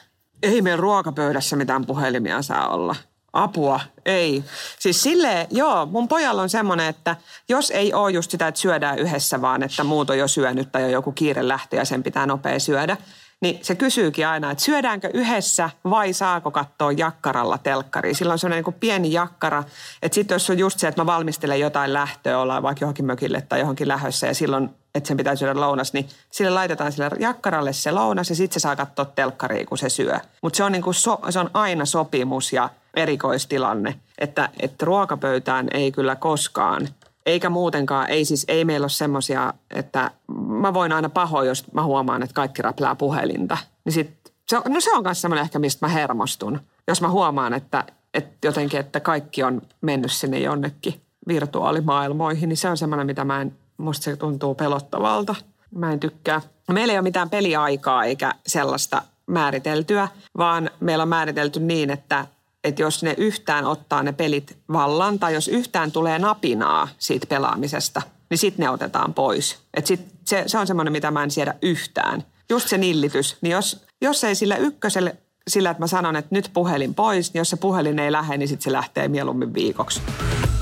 Ei 0.42 0.62
meidän 0.62 0.78
ruokapöydässä 0.78 1.57
mitään 1.57 1.87
puhelimia 1.87 2.42
saa 2.42 2.68
olla. 2.68 2.96
Apua, 3.33 3.81
ei. 4.07 4.45
Siis 4.79 5.03
sille 5.03 5.47
joo, 5.51 5.87
mun 5.87 6.09
pojalla 6.09 6.43
on 6.43 6.49
semmoinen, 6.49 6.87
että 6.87 7.17
jos 7.49 7.71
ei 7.71 7.95
ole 7.95 8.11
just 8.11 8.31
sitä, 8.31 8.49
että 8.49 8.61
syödään 8.61 8.99
yhdessä, 8.99 9.41
vaan 9.41 9.62
että 9.62 9.85
muut 9.85 10.11
on 10.11 10.19
jo 10.19 10.29
syönyt 10.29 10.73
tai 10.73 10.85
on 10.85 10.91
joku 10.91 11.12
kiire 11.12 11.49
lähtö 11.49 11.77
ja 11.77 11.85
sen 11.85 12.03
pitää 12.03 12.27
nopea 12.27 12.59
syödä, 12.61 12.97
niin 13.41 13.59
se 13.62 13.75
kysyykin 13.75 14.27
aina, 14.27 14.51
että 14.51 14.64
syödäänkö 14.64 15.11
yhdessä 15.14 15.71
vai 15.91 16.12
saako 16.12 16.51
katsoa 16.51 16.93
jakkaralla 16.93 17.59
telkkari. 17.59 18.14
Sillä 18.14 18.33
on 18.33 18.38
sellainen 18.38 18.64
niin 18.64 18.81
pieni 18.81 19.12
jakkara, 19.12 19.64
että 20.03 20.14
sitten 20.14 20.35
jos 20.35 20.51
on 20.51 20.59
just 20.59 20.79
se, 20.79 20.88
että 20.88 21.01
mä 21.03 21.07
valmistelen 21.07 21.61
jotain 21.61 21.93
lähtöä, 21.93 22.38
ollaan 22.38 22.62
vaikka 22.62 22.83
johonkin 22.83 23.05
mökille 23.05 23.41
tai 23.41 23.61
johonkin 23.61 23.88
lähössä 23.88 24.27
ja 24.27 24.35
silloin, 24.35 24.71
että 24.95 25.09
sen 25.09 25.17
pitää 25.17 25.37
syödä 25.37 25.61
lounas, 25.61 25.93
niin 25.93 26.09
sille 26.31 26.51
laitetaan 26.51 26.93
sille 26.93 27.11
jakkaralle 27.19 27.73
se 27.73 27.91
lounas 27.91 28.31
ja 28.31 28.37
sitten 28.37 28.61
se 28.61 28.62
saa 28.62 28.77
katsoa 28.77 29.05
telkkaria, 29.05 29.67
kun 29.67 29.79
se 29.79 29.88
syö. 29.88 30.21
Mutta 30.43 30.57
se, 30.57 30.64
on 30.64 30.73
niin 30.73 30.83
kuin 30.83 30.95
so, 30.95 31.21
se 31.31 31.38
on 31.38 31.51
aina 31.55 31.85
sopimus 31.85 32.53
ja 32.53 32.69
erikoistilanne, 32.96 33.95
että, 34.18 34.49
että 34.61 34.86
ruokapöytään 34.86 35.68
ei 35.72 35.93
kyllä 35.93 36.16
koskaan 36.16 36.89
eikä 37.26 37.51
muutenkaan, 37.51 38.11
ei 38.11 38.24
siis, 38.24 38.45
ei 38.49 38.64
meillä 38.64 38.84
ole 38.84 38.91
semmoisia, 38.91 39.55
että 39.74 40.11
mä 40.47 40.74
voin 40.74 40.93
aina 40.93 41.09
pahoin, 41.09 41.49
jos 41.49 41.72
mä 41.72 41.82
huomaan, 41.82 42.22
että 42.22 42.34
kaikki 42.34 42.62
räplää 42.62 42.95
puhelinta. 42.95 43.59
Niin 43.84 43.93
sit 43.93 44.11
Se 44.49 44.57
on, 44.57 44.62
no 44.68 44.80
se 44.80 44.93
on 44.93 45.03
myös 45.03 45.20
semmoinen 45.20 45.43
ehkä, 45.43 45.59
mistä 45.59 45.86
mä 45.86 45.93
hermostun. 45.93 46.61
Jos 46.86 47.01
mä 47.01 47.09
huomaan, 47.11 47.55
että, 47.55 47.84
että 48.14 48.49
jotenkin, 48.49 48.80
että 48.80 49.01
kaikki 49.01 49.43
on 49.43 49.62
mennyt 49.80 50.12
sinne 50.12 50.39
jonnekin 50.39 51.01
virtuaalimaailmoihin, 51.28 52.49
niin 52.49 52.57
se 52.57 52.68
on 52.68 52.76
semmoinen, 52.76 53.07
mitä 53.07 53.24
mä 53.24 53.41
en, 53.41 53.57
musta 53.76 54.05
se 54.05 54.16
tuntuu 54.16 54.55
pelottavalta. 54.55 55.34
Mä 55.74 55.93
en 55.93 56.01
tykkää. 56.01 56.41
Meillä 56.72 56.93
ei 56.93 56.99
ole 56.99 57.03
mitään 57.03 57.30
peliaikaa 57.30 58.05
eikä 58.05 58.34
sellaista 58.47 59.03
määriteltyä, 59.26 60.09
vaan 60.39 60.70
meillä 60.80 61.03
on 61.03 61.09
määritelty 61.09 61.61
niin, 61.61 61.91
että, 61.91 62.26
että 62.64 62.82
jos 62.82 63.02
ne 63.02 63.14
yhtään 63.18 63.64
ottaa 63.64 64.02
ne 64.02 64.12
pelit 64.12 64.59
vallan 64.72 65.18
tai 65.18 65.34
jos 65.34 65.48
yhtään 65.48 65.92
tulee 65.92 66.18
napinaa 66.18 66.88
siitä 66.98 67.26
pelaamisesta, 67.26 68.02
niin 68.30 68.38
sitten 68.38 68.64
ne 68.64 68.70
otetaan 68.70 69.14
pois. 69.14 69.59
Et 69.74 69.86
sit 69.86 70.00
se, 70.24 70.42
se 70.46 70.59
on 70.59 70.66
semmoinen, 70.66 70.92
mitä 70.92 71.11
mä 71.11 71.22
en 71.22 71.30
siedä 71.30 71.54
yhtään. 71.62 72.24
Just 72.50 72.68
se 72.68 72.78
nillitys. 72.78 73.36
Niin 73.40 73.52
jos, 73.52 73.84
jos 74.00 74.24
ei 74.24 74.34
sillä 74.34 74.56
ykköselle 74.56 75.16
sillä, 75.48 75.70
että 75.70 75.82
mä 75.82 75.86
sanon, 75.86 76.16
että 76.16 76.34
nyt 76.34 76.50
puhelin 76.54 76.94
pois, 76.94 77.32
niin 77.32 77.40
jos 77.40 77.50
se 77.50 77.56
puhelin 77.56 77.98
ei 77.98 78.12
lähde, 78.12 78.36
niin 78.36 78.48
sitten 78.48 78.64
se 78.64 78.72
lähtee 78.72 79.09
mieluummin 79.09 79.54
viikoksi. 79.54 80.02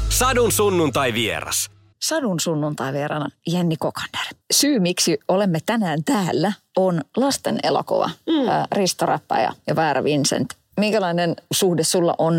Sadun 0.09 0.53
sunnuntai 0.53 1.13
vieras. 1.15 1.71
Sadun 2.03 2.41
sunnuntai 2.41 2.93
vierana 2.93 3.29
Jenni 3.47 3.77
Kokander. 3.77 4.35
Syy, 4.51 4.81
miksi 4.81 5.19
olemme 5.29 5.59
tänään 5.67 6.05
täällä, 6.05 6.53
on 6.77 7.01
lasten 7.17 7.59
elokuva. 7.63 8.11
Mm. 8.27 8.35
Risto 8.73 9.07
Räppäjä 9.07 9.53
ja 9.67 9.77
Väärä 9.77 10.05
Vincent. 10.05 10.49
Minkälainen 10.77 11.37
suhde 11.53 11.85
sulla 11.85 12.15
on 12.19 12.35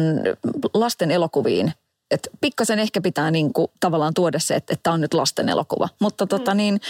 lasten 0.74 1.12
elokuviin 1.12 1.74
että 2.12 2.30
pikkasen 2.42 2.80
ehkä 2.80 3.02
pitää 3.02 3.32
niin 3.32 3.54
kuin 3.54 3.68
tavallaan 3.80 4.14
tuoda 4.14 4.40
se, 4.40 4.56
että 4.56 4.76
tämä 4.84 4.94
on 4.94 5.02
nyt 5.02 5.14
lasten 5.14 5.50
elokuva. 5.50 5.90
Mutta 6.00 6.28
tota 6.28 6.54
mm. 6.54 6.58
niin, 6.58 6.82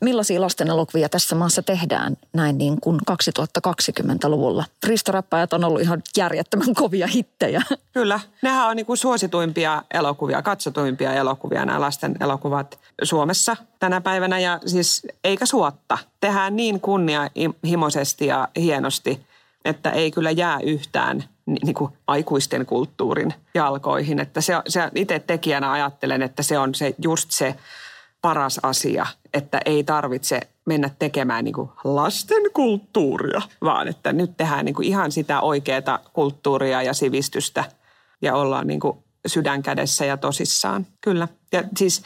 millaisia 0.00 0.40
lasten 0.40 0.68
elokuvia 0.68 1.08
tässä 1.08 1.34
maassa 1.34 1.62
tehdään 1.62 2.16
näin 2.32 2.58
niin 2.58 2.80
kuin 2.80 3.00
2020-luvulla? 3.10 4.64
Ristoräppäjät 4.86 5.52
on 5.52 5.64
ollut 5.64 5.80
ihan 5.80 6.02
järjettömän 6.16 6.74
kovia 6.74 7.06
hittejä. 7.06 7.62
Kyllä, 7.92 8.20
nehän 8.42 8.68
on 8.68 8.76
niin 8.76 8.86
kuin 8.86 8.96
suosituimpia 8.96 9.82
elokuvia, 9.94 10.42
katsotuimpia 10.42 11.14
elokuvia 11.14 11.64
nämä 11.64 11.80
lasten 11.80 12.16
elokuvat 12.20 12.78
Suomessa 13.02 13.56
tänä 13.78 14.00
päivänä. 14.00 14.38
Ja 14.38 14.60
siis 14.66 15.06
eikä 15.24 15.46
suotta. 15.46 15.98
Tehdään 16.20 16.56
niin 16.56 16.80
kunnianhimoisesti 16.80 18.26
ja 18.26 18.48
hienosti, 18.56 19.26
että 19.64 19.90
ei 19.90 20.10
kyllä 20.10 20.30
jää 20.30 20.60
yhtään– 20.60 21.24
niin 21.46 21.74
kuin 21.74 21.92
aikuisten 22.06 22.66
kulttuurin 22.66 23.34
jalkoihin. 23.54 24.20
Että 24.20 24.40
se, 24.40 24.54
se 24.68 24.90
itse 24.94 25.18
tekijänä 25.18 25.72
ajattelen, 25.72 26.22
että 26.22 26.42
se 26.42 26.58
on 26.58 26.74
se, 26.74 26.94
just 27.02 27.30
se 27.30 27.54
paras 28.20 28.60
asia, 28.62 29.06
että 29.34 29.60
ei 29.64 29.84
tarvitse 29.84 30.40
mennä 30.66 30.90
tekemään 30.98 31.44
niin 31.44 31.54
kuin 31.54 31.70
lasten 31.84 32.42
kulttuuria, 32.52 33.42
vaan 33.62 33.88
että 33.88 34.12
nyt 34.12 34.36
tehdään 34.36 34.64
niin 34.64 34.74
kuin 34.74 34.88
ihan 34.88 35.12
sitä 35.12 35.40
oikeaa 35.40 35.98
kulttuuria 36.12 36.82
ja 36.82 36.94
sivistystä 36.94 37.64
ja 38.22 38.34
ollaan 38.34 38.66
niin 38.66 38.80
kuin 38.80 38.98
sydän 39.26 39.62
kädessä 39.62 40.04
ja 40.04 40.16
tosissaan. 40.16 40.86
Kyllä. 41.00 41.28
Ja 41.52 41.64
siis 41.76 42.02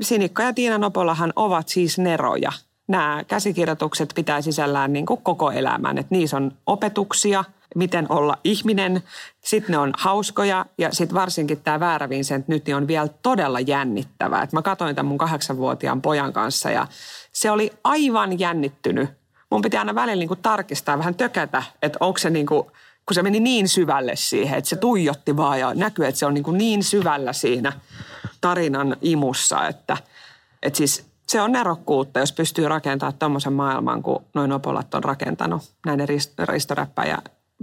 Sinikka 0.00 0.42
ja 0.42 0.52
Tiina 0.52 0.78
Nopolahan 0.78 1.32
ovat 1.36 1.68
siis 1.68 1.98
neroja. 1.98 2.52
Nämä 2.90 3.24
käsikirjoitukset 3.28 4.12
pitää 4.14 4.42
sisällään 4.42 4.92
niin 4.92 5.06
kuin 5.06 5.22
koko 5.22 5.50
elämän. 5.50 5.98
Että 5.98 6.14
niissä 6.14 6.36
on 6.36 6.52
opetuksia– 6.66 7.44
miten 7.74 8.06
olla 8.08 8.38
ihminen. 8.44 9.02
Sitten 9.40 9.72
ne 9.72 9.78
on 9.78 9.92
hauskoja 9.98 10.66
ja 10.78 10.92
sitten 10.92 11.14
varsinkin 11.14 11.60
tämä 11.60 11.80
Väärä 11.80 12.08
Vincent 12.08 12.48
nyt 12.48 12.66
niin 12.66 12.76
on 12.76 12.88
vielä 12.88 13.08
todella 13.22 13.60
jännittävää. 13.60 14.42
Et 14.42 14.52
mä 14.52 14.62
katsoin 14.62 14.96
tämän 14.96 15.08
mun 15.08 15.18
kahdeksanvuotiaan 15.18 16.02
pojan 16.02 16.32
kanssa 16.32 16.70
ja 16.70 16.86
se 17.32 17.50
oli 17.50 17.70
aivan 17.84 18.38
jännittynyt. 18.38 19.10
Mun 19.50 19.62
piti 19.62 19.76
aina 19.76 19.94
välillä 19.94 20.18
niin 20.18 20.28
kuin 20.28 20.42
tarkistaa, 20.42 20.98
vähän 20.98 21.14
tökätä, 21.14 21.62
että 21.82 21.96
onko 22.00 22.18
se 22.18 22.30
niin 22.30 22.46
kuin, 22.46 22.66
kun 23.06 23.14
se 23.14 23.22
meni 23.22 23.40
niin 23.40 23.68
syvälle 23.68 24.16
siihen, 24.16 24.58
että 24.58 24.70
se 24.70 24.76
tuijotti 24.76 25.36
vaan 25.36 25.60
ja 25.60 25.74
näkyy, 25.74 26.06
että 26.06 26.18
se 26.18 26.26
on 26.26 26.34
niin, 26.34 26.44
kuin 26.44 26.58
niin 26.58 26.84
syvällä 26.84 27.32
siinä 27.32 27.72
tarinan 28.40 28.96
imussa, 29.00 29.68
että, 29.68 29.96
että 30.62 30.76
siis 30.76 31.09
se 31.30 31.40
on 31.40 31.52
nerokkuutta, 31.52 32.20
jos 32.20 32.32
pystyy 32.32 32.68
rakentamaan 32.68 33.18
tuommoisen 33.18 33.52
maailman 33.52 34.02
kuin 34.02 34.18
noin 34.34 34.52
Opolat 34.52 34.94
on 34.94 35.04
rakentanut 35.04 35.62
näiden 35.86 36.08
ristoräppäjä 36.44 37.18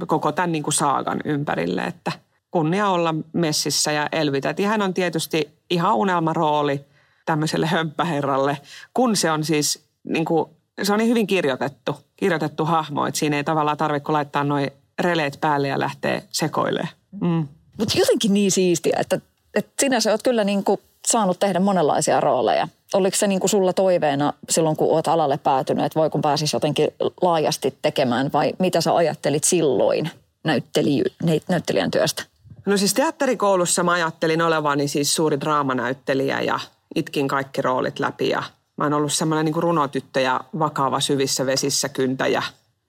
koko 0.08 0.32
tämän 0.32 0.52
niin 0.52 0.64
kuin 0.64 0.74
saagan 0.74 1.22
ympärille, 1.26 1.82
että 1.82 2.12
kunnia 2.52 2.90
olla 2.90 3.16
messissä 3.34 3.92
ja 3.92 4.08
elvytä. 4.12 4.56
hän 4.68 4.82
on 4.82 4.94
tietysti 4.94 5.50
ihan 5.70 5.96
unelmarooli 5.96 6.86
tämmöiselle 7.26 7.66
hömppäherralle, 7.66 8.58
kun 8.94 9.16
se 9.16 9.32
on 9.32 9.44
siis 9.44 9.84
niin 10.04 10.26
kuin, 10.26 10.50
se 10.84 10.94
on 10.94 11.00
niin 11.00 11.10
hyvin 11.10 11.28
kirjoitettu, 11.28 11.96
kirjoitettu 12.16 12.66
hahmo, 12.66 13.06
että 13.06 13.20
siinä 13.20 13.38
ei 13.38 13.44
tavallaan 13.44 13.78
tarvitse 13.78 14.06
kun 14.06 14.14
laittaa 14.14 14.44
noin 14.44 14.72
releet 15.00 15.38
päälle 15.42 15.68
ja 15.68 15.80
lähtee 15.80 16.24
sekoilemaan. 16.32 16.94
Mm. 17.22 17.48
Mutta 17.78 18.00
jotenkin 18.00 18.34
niin 18.34 18.52
siistiä, 18.52 18.98
että, 19.00 19.20
että 19.54 19.72
sinä 19.80 20.00
sä 20.00 20.12
oot 20.12 20.24
kyllä 20.24 20.44
niin 20.44 20.64
kuin 20.64 20.80
saanut 21.08 21.40
tehdä 21.40 21.60
monenlaisia 21.60 22.20
rooleja. 22.20 22.68
Oliko 22.94 23.18
se 23.18 23.28
niin 23.28 23.40
kuin 23.40 23.50
sulla 23.50 23.74
toiveena 23.74 24.34
silloin, 24.50 24.76
kun 24.76 24.94
olet 24.94 25.08
alalle 25.08 25.38
päätynyt, 25.38 25.86
että 25.86 26.00
voi 26.00 26.10
kun 26.10 26.22
pääsisi 26.22 26.56
jotenkin 26.56 26.88
laajasti 27.22 27.78
tekemään 27.82 28.30
vai 28.34 28.54
mitä 28.60 28.82
sä 28.82 28.96
ajattelit 28.96 29.44
silloin 29.44 30.10
näyttelijy, 30.44 31.04
näyttelijän 31.50 31.92
työstä? 31.92 32.24
No 32.66 32.78
siis 32.78 32.94
teatterikoulussa 32.94 33.84
mä 33.84 33.92
ajattelin 33.92 34.42
olevani 34.42 34.88
siis 34.88 35.16
suuri 35.16 35.42
draamanäyttelijä 35.42 36.42
ja 36.42 36.60
itkin 36.96 37.28
kaikki 37.28 37.62
roolit 37.62 38.00
läpi 38.00 38.30
ja 38.30 38.44
mä 38.78 38.86
oon 38.86 38.94
ollut 38.94 39.14
semmoinen 39.14 39.46
niin 39.46 39.64
runotyttö 39.64 40.20
ja 40.20 40.42
vakava 40.60 41.00
syvissä 41.00 41.46
vesissä 41.46 41.90
kyntäjä 41.90 42.44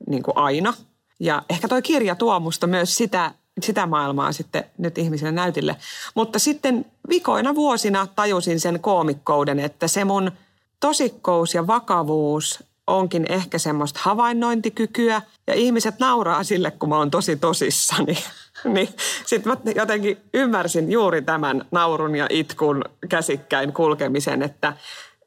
niin 0.07 0.23
kuin 0.23 0.37
aina. 0.37 0.75
Ja 1.21 1.43
ehkä 1.51 1.69
toi 1.69 1.83
kirja 1.83 2.15
tuo 2.15 2.41
musta 2.41 2.67
myös 2.67 2.97
sitä 2.97 3.31
sitä 3.63 3.87
maailmaa 3.87 4.33
sitten 4.33 4.65
nyt 4.79 4.99
ihmisille 4.99 5.33
näytille. 5.33 5.77
Mutta 6.15 6.39
sitten 6.39 6.87
vikoina 7.09 7.55
vuosina 7.55 8.07
tajusin 8.07 8.61
sen 8.61 8.81
koomikkouden, 8.81 9.59
että 9.59 9.89
se 9.89 10.05
mun 10.05 10.33
tosikkous 10.81 11.55
ja 11.55 11.67
vakavuus 11.67 12.65
onkin 12.87 13.27
ehkä 13.29 13.59
semmoista 13.59 14.01
havainnointikykyä 14.03 15.23
ja 15.47 15.55
ihmiset 15.55 15.99
nauraa 15.99 16.45
sille, 16.45 16.71
kun 16.71 16.89
mä 16.89 16.99
oon 16.99 17.11
tosi 17.11 17.37
tosissani. 17.37 18.19
niin 18.75 18.89
sitten 19.27 19.53
mä 19.53 19.73
jotenkin 19.75 20.19
ymmärsin 20.35 20.93
juuri 20.93 21.23
tämän 21.23 21.65
naurun 21.71 22.17
ja 22.17 22.27
itkun 22.31 22.85
käsikkäin 23.09 23.73
kulkemisen, 23.73 24.43
että, 24.43 24.73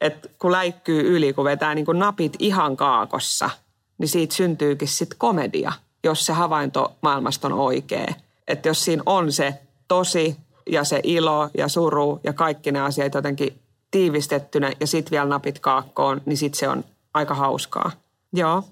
että 0.00 0.28
kun 0.38 0.52
läikkyy 0.52 1.16
yli, 1.16 1.32
kun 1.32 1.44
vetää 1.44 1.74
niin 1.74 1.84
kuin 1.84 1.98
napit 1.98 2.36
ihan 2.38 2.76
kaakossa, 2.76 3.50
niin 3.98 4.08
siitä 4.08 4.34
syntyykin 4.34 4.88
sitten 4.88 5.18
komedia– 5.18 5.72
jos 6.04 6.26
se 6.26 6.32
havainto 6.32 6.92
maailmasta 7.00 7.48
on 7.48 7.52
oikea. 7.52 8.14
Että 8.48 8.68
jos 8.68 8.84
siinä 8.84 9.02
on 9.06 9.32
se 9.32 9.54
tosi 9.88 10.36
ja 10.70 10.84
se 10.84 11.00
ilo 11.02 11.48
ja 11.58 11.68
suru 11.68 12.20
ja 12.24 12.32
kaikki 12.32 12.72
ne 12.72 12.80
asiat 12.80 13.14
jotenkin 13.14 13.58
tiivistettynä 13.90 14.72
ja 14.80 14.86
sitten 14.86 15.10
vielä 15.10 15.26
napit 15.26 15.58
kaakkoon, 15.58 16.22
niin 16.26 16.36
sitten 16.36 16.58
se 16.58 16.68
on 16.68 16.84
aika 17.14 17.34
hauskaa. 17.34 17.90
Joo. 18.32 18.64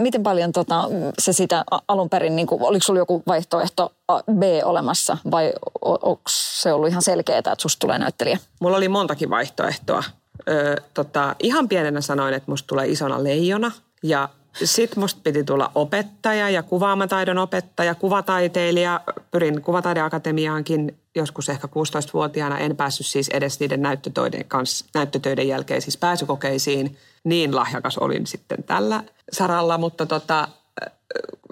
Miten 0.00 0.22
paljon 0.22 0.52
tota, 0.52 0.84
se 1.18 1.32
sitä 1.32 1.64
alun 1.88 2.10
perin, 2.10 2.36
niin 2.36 2.46
kuin, 2.46 2.62
oliko 2.62 2.84
sulla 2.84 2.98
joku 2.98 3.22
vaihtoehto 3.26 3.92
B 4.32 4.42
olemassa 4.64 5.16
vai 5.30 5.52
onko 5.82 6.22
se 6.28 6.72
ollut 6.72 6.88
ihan 6.88 7.02
selkeää, 7.02 7.38
että 7.38 7.54
susta 7.58 7.80
tulee 7.80 7.98
näyttelijä? 7.98 8.38
Mulla 8.60 8.76
oli 8.76 8.88
montakin 8.88 9.30
vaihtoehtoa. 9.30 10.02
Ö, 10.48 10.76
tota, 10.94 11.36
ihan 11.38 11.68
pienenä 11.68 12.00
sanoin, 12.00 12.34
että 12.34 12.50
musta 12.50 12.66
tulee 12.66 12.86
isona 12.86 13.24
leijona 13.24 13.72
ja 14.02 14.28
sitten 14.54 15.00
musta 15.00 15.20
piti 15.24 15.44
tulla 15.44 15.70
opettaja 15.74 16.50
ja 16.50 16.62
kuvaamataidon 16.62 17.38
opettaja, 17.38 17.94
kuvataiteilija. 17.94 19.00
Pyrin 19.30 19.62
kuvataideakatemiaankin 19.62 20.98
joskus 21.14 21.48
ehkä 21.48 21.66
16-vuotiaana. 21.66 22.58
En 22.58 22.76
päässyt 22.76 23.06
siis 23.06 23.28
edes 23.28 23.60
niiden 23.60 23.82
näyttötöiden, 23.82 24.44
kanssa, 24.44 24.84
näyttötöiden 24.94 25.48
jälkeen 25.48 25.82
siis 25.82 25.96
pääsykokeisiin. 25.96 26.96
Niin 27.24 27.56
lahjakas 27.56 27.98
olin 27.98 28.26
sitten 28.26 28.64
tällä 28.64 29.04
saralla, 29.32 29.78
mutta 29.78 30.06
tota, 30.06 30.48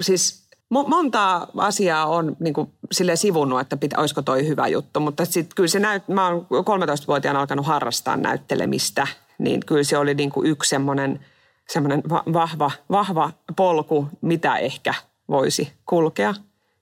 siis 0.00 0.48
monta 0.70 1.48
asiaa 1.56 2.06
on 2.06 2.36
niin 2.40 2.54
kuin 2.54 2.70
sille 2.92 3.16
sivunnut, 3.16 3.60
että 3.60 3.76
pitä, 3.76 4.00
olisiko 4.00 4.22
toi 4.22 4.48
hyvä 4.48 4.68
juttu. 4.68 5.00
Mutta 5.00 5.24
sitten 5.24 5.54
kyllä 5.56 5.68
se 5.68 5.78
näyt, 5.78 6.08
mä 6.08 6.28
oon 6.28 6.46
13-vuotiaana 6.50 7.40
alkanut 7.40 7.66
harrastaa 7.66 8.16
näyttelemistä, 8.16 9.06
niin 9.38 9.60
kyllä 9.66 9.84
se 9.84 9.98
oli 9.98 10.14
niin 10.14 10.30
kuin 10.30 10.46
yksi 10.46 10.68
semmoinen– 10.68 11.20
semmoinen 11.72 12.02
vahva, 12.32 12.70
vahva 12.90 13.30
polku, 13.56 14.08
mitä 14.20 14.56
ehkä 14.56 14.94
voisi 15.28 15.72
kulkea. 15.86 16.34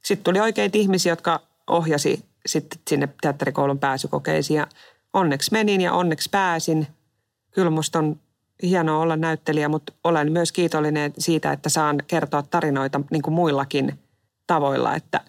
Sitten 0.04 0.24
tuli 0.24 0.40
oikeita 0.40 0.78
ihmisiä, 0.78 1.12
jotka 1.12 1.40
ohjasi 1.66 2.24
sitten 2.46 2.78
sinne 2.88 3.08
teatterikoulun 3.22 3.78
pääsykokeisiin 3.78 4.56
ja 4.56 4.66
onneksi 5.12 5.52
menin 5.52 5.80
ja 5.80 5.92
onneksi 5.92 6.30
pääsin. 6.30 6.86
Kyllä 7.50 7.70
musta 7.70 7.98
on 7.98 8.16
hienoa 8.62 9.00
olla 9.00 9.16
näyttelijä, 9.16 9.68
mutta 9.68 9.92
olen 10.04 10.32
myös 10.32 10.52
kiitollinen 10.52 11.12
siitä, 11.18 11.52
että 11.52 11.68
saan 11.68 12.02
kertoa 12.06 12.42
tarinoita 12.42 13.00
niin 13.10 13.22
kuin 13.22 13.34
muillakin 13.34 13.98
tavoilla. 14.46 14.94
Että 14.94 15.20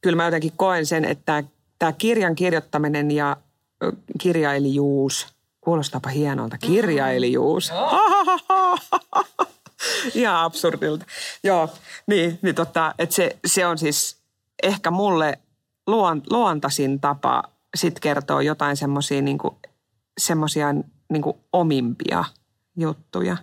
kyllä 0.00 0.16
mä 0.16 0.24
jotenkin 0.24 0.52
koen 0.56 0.86
sen, 0.86 1.04
että 1.04 1.44
tämä 1.78 1.92
kirjan 1.92 2.34
kirjoittaminen 2.34 3.10
ja 3.10 3.36
kirjailijuus– 4.18 5.26
Kuulostaapa 5.66 6.08
hienolta. 6.08 6.58
Kirjailijuus. 6.58 7.72
Ihan 10.14 10.36
absurdilta. 10.36 11.04
Joo, 11.44 11.68
niin, 12.06 12.38
niin 12.42 12.54
tota, 12.54 12.94
että 12.98 13.14
se, 13.14 13.36
se 13.46 13.66
on 13.66 13.78
siis 13.78 14.16
ehkä 14.62 14.90
mulle 14.90 15.38
luon, 15.86 16.22
luontaisin 16.30 17.00
tapa 17.00 17.42
sit 17.74 18.00
kertoa 18.00 18.42
jotain 18.42 18.76
semmoisia 18.76 19.22
niinku, 19.22 19.58
semmosia, 20.18 20.66
niinku 21.12 21.40
omimpia 21.52 22.24
juttuja. 22.76 23.36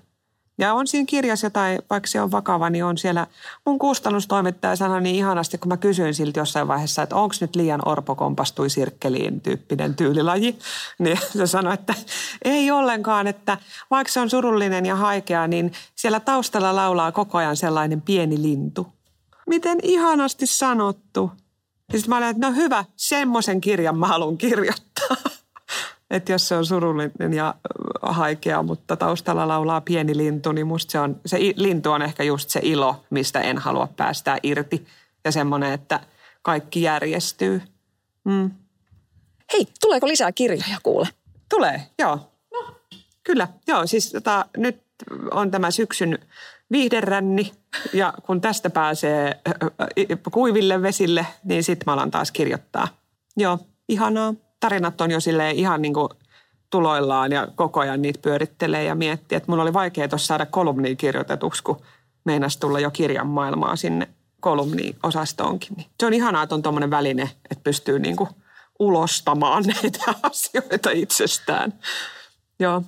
Ja 0.58 0.74
on 0.74 0.88
siinä 0.88 1.06
kirjassa 1.06 1.46
jotain, 1.46 1.82
vaikka 1.90 2.08
se 2.08 2.22
on 2.22 2.32
vakava, 2.32 2.70
niin 2.70 2.86
on 2.86 2.98
siellä, 2.98 3.28
mun 3.66 3.80
kustannustoimittaja 3.80 4.76
sanoi 4.76 5.02
niin 5.02 5.16
ihanasti, 5.16 5.58
kun 5.58 5.70
mä 5.70 5.78
kysyin 5.78 6.14
siltä 6.14 6.40
jossain 6.40 6.68
vaiheessa, 6.68 7.04
että 7.04 7.16
onko 7.16 7.36
nyt 7.42 7.56
liian 7.56 7.88
orpo 7.88 8.16
kompastui 8.16 8.70
sirkkeliin 8.70 9.42
tyyppinen 9.42 9.96
tyylilaji. 9.96 10.60
Niin 11.00 11.18
se 11.38 11.48
sanoi, 11.48 11.74
että 11.74 11.94
ei 12.46 12.72
ollenkaan, 12.72 13.28
että 13.28 13.58
vaikka 13.92 14.14
se 14.14 14.20
on 14.20 14.30
surullinen 14.30 14.86
ja 14.86 14.96
haikea, 14.96 15.48
niin 15.48 15.72
siellä 15.96 16.20
taustalla 16.20 16.76
laulaa 16.76 17.12
koko 17.12 17.38
ajan 17.38 17.58
sellainen 17.58 18.02
pieni 18.02 18.42
lintu. 18.42 18.88
Miten 19.48 19.80
ihanasti 19.84 20.48
sanottu. 20.48 21.32
Ja 21.94 22.00
sitten 22.00 22.10
mä 22.10 22.18
olin, 22.18 22.30
että 22.30 22.48
no 22.48 22.56
hyvä, 22.56 22.86
semmoisen 22.96 23.62
kirjan 23.62 23.98
mä 23.98 24.08
haluan 24.08 24.38
kirjoittaa. 24.38 25.18
Että 26.14 26.32
jos 26.32 26.48
se 26.48 26.56
on 26.56 26.66
surullinen 26.66 27.34
ja 27.34 27.56
haikea, 28.02 28.64
mutta 28.64 28.96
taustalla 28.96 29.48
laulaa 29.48 29.82
pieni 29.82 30.18
lintu, 30.18 30.52
niin 30.52 30.68
musta 30.68 30.92
se, 30.92 31.00
on, 31.00 31.22
se 31.26 31.38
lintu 31.56 31.92
on 31.92 32.02
ehkä 32.02 32.24
just 32.24 32.50
se 32.50 32.60
ilo, 32.64 33.06
mistä 33.10 33.42
en 33.42 33.58
halua 33.58 33.88
päästää 33.98 34.38
irti. 34.44 34.86
Ja 35.26 35.32
semmoinen, 35.32 35.74
että 35.74 36.00
kaikki 36.42 36.82
järjestyy. 36.82 37.62
Mm. 38.24 38.52
Hei, 39.54 39.68
tuleeko 39.82 40.08
lisää 40.08 40.32
kirjoja 40.32 40.78
kuule? 40.84 41.08
Tulee, 41.50 41.82
joo. 42.00 42.32
No. 42.54 42.76
Kyllä, 43.24 43.48
joo. 43.68 43.88
Siis 43.88 44.12
tota, 44.12 44.46
nyt 44.58 44.82
on 45.32 45.52
tämä 45.52 45.72
syksyn 45.72 46.20
viihderänni 46.72 47.52
ja 47.94 48.14
kun 48.26 48.42
tästä 48.42 48.70
pääsee 48.70 49.42
kuiville 50.32 50.82
vesille, 50.82 51.28
niin 51.44 51.64
sitten 51.64 51.84
mä 51.86 51.94
alan 51.94 52.12
taas 52.12 52.32
kirjoittaa. 52.32 52.88
Joo, 53.38 53.60
ihanaa. 53.90 54.34
Tarinat 54.64 55.02
on 55.02 55.12
jo 55.12 55.20
silleen 55.20 55.56
ihan 55.56 55.82
niin 55.82 55.94
kuin 55.94 56.10
tuloillaan 56.70 57.32
ja 57.32 57.48
koko 57.56 57.80
ajan 57.80 58.02
niitä 58.02 58.20
pyörittelee 58.22 58.84
ja 58.84 58.96
miettii, 58.96 59.36
että 59.36 59.52
mun 59.52 59.60
oli 59.60 59.74
vaikea 59.74 60.08
tuossa 60.08 60.28
saada 60.28 60.46
kolumnia 60.46 60.96
kirjoitetuksi, 60.96 61.64
kun 61.64 61.82
meinasi 62.26 62.60
tulla 62.60 62.80
jo 62.80 62.92
kirjan 62.92 63.28
maailmaa 63.28 63.76
sinne 63.76 64.08
kolumni-osastoonkin. 64.40 65.74
Niin 65.78 65.88
se 66.00 66.06
on 66.06 66.14
ihanaa, 66.14 66.44
että 66.44 66.56
on 66.56 66.62
tuommoinen 66.62 66.92
väline, 66.92 67.24
että 67.24 67.64
pystyy 67.64 68.00
niin 68.00 68.16
kuin 68.16 68.30
ulostamaan 68.80 69.64
näitä 69.74 70.14
asioita 70.24 70.92
itsestään. 70.92 71.74
Joo. 72.60 72.82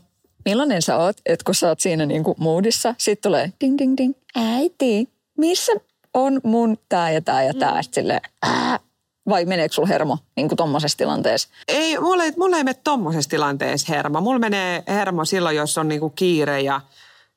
Millainen 0.45 0.81
sä 0.81 0.97
oot, 0.97 1.17
että 1.25 1.43
kun 1.43 1.55
sä 1.55 1.67
oot 1.67 1.79
siinä 1.79 2.05
niin 2.05 2.23
kuin 2.23 2.35
moodissa, 2.39 2.95
sit 2.97 3.21
tulee 3.21 3.53
ding 3.61 3.77
ding 3.77 3.97
ding, 3.97 4.13
äiti, 4.35 5.09
missä 5.37 5.71
on 6.13 6.41
mun 6.43 6.77
tää 6.89 7.11
ja 7.11 7.21
tää 7.21 7.43
ja 7.43 7.53
tää. 7.53 7.81
Mm. 7.81 7.87
Silleen, 7.91 8.21
vai 9.29 9.45
meneekö 9.45 9.73
sulla 9.73 9.87
hermo 9.87 10.17
niin 10.35 10.49
kuin 10.49 10.57
tilanteessa? 10.97 11.49
Ei, 11.67 11.99
mulla 11.99 12.23
ei, 12.23 12.33
mulla 12.37 12.57
ei 12.57 12.63
mene 12.63 12.79
tommosessa 12.83 13.29
tilanteessa 13.29 13.93
hermo. 13.93 14.21
Mulla 14.21 14.39
menee 14.39 14.83
hermo 14.87 15.25
silloin, 15.25 15.55
jos 15.55 15.77
on 15.77 15.87
niin 15.87 15.99
kuin 15.99 16.13
kiire 16.15 16.61
ja, 16.61 16.81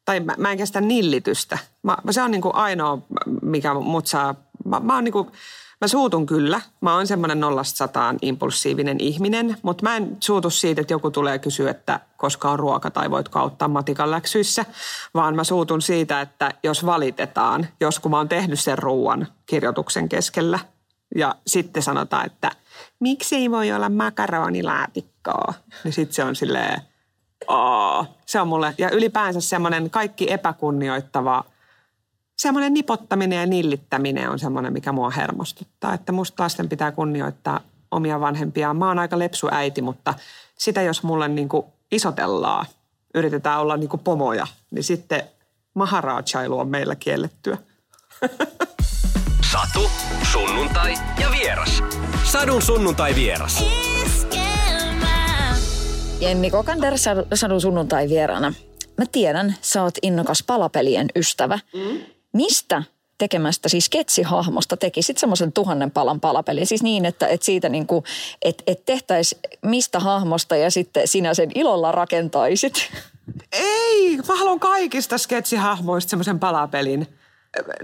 tai 0.05 0.21
mä, 0.21 0.35
mä 0.39 0.53
en 0.53 0.59
kestä 0.59 0.81
nillitystä. 0.81 1.59
Mä, 1.83 1.97
se 2.11 2.23
on 2.23 2.31
niin 2.31 2.43
kuin 2.43 2.55
ainoa, 2.55 2.99
mikä 3.43 3.75
mut 3.75 4.07
saa, 4.07 4.35
mä, 4.65 4.81
mä 4.81 4.95
oon 4.95 5.05
niin 5.05 5.13
kuin, 5.13 5.29
Mä 5.81 5.89
suutun 5.89 6.27
kyllä. 6.27 6.61
Mä 6.81 6.95
oon 6.95 7.07
semmoinen 7.07 7.41
nollasta 7.41 7.77
sataan 7.77 8.19
impulsiivinen 8.23 9.01
ihminen, 9.01 9.57
mutta 9.63 9.83
mä 9.83 9.97
en 9.97 10.17
suutu 10.21 10.51
siitä, 10.51 10.81
että 10.81 10.95
joku 10.95 11.11
tulee 11.11 11.39
kysyä, 11.39 11.71
että 11.71 12.01
koska 12.17 12.51
on 12.51 12.59
ruoka 12.59 12.91
tai 12.91 13.11
voitko 13.11 13.39
auttaa 13.39 13.69
matikan 13.69 14.11
läksyissä, 14.11 14.65
vaan 15.15 15.37
mä 15.37 15.45
suutun 15.45 15.83
siitä, 15.83 16.21
että 16.21 16.51
jos 16.63 16.87
valitetaan, 16.87 17.67
jos 17.81 17.99
kun 17.99 18.11
mä 18.11 18.17
oon 18.17 18.29
tehnyt 18.29 18.61
sen 18.61 18.79
ruoan 18.79 19.27
kirjoituksen 19.47 20.09
keskellä 20.09 20.59
ja 21.15 21.35
sitten 21.47 21.83
sanotaan, 21.83 22.27
että 22.27 22.51
miksi 23.01 23.37
ei 23.37 23.51
voi 23.51 23.73
olla 23.73 23.89
makaronilaatikkoa, 23.89 25.55
niin 25.85 25.93
sitten 25.93 26.15
se 26.15 26.25
on 26.25 26.37
silleen, 26.37 26.83
Aa, 27.49 28.07
se 28.27 28.41
on 28.41 28.49
mulle, 28.49 28.75
ja 28.79 28.91
ylipäänsä 28.91 29.41
semmoinen 29.41 29.91
kaikki 29.91 30.33
epäkunnioittava– 30.33 31.45
semmoinen 32.39 32.75
nipottaminen 32.75 33.39
ja 33.41 33.47
nillittäminen 33.47 34.31
on 34.31 34.39
semmoinen, 34.39 34.73
mikä 34.73 34.93
mua 34.93 35.11
hermostuttaa. 35.11 35.95
Että 35.95 36.13
musta 36.13 36.43
lasten 36.43 36.69
pitää 36.69 36.93
kunnioittaa 36.93 37.61
omia 37.91 38.21
vanhempia. 38.21 38.75
Mä 38.75 38.89
oon 38.89 38.99
aika 38.99 39.19
lepsu 39.19 39.49
äiti, 39.51 39.83
mutta 39.83 40.15
sitä 40.59 40.83
jos 40.83 41.03
mulle 41.03 41.29
niin 41.29 41.49
isotellaan, 41.93 42.67
yritetään 43.15 43.61
olla 43.61 43.77
niin 43.77 43.91
pomoja, 44.05 44.47
niin 44.71 44.85
sitten 44.85 45.23
maharajailu 45.75 46.59
on 46.59 46.69
meillä 46.69 46.95
kiellettyä. 46.95 47.59
Satu, 49.53 49.91
sunnuntai 50.33 50.95
ja 51.21 51.31
vieras. 51.31 51.83
Sadun 52.25 52.63
sunnuntai 52.63 53.15
vieras. 53.15 53.65
Jenni 56.21 56.51
Kokander, 56.51 56.95
Sadun 57.35 57.61
sunnuntai 57.61 58.09
vieraana. 58.09 58.53
Mä 58.99 59.05
tiedän, 59.13 59.55
sä 59.61 59.83
oot 59.83 59.95
innokas 60.03 60.43
palapelien 60.47 61.09
ystävä. 61.17 61.59
Mm 61.75 61.99
mistä 62.33 62.83
tekemästä 63.19 63.69
siis 63.69 63.85
sketsihahmosta 63.85 64.77
tekisit 64.77 65.19
semmoisen 65.19 65.53
tuhannen 65.53 65.91
palan 65.91 66.21
palapeli. 66.21 66.67
Siis 66.67 66.83
niin, 66.83 67.05
että, 67.05 67.27
että 67.27 67.45
siitä 67.45 67.69
niin 67.69 67.87
kuin, 67.87 68.05
että, 68.43 68.65
että 68.67 68.83
tehtäisiin 68.87 69.41
mistä 69.63 70.01
hahmosta 70.01 70.57
ja 70.57 70.71
sitten 70.71 71.09
sinä 71.09 71.35
sen 71.35 71.51
ilolla 71.55 71.93
rakentaisit. 71.93 72.91
Ei, 73.53 74.17
mä 74.29 74.37
haluan 74.37 74.61
kaikista 74.61 75.19
sketsihahmoista 75.19 76.11
semmoisen 76.11 76.39
palapelin. 76.39 77.07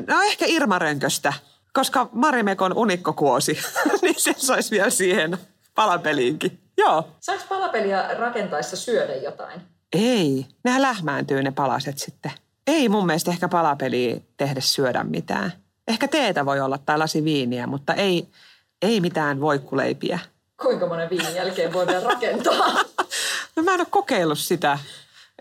No 0.07 0.23
ehkä 0.23 0.45
Irma 0.49 0.79
Rönköstä, 0.79 1.33
koska 1.75 2.09
Marimekon 2.13 2.77
unikkokuosi, 2.77 3.59
niin 4.03 4.15
se 4.19 4.35
saisi 4.37 4.71
vielä 4.71 4.91
siihen 4.91 5.39
palapeliinkin. 5.75 6.61
Joo. 6.79 7.09
Saanko 7.21 7.45
palapeliä 7.49 8.15
rakentaessa 8.19 8.77
syödä 8.77 9.15
jotain? 9.15 9.61
Ei, 9.93 10.47
nehän 10.65 10.83
lähmääntyy 10.83 11.43
ne 11.43 11.51
palaset 11.51 11.99
sitten. 11.99 12.33
Ei 12.67 12.89
mun 12.89 13.07
mielestä 13.07 13.31
ehkä 13.31 13.49
palapeliä 13.49 14.17
tehdä 14.37 14.61
syödä 14.61 15.05
mitään. 15.05 15.53
Ehkä 15.89 16.09
teetä 16.09 16.47
voi 16.47 16.61
olla 16.61 16.79
tai 16.79 16.99
lasi 16.99 17.25
viiniä, 17.25 17.67
mutta 17.67 17.95
ei, 17.95 18.29
ei 18.83 19.01
mitään 19.01 19.41
voikkuleipiä. 19.41 20.19
Kuinka 20.63 20.87
monen 20.87 21.11
viinin 21.11 21.35
jälkeen 21.35 21.73
voidaan 21.73 22.03
rakentaa? 22.03 22.73
no 23.57 23.63
mä 23.63 23.75
en 23.75 23.81
ole 23.81 23.87
kokeillut 23.91 24.39
sitä, 24.39 24.79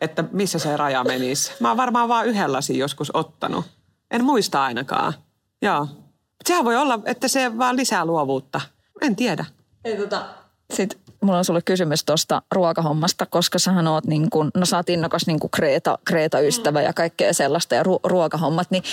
että 0.01 0.23
missä 0.31 0.59
se 0.59 0.77
raja 0.77 1.03
menisi. 1.03 1.51
Mä 1.59 1.67
oon 1.67 1.77
varmaan 1.77 2.09
vaan 2.09 2.25
yhden 2.27 2.53
lasin 2.53 2.77
joskus 2.77 3.11
ottanut. 3.13 3.65
En 4.11 4.23
muista 4.23 4.63
ainakaan. 4.63 5.13
Joo. 5.61 5.87
Sehän 6.47 6.65
voi 6.65 6.75
olla, 6.75 6.99
että 7.05 7.27
se 7.27 7.57
vaan 7.57 7.75
lisää 7.75 8.05
luovuutta. 8.05 8.61
En 9.01 9.15
tiedä. 9.15 9.45
Ei 9.85 9.97
tota, 9.97 10.25
sitten 10.73 10.99
mulla 11.23 11.37
on 11.37 11.45
sulle 11.45 11.61
kysymys 11.61 12.03
tuosta 12.03 12.41
ruokahommasta, 12.51 13.25
koska 13.25 13.59
sähän 13.59 13.87
oot 13.87 14.05
niin 14.05 14.29
kuin, 14.29 14.51
no 14.55 14.65
sä 14.65 14.77
oot 14.77 14.89
innokas 14.89 15.27
niin 15.27 15.39
kuin 15.39 15.51
Kreeta, 15.51 15.97
Kreeta-ystävä 16.05 16.81
ja 16.81 16.93
kaikkea 16.93 17.33
sellaista 17.33 17.75
ja 17.75 17.83
ru- 17.83 17.99
ruokahommat, 18.03 18.71
niin 18.71 18.83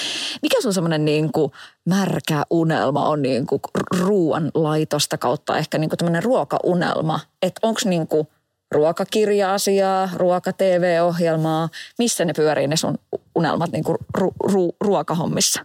mikä 0.43 0.61
sun 0.61 0.75
semmoinen 0.75 1.05
niin 1.05 1.33
kuin 1.33 1.53
märkä 1.89 2.43
unelma 2.51 3.09
on 3.09 3.23
niin 3.23 3.47
kuin 3.47 3.61
ruoan 3.99 4.51
laitosta 4.55 5.19
kautta 5.19 5.59
ehkä 5.59 5.79
niin 5.79 5.91
kuin 5.91 5.99
tämmöinen 5.99 6.23
ruokaunelma, 6.23 7.21
että 7.43 7.61
onko 7.63 7.81
niin 7.85 8.07
kuin 8.07 8.29
ruokakirja-asiaa, 8.71 10.09
ruoka-tv-ohjelmaa, 10.15 11.69
missä 11.99 12.25
ne 12.25 12.33
pyörii 12.33 12.67
ne 12.67 12.77
sun 12.77 12.99
unelmat 13.35 13.73
niin 13.73 13.85
kuin 13.85 13.99
ru- 14.19 14.51
ru- 14.53 14.77
ruokahommissa? 14.81 15.65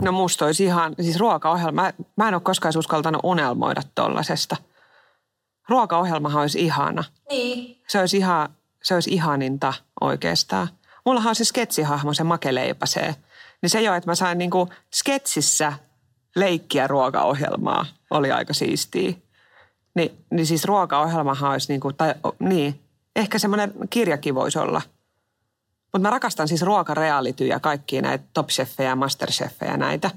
No 0.00 0.12
musta 0.12 0.44
olisi 0.44 0.64
ihan, 0.64 0.94
siis 1.00 1.18
ruokaohjelma, 1.18 1.82
mä, 1.82 1.92
mä 2.16 2.28
en 2.28 2.34
ole 2.34 2.42
koskaan 2.42 2.78
uskaltanut 2.78 3.20
unelmoida 3.24 3.82
tollasesta– 3.94 4.56
ruokaohjelmahan 5.70 6.42
olisi 6.42 6.60
ihana. 6.60 7.04
Niin. 7.30 7.82
Se 7.88 8.00
olisi, 8.00 8.16
ihan, 8.16 8.48
se 8.82 8.94
olisi 8.94 9.10
ihaninta 9.14 9.72
oikeastaan. 10.00 10.68
Mullahan 11.06 11.28
on 11.28 11.34
se 11.34 11.44
sketsihahmo, 11.44 12.14
se 12.14 12.24
makeleipasee. 12.24 13.14
Niin 13.62 13.70
se 13.70 13.80
jo, 13.80 13.94
että 13.94 14.10
mä 14.10 14.14
sain 14.14 14.38
niinku 14.38 14.68
sketsissä 14.94 15.72
leikkiä 16.36 16.86
ruokaohjelmaa, 16.86 17.86
oli 18.10 18.32
aika 18.32 18.54
siistiä. 18.54 19.12
Ni, 19.94 20.12
niin 20.30 20.46
siis 20.46 20.64
ruokaohjelmahan 20.64 21.52
olisi 21.52 21.72
niinku, 21.72 21.92
tai 21.92 22.14
niin, 22.38 22.80
ehkä 23.16 23.38
semmoinen 23.38 23.72
kirjakin 23.90 24.34
voisi 24.34 24.58
olla. 24.58 24.82
Mutta 25.92 25.98
mä 25.98 26.10
rakastan 26.10 26.48
siis 26.48 26.62
ruokarealityjä, 26.62 27.60
kaikkia 27.60 28.02
näitä 28.02 28.24
top 28.32 28.48
ja 28.78 28.96
masterchefejä 28.96 29.76
näitä. 29.76 30.10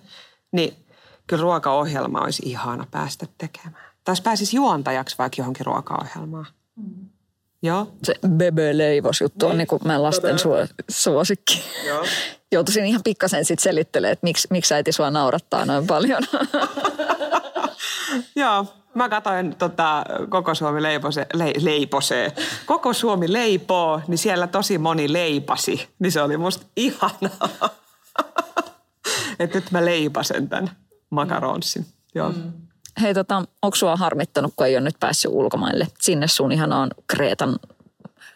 Niin 0.51 0.85
kyllä 1.27 1.41
ruokaohjelma 1.41 2.21
olisi 2.21 2.43
ihana 2.45 2.87
päästä 2.91 3.25
tekemään. 3.37 3.77
Tai 4.03 4.15
pääsisi 4.23 4.55
juontajaksi 4.55 5.15
vaikka 5.17 5.41
johonkin 5.41 5.65
ruokaohjelmaan. 5.65 6.45
Mm. 6.75 7.09
Joo. 7.63 7.93
Se 8.03 8.15
Bebe 8.27 8.77
Leivos 8.77 9.21
juttu 9.21 9.45
on 9.45 9.51
niin. 9.51 9.57
niin 9.57 9.67
kuin 9.67 9.81
mä 9.85 10.03
lasten 10.03 10.35
su- 10.35 10.73
suosikki. 10.89 11.63
Joo. 11.87 12.05
Joutuisin 12.51 12.85
ihan 12.85 13.01
pikkasen 13.03 13.45
sitten 13.45 13.63
selittelemään, 13.63 14.13
että 14.13 14.23
miksi, 14.23 14.47
miksi 14.51 14.73
äiti 14.73 14.91
sua 14.91 15.11
naurattaa 15.11 15.65
noin 15.65 15.87
paljon. 15.87 16.23
Joo, 18.35 18.65
Mä 18.95 19.09
katsoin 19.09 19.55
tota, 19.55 20.03
Koko 20.29 20.55
Suomi 20.55 20.83
leipose, 20.83 21.25
le, 21.33 21.53
leiposee. 21.61 22.33
Koko 22.65 22.93
Suomi 22.93 23.33
leipoo, 23.33 24.01
niin 24.07 24.17
siellä 24.17 24.47
tosi 24.47 24.77
moni 24.77 25.13
leipasi. 25.13 25.89
Niin 25.99 26.11
se 26.11 26.21
oli 26.21 26.37
musta 26.37 26.65
ihanaa. 26.75 27.69
että 29.39 29.57
nyt 29.57 29.71
mä 29.71 29.85
leipasen 29.85 30.49
tämän 30.49 30.71
makaronsin. 31.09 31.85
Joo. 32.15 32.29
Mm. 32.29 32.51
Hei, 33.01 33.13
tota, 33.13 33.43
onko 33.61 33.75
sua 33.75 33.95
harmittanut, 33.95 34.53
kun 34.55 34.67
ei 34.67 34.75
ole 34.75 34.83
nyt 34.83 34.99
päässyt 34.99 35.31
ulkomaille 35.33 35.87
sinne 35.99 36.27
sun 36.27 36.51
ihanaan 36.51 36.89
Kreetan 37.07 37.59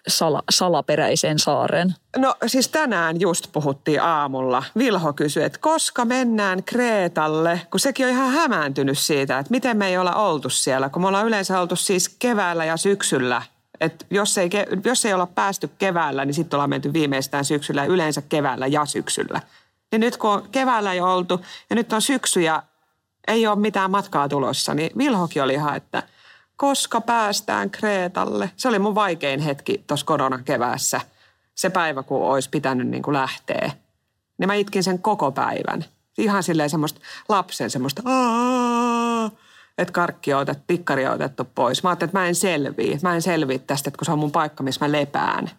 sala, 0.08 0.43
salaperäiseen 0.49 1.39
saareen? 1.39 1.95
No 2.18 2.36
siis 2.45 2.68
tänään 2.68 3.22
just 3.22 3.47
puhuttiin 3.51 4.01
aamulla. 4.01 4.64
Vilho 4.78 5.14
kysyi, 5.14 5.43
että 5.43 5.60
koska 5.60 6.05
mennään 6.05 6.64
Kreetalle, 6.64 7.62
kun 7.72 7.80
sekin 7.80 8.05
on 8.05 8.12
ihan 8.12 8.32
hämääntynyt 8.32 8.97
siitä, 8.97 9.39
että 9.39 9.51
miten 9.51 9.78
me 9.78 9.88
ei 9.88 9.97
olla 9.97 10.16
oltu 10.16 10.49
siellä, 10.49 10.89
kun 10.89 11.01
me 11.01 11.08
ollaan 11.08 11.28
yleensä 11.28 11.60
oltu 11.60 11.76
siis 11.76 12.10
keväällä 12.10 12.66
ja 12.66 12.78
syksyllä. 12.78 13.41
Et 13.82 14.05
jos, 14.10 14.38
ei, 14.38 14.49
jos 14.86 15.05
ei 15.05 15.14
olla 15.14 15.28
päästy 15.28 15.70
keväällä, 15.80 16.26
niin 16.26 16.34
sitten 16.34 16.58
ollaan 16.58 16.70
menty 16.70 16.93
viimeistään 16.93 17.45
syksyllä, 17.45 17.86
yleensä 17.86 18.22
keväällä 18.22 18.68
ja 18.68 18.86
syksyllä. 18.86 19.41
Niin 19.91 19.99
nyt 19.99 20.18
kun 20.18 20.30
on 20.30 20.49
keväällä 20.51 20.93
jo 20.93 21.14
oltu 21.14 21.41
ja 21.70 21.76
nyt 21.76 21.93
on 21.93 22.01
syksy 22.01 22.41
ja 22.41 22.64
ei 23.28 23.47
ole 23.47 23.55
mitään 23.55 23.91
matkaa 23.91 24.30
tulossa, 24.30 24.74
niin 24.74 24.91
Vilhokin 24.97 25.43
oli 25.43 25.53
ihan, 25.53 25.76
että– 25.76 26.03
koska 26.58 27.01
päästään 27.01 27.70
Kreetalle. 27.70 28.51
Se 28.55 28.68
oli 28.68 28.80
mun 28.80 28.95
vaikein 28.95 29.39
hetki 29.39 29.84
tuossa 29.88 30.05
koronakeväässä. 30.05 31.01
Se 31.55 31.70
päivä, 31.70 32.03
kun 32.03 32.22
olisi 32.22 32.49
pitänyt 32.49 32.88
niin 32.88 33.03
kuin 33.03 33.14
lähteä. 33.14 33.72
Niin 34.38 34.47
mä 34.47 34.53
itkin 34.53 34.84
sen 34.84 34.99
koko 34.99 35.32
päivän. 35.32 35.86
Ihan 36.18 36.43
silleen 36.43 36.70
semmoista 36.70 37.01
lapsen 37.30 37.70
semmoista 37.70 38.01
että 39.78 39.91
karkki 39.91 40.34
on 40.34 40.41
otettu, 40.41 40.64
tikkari 40.68 41.08
on 41.08 41.14
otettu 41.14 41.47
pois. 41.55 41.84
Mä 41.84 41.89
ajattelin, 41.89 42.10
että 42.10 42.20
mä 42.20 42.28
en 42.28 42.36
selviä. 42.36 42.99
Mä 43.01 43.16
en 43.16 43.22
selviä 43.22 43.60
tästä, 43.60 43.89
että 43.89 43.97
kun 43.97 44.05
se 44.05 44.12
on 44.12 44.20
mun 44.20 44.32
paikka, 44.32 44.64
missä 44.64 44.86
mä 44.86 44.91
lepään. 44.91 45.49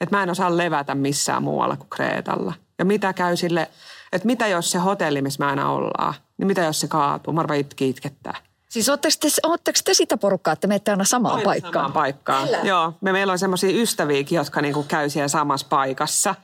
Että 0.00 0.16
mä 0.16 0.22
en 0.22 0.30
osaa 0.30 0.56
levätä 0.56 0.94
missään 0.94 1.42
muualla 1.42 1.76
kuin 1.76 1.90
Kreetalla. 1.90 2.54
Ja 2.78 2.84
mitä 2.84 3.12
käy 3.12 3.36
sille, 3.36 3.70
että 4.12 4.26
mitä 4.26 4.46
jos 4.46 4.70
se 4.70 4.78
hotelli, 4.78 5.22
missä 5.22 5.44
mä 5.44 5.50
aina 5.50 5.70
ollaan, 5.70 6.14
niin 6.38 6.46
mitä 6.46 6.60
jos 6.60 6.80
se 6.80 6.88
kaatuu? 6.88 7.32
Mä 7.32 7.54
itki 7.58 7.88
itkettää. 7.88 8.47
Siis 8.68 8.88
ootteko 8.88 9.14
te, 9.20 9.28
ootteko 9.42 9.78
te 9.84 9.94
sitä 9.94 10.16
porukkaa, 10.16 10.52
että 10.52 10.66
menette 10.66 10.90
aina 10.90 11.04
samaan 11.04 11.34
aina 11.34 11.44
paikkaan? 11.44 11.72
Samaan 11.72 11.92
paikkaan, 11.92 12.44
Kyllä. 12.44 12.58
joo. 12.64 12.92
Me, 13.00 13.12
meillä 13.12 13.32
on 13.32 13.38
semmoisia 13.38 13.82
ystäviäkin, 13.82 14.36
jotka 14.36 14.60
niinku 14.60 14.82
käy 14.82 15.10
siellä 15.10 15.28
samassa 15.28 15.66
paikassa 15.70 16.34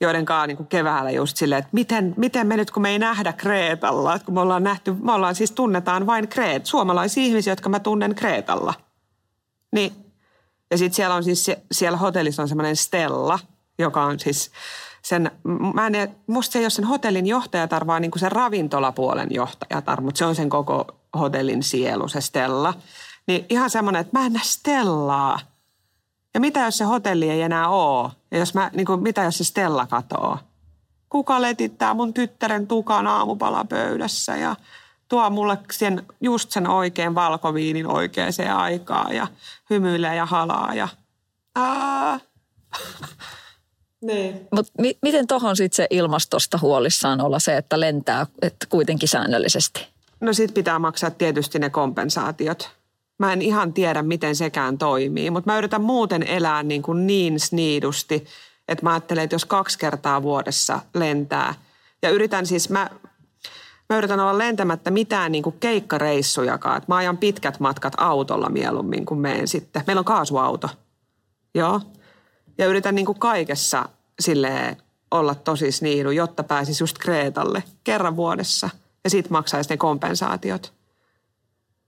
joiden 0.00 0.24
kanssa 0.24 0.46
niin 0.46 0.66
keväällä 0.66 1.10
just 1.10 1.36
silleen, 1.36 1.58
että 1.58 1.70
miten, 1.72 2.14
miten 2.16 2.46
me 2.46 2.56
nyt, 2.56 2.70
kun 2.70 2.82
me 2.82 2.90
ei 2.90 2.98
nähdä 2.98 3.32
Kreetalla, 3.32 4.14
että 4.14 4.26
kun 4.26 4.34
me 4.34 4.40
ollaan 4.40 4.62
nähty, 4.62 4.92
me 4.92 5.12
ollaan 5.12 5.34
siis 5.34 5.52
tunnetaan 5.52 6.06
vain 6.06 6.28
Kreet, 6.28 6.66
suomalaisia 6.66 7.24
ihmisiä, 7.24 7.52
jotka 7.52 7.68
mä 7.68 7.80
tunnen 7.80 8.14
Kreetalla. 8.14 8.74
Niin, 9.72 9.92
ja 10.70 10.78
sitten 10.78 10.94
siellä 10.96 11.14
on 11.14 11.24
siis, 11.24 11.50
siellä 11.72 11.98
hotellissa 11.98 12.42
on 12.42 12.48
semmoinen 12.48 12.76
Stella, 12.76 13.38
joka 13.78 14.04
on 14.04 14.20
siis 14.20 14.50
sen, 15.02 15.30
mä 15.74 15.86
en, 15.86 16.16
musta 16.26 16.52
se 16.52 16.58
ei 16.58 16.64
ole 16.64 16.70
sen 16.70 16.84
hotellin 16.84 17.26
johtajatar, 17.26 17.86
vaan 17.86 18.02
niin 18.02 18.10
kuin 18.10 18.20
sen 18.20 18.32
ravintolapuolen 18.32 19.28
johtajatar, 19.30 20.00
mutta 20.00 20.18
se 20.18 20.24
on 20.24 20.34
sen 20.34 20.48
koko 20.48 20.86
hotellin 21.18 21.62
sielu, 21.62 22.08
se 22.08 22.20
Stella. 22.20 22.74
Niin 23.26 23.46
ihan 23.48 23.70
semmoinen, 23.70 24.00
että 24.00 24.18
mä 24.18 24.26
en 24.26 24.32
näe 24.32 24.42
Stellaa. 24.44 25.40
Ja 26.34 26.40
mitä 26.40 26.60
jos 26.60 26.78
se 26.78 26.84
hotelli 26.84 27.30
ei 27.30 27.42
enää 27.42 27.68
ole? 27.68 28.10
Ja 28.30 28.38
jos 28.38 28.54
mä, 28.54 28.70
niin 28.74 28.86
kuin, 28.86 29.02
mitä 29.02 29.22
jos 29.22 29.38
se 29.38 29.44
Stella 29.44 29.86
katoo? 29.86 30.38
Kuka 31.08 31.42
letittää 31.42 31.94
mun 31.94 32.14
tyttären 32.14 32.66
tukan 32.66 33.06
aamupalapöydässä 33.06 34.36
ja 34.36 34.56
tuo 35.08 35.30
mulle 35.30 35.58
sen, 35.72 36.06
just 36.20 36.50
sen 36.50 36.68
oikein 36.68 37.14
valkoviinin 37.14 37.86
oikeaan 37.86 38.32
aikaan 38.56 39.14
ja 39.14 39.26
hymyilee 39.70 40.16
ja 40.16 40.26
halaa 40.26 40.74
ja. 40.74 40.88
Niin. 44.00 44.48
Mut 44.50 44.66
mi- 44.78 44.98
miten 45.02 45.26
tuohon 45.26 45.56
sitten 45.56 45.76
se 45.76 45.86
ilmastosta 45.90 46.58
huolissaan 46.58 47.20
olla 47.20 47.38
se, 47.38 47.56
että 47.56 47.80
lentää 47.80 48.26
että 48.42 48.66
kuitenkin 48.68 49.08
säännöllisesti? 49.08 49.93
No 50.24 50.32
sit 50.32 50.54
pitää 50.54 50.78
maksaa 50.78 51.10
tietysti 51.10 51.58
ne 51.58 51.70
kompensaatiot. 51.70 52.70
Mä 53.18 53.32
en 53.32 53.42
ihan 53.42 53.72
tiedä, 53.72 54.02
miten 54.02 54.36
sekään 54.36 54.78
toimii, 54.78 55.30
mutta 55.30 55.50
mä 55.50 55.58
yritän 55.58 55.82
muuten 55.82 56.22
elää 56.22 56.62
niin, 56.62 56.82
kuin 56.82 57.06
niin 57.06 57.40
sniidusti, 57.40 58.26
että 58.68 58.84
mä 58.84 58.92
ajattelen, 58.92 59.24
että 59.24 59.34
jos 59.34 59.44
kaksi 59.44 59.78
kertaa 59.78 60.22
vuodessa 60.22 60.80
lentää, 60.94 61.54
ja 62.02 62.10
yritän 62.10 62.46
siis, 62.46 62.70
mä, 62.70 62.90
mä 63.88 63.98
yritän 63.98 64.20
olla 64.20 64.38
lentämättä 64.38 64.90
mitään 64.90 65.32
niin 65.32 65.42
kuin 65.42 65.56
keikkareissujakaan. 65.60 66.76
Että 66.76 66.92
mä 66.92 66.96
ajan 66.96 67.18
pitkät 67.18 67.60
matkat 67.60 67.92
autolla 67.96 68.48
mieluummin 68.48 69.06
kuin 69.06 69.20
meen 69.20 69.48
sitten. 69.48 69.82
Meillä 69.86 70.00
on 70.00 70.04
kaasuauto. 70.04 70.68
Joo. 71.54 71.80
Ja 72.58 72.66
yritän 72.66 72.94
niin 72.94 73.06
kuin 73.06 73.18
kaikessa 73.18 73.88
sille 74.20 74.76
olla 75.10 75.34
tosi 75.34 75.72
sniidu, 75.72 76.10
jotta 76.10 76.42
pääsisi 76.42 76.82
just 76.82 76.98
Kreetalle 76.98 77.62
kerran 77.84 78.16
vuodessa– 78.16 78.70
ja 79.04 79.10
sitten 79.10 79.32
maksaisi 79.32 79.70
ne 79.70 79.76
kompensaatiot. 79.76 80.72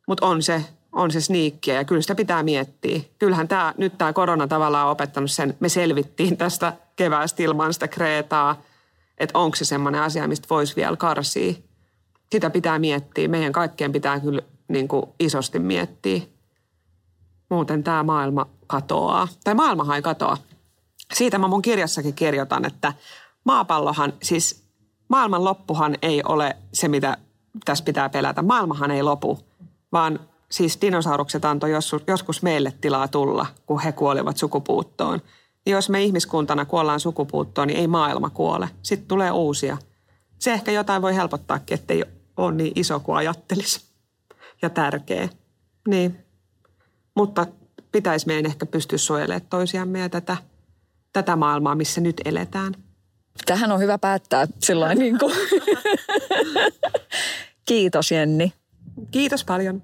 Mutta 0.09 0.27
on 0.27 0.43
se, 0.43 0.65
on 0.93 1.11
se 1.11 1.21
sniikkiä 1.21 1.75
ja 1.75 1.85
kyllä 1.85 2.03
sitä 2.03 2.15
pitää 2.15 2.43
miettiä. 2.43 3.01
Kyllähän 3.19 3.49
tämä, 3.49 3.75
nyt 3.79 3.99
tämä 3.99 4.13
korona 4.13 4.47
tavallaan 4.47 4.87
on 4.87 4.93
opettanut 4.93 5.31
sen, 5.31 5.57
me 5.61 5.69
selvittiin 5.69 6.37
tästä 6.37 6.73
keväästä 6.97 7.43
ilman 7.43 7.75
sitä 7.75 7.89
Kreetaa, 7.89 8.63
että 9.19 9.39
onko 9.39 9.57
se 9.57 9.65
semmoinen 9.65 10.03
asia, 10.03 10.29
mistä 10.29 10.47
voisi 10.51 10.77
vielä 10.77 10.97
karsia. 10.97 11.55
Sitä 12.33 12.51
pitää 12.51 12.79
miettiä. 12.79 13.29
Meidän 13.29 13.53
kaikkien 13.53 13.93
pitää 13.93 14.21
kyllä 14.21 14.43
niin 14.69 14.89
kuin 14.89 15.07
isosti 15.21 15.59
miettiä. 15.59 16.21
Muuten 17.49 17.85
tämä 17.85 18.03
maailma 18.03 18.47
katoaa. 18.67 19.29
Tai 19.45 19.55
maailmahan 19.55 19.97
ei 19.97 20.03
katoa. 20.03 20.37
Siitä 21.15 21.39
mä 21.39 21.49
mun 21.49 21.63
kirjassakin 21.63 22.15
kirjoitan, 22.15 22.65
että 22.65 22.93
maapallohan, 23.45 24.13
siis 24.23 24.66
maailman 25.09 25.45
loppuhan 25.45 25.97
ei 26.03 26.23
ole 26.25 26.57
se, 26.73 26.89
mitä 26.89 27.17
tässä 27.65 27.85
pitää 27.85 28.09
pelätä. 28.09 28.43
Maailmahan 28.43 28.91
ei 28.91 29.03
lopu, 29.03 29.39
vaan 29.93 30.21
siis 30.51 30.79
dinosaurukset 30.81 31.45
antoi 31.45 31.71
joskus 32.07 32.43
meille 32.43 32.73
tilaa 32.81 33.09
tulla, 33.09 33.47
kun 33.67 33.81
he 33.81 33.93
kuolivat 33.93 34.37
sukupuuttoon. 34.37 35.21
Ja 35.67 35.73
jos 35.73 35.91
me 35.91 36.03
ihmiskuntana 36.03 36.65
kuollaan 36.65 37.01
sukupuuttoon, 37.01 37.69
niin 37.69 37.81
ei 37.81 37.87
maailma 37.87 38.31
kuole. 38.31 38.69
Sitten 38.83 39.09
tulee 39.09 39.31
uusia. 39.31 39.79
Se 40.39 40.53
ehkä 40.53 40.73
jotain 40.73 41.03
voi 41.03 41.15
helpottaakin, 41.15 41.75
ettei 41.75 42.05
ole 42.37 42.53
niin 42.53 42.73
iso 42.75 43.01
kuin 43.01 43.17
ajattelisi 43.17 43.81
ja 44.63 44.71
tärkeä. 44.71 45.29
Niin. 45.89 46.17
Mutta 47.15 47.47
pitäisi 47.93 48.27
meidän 48.27 48.47
ehkä 48.47 48.67
pystyä 48.67 48.99
suojelemaan 48.99 49.47
toisiamme 49.51 50.01
ja 50.01 50.09
tätä, 50.09 50.37
tätä 51.13 51.37
maailmaa, 51.37 51.75
missä 51.75 52.01
nyt 52.01 52.21
eletään– 52.25 52.75
Tähän 53.47 53.73
on 53.73 53.81
hyvä 53.81 53.99
päättää 53.99 54.47
sillä 54.63 54.95
niin 54.95 55.19
kuin. 55.19 55.35
Kiitos 57.69 58.11
Jenni. 58.11 58.53
Kiitos 59.11 59.45
paljon. 59.45 59.83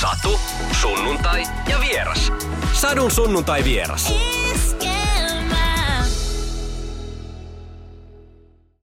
Satu, 0.00 0.40
sunnuntai 0.80 1.42
ja 1.70 1.80
vieras. 1.80 2.32
Sadun 2.72 3.10
sunnuntai 3.10 3.64
vieras. 3.64 4.12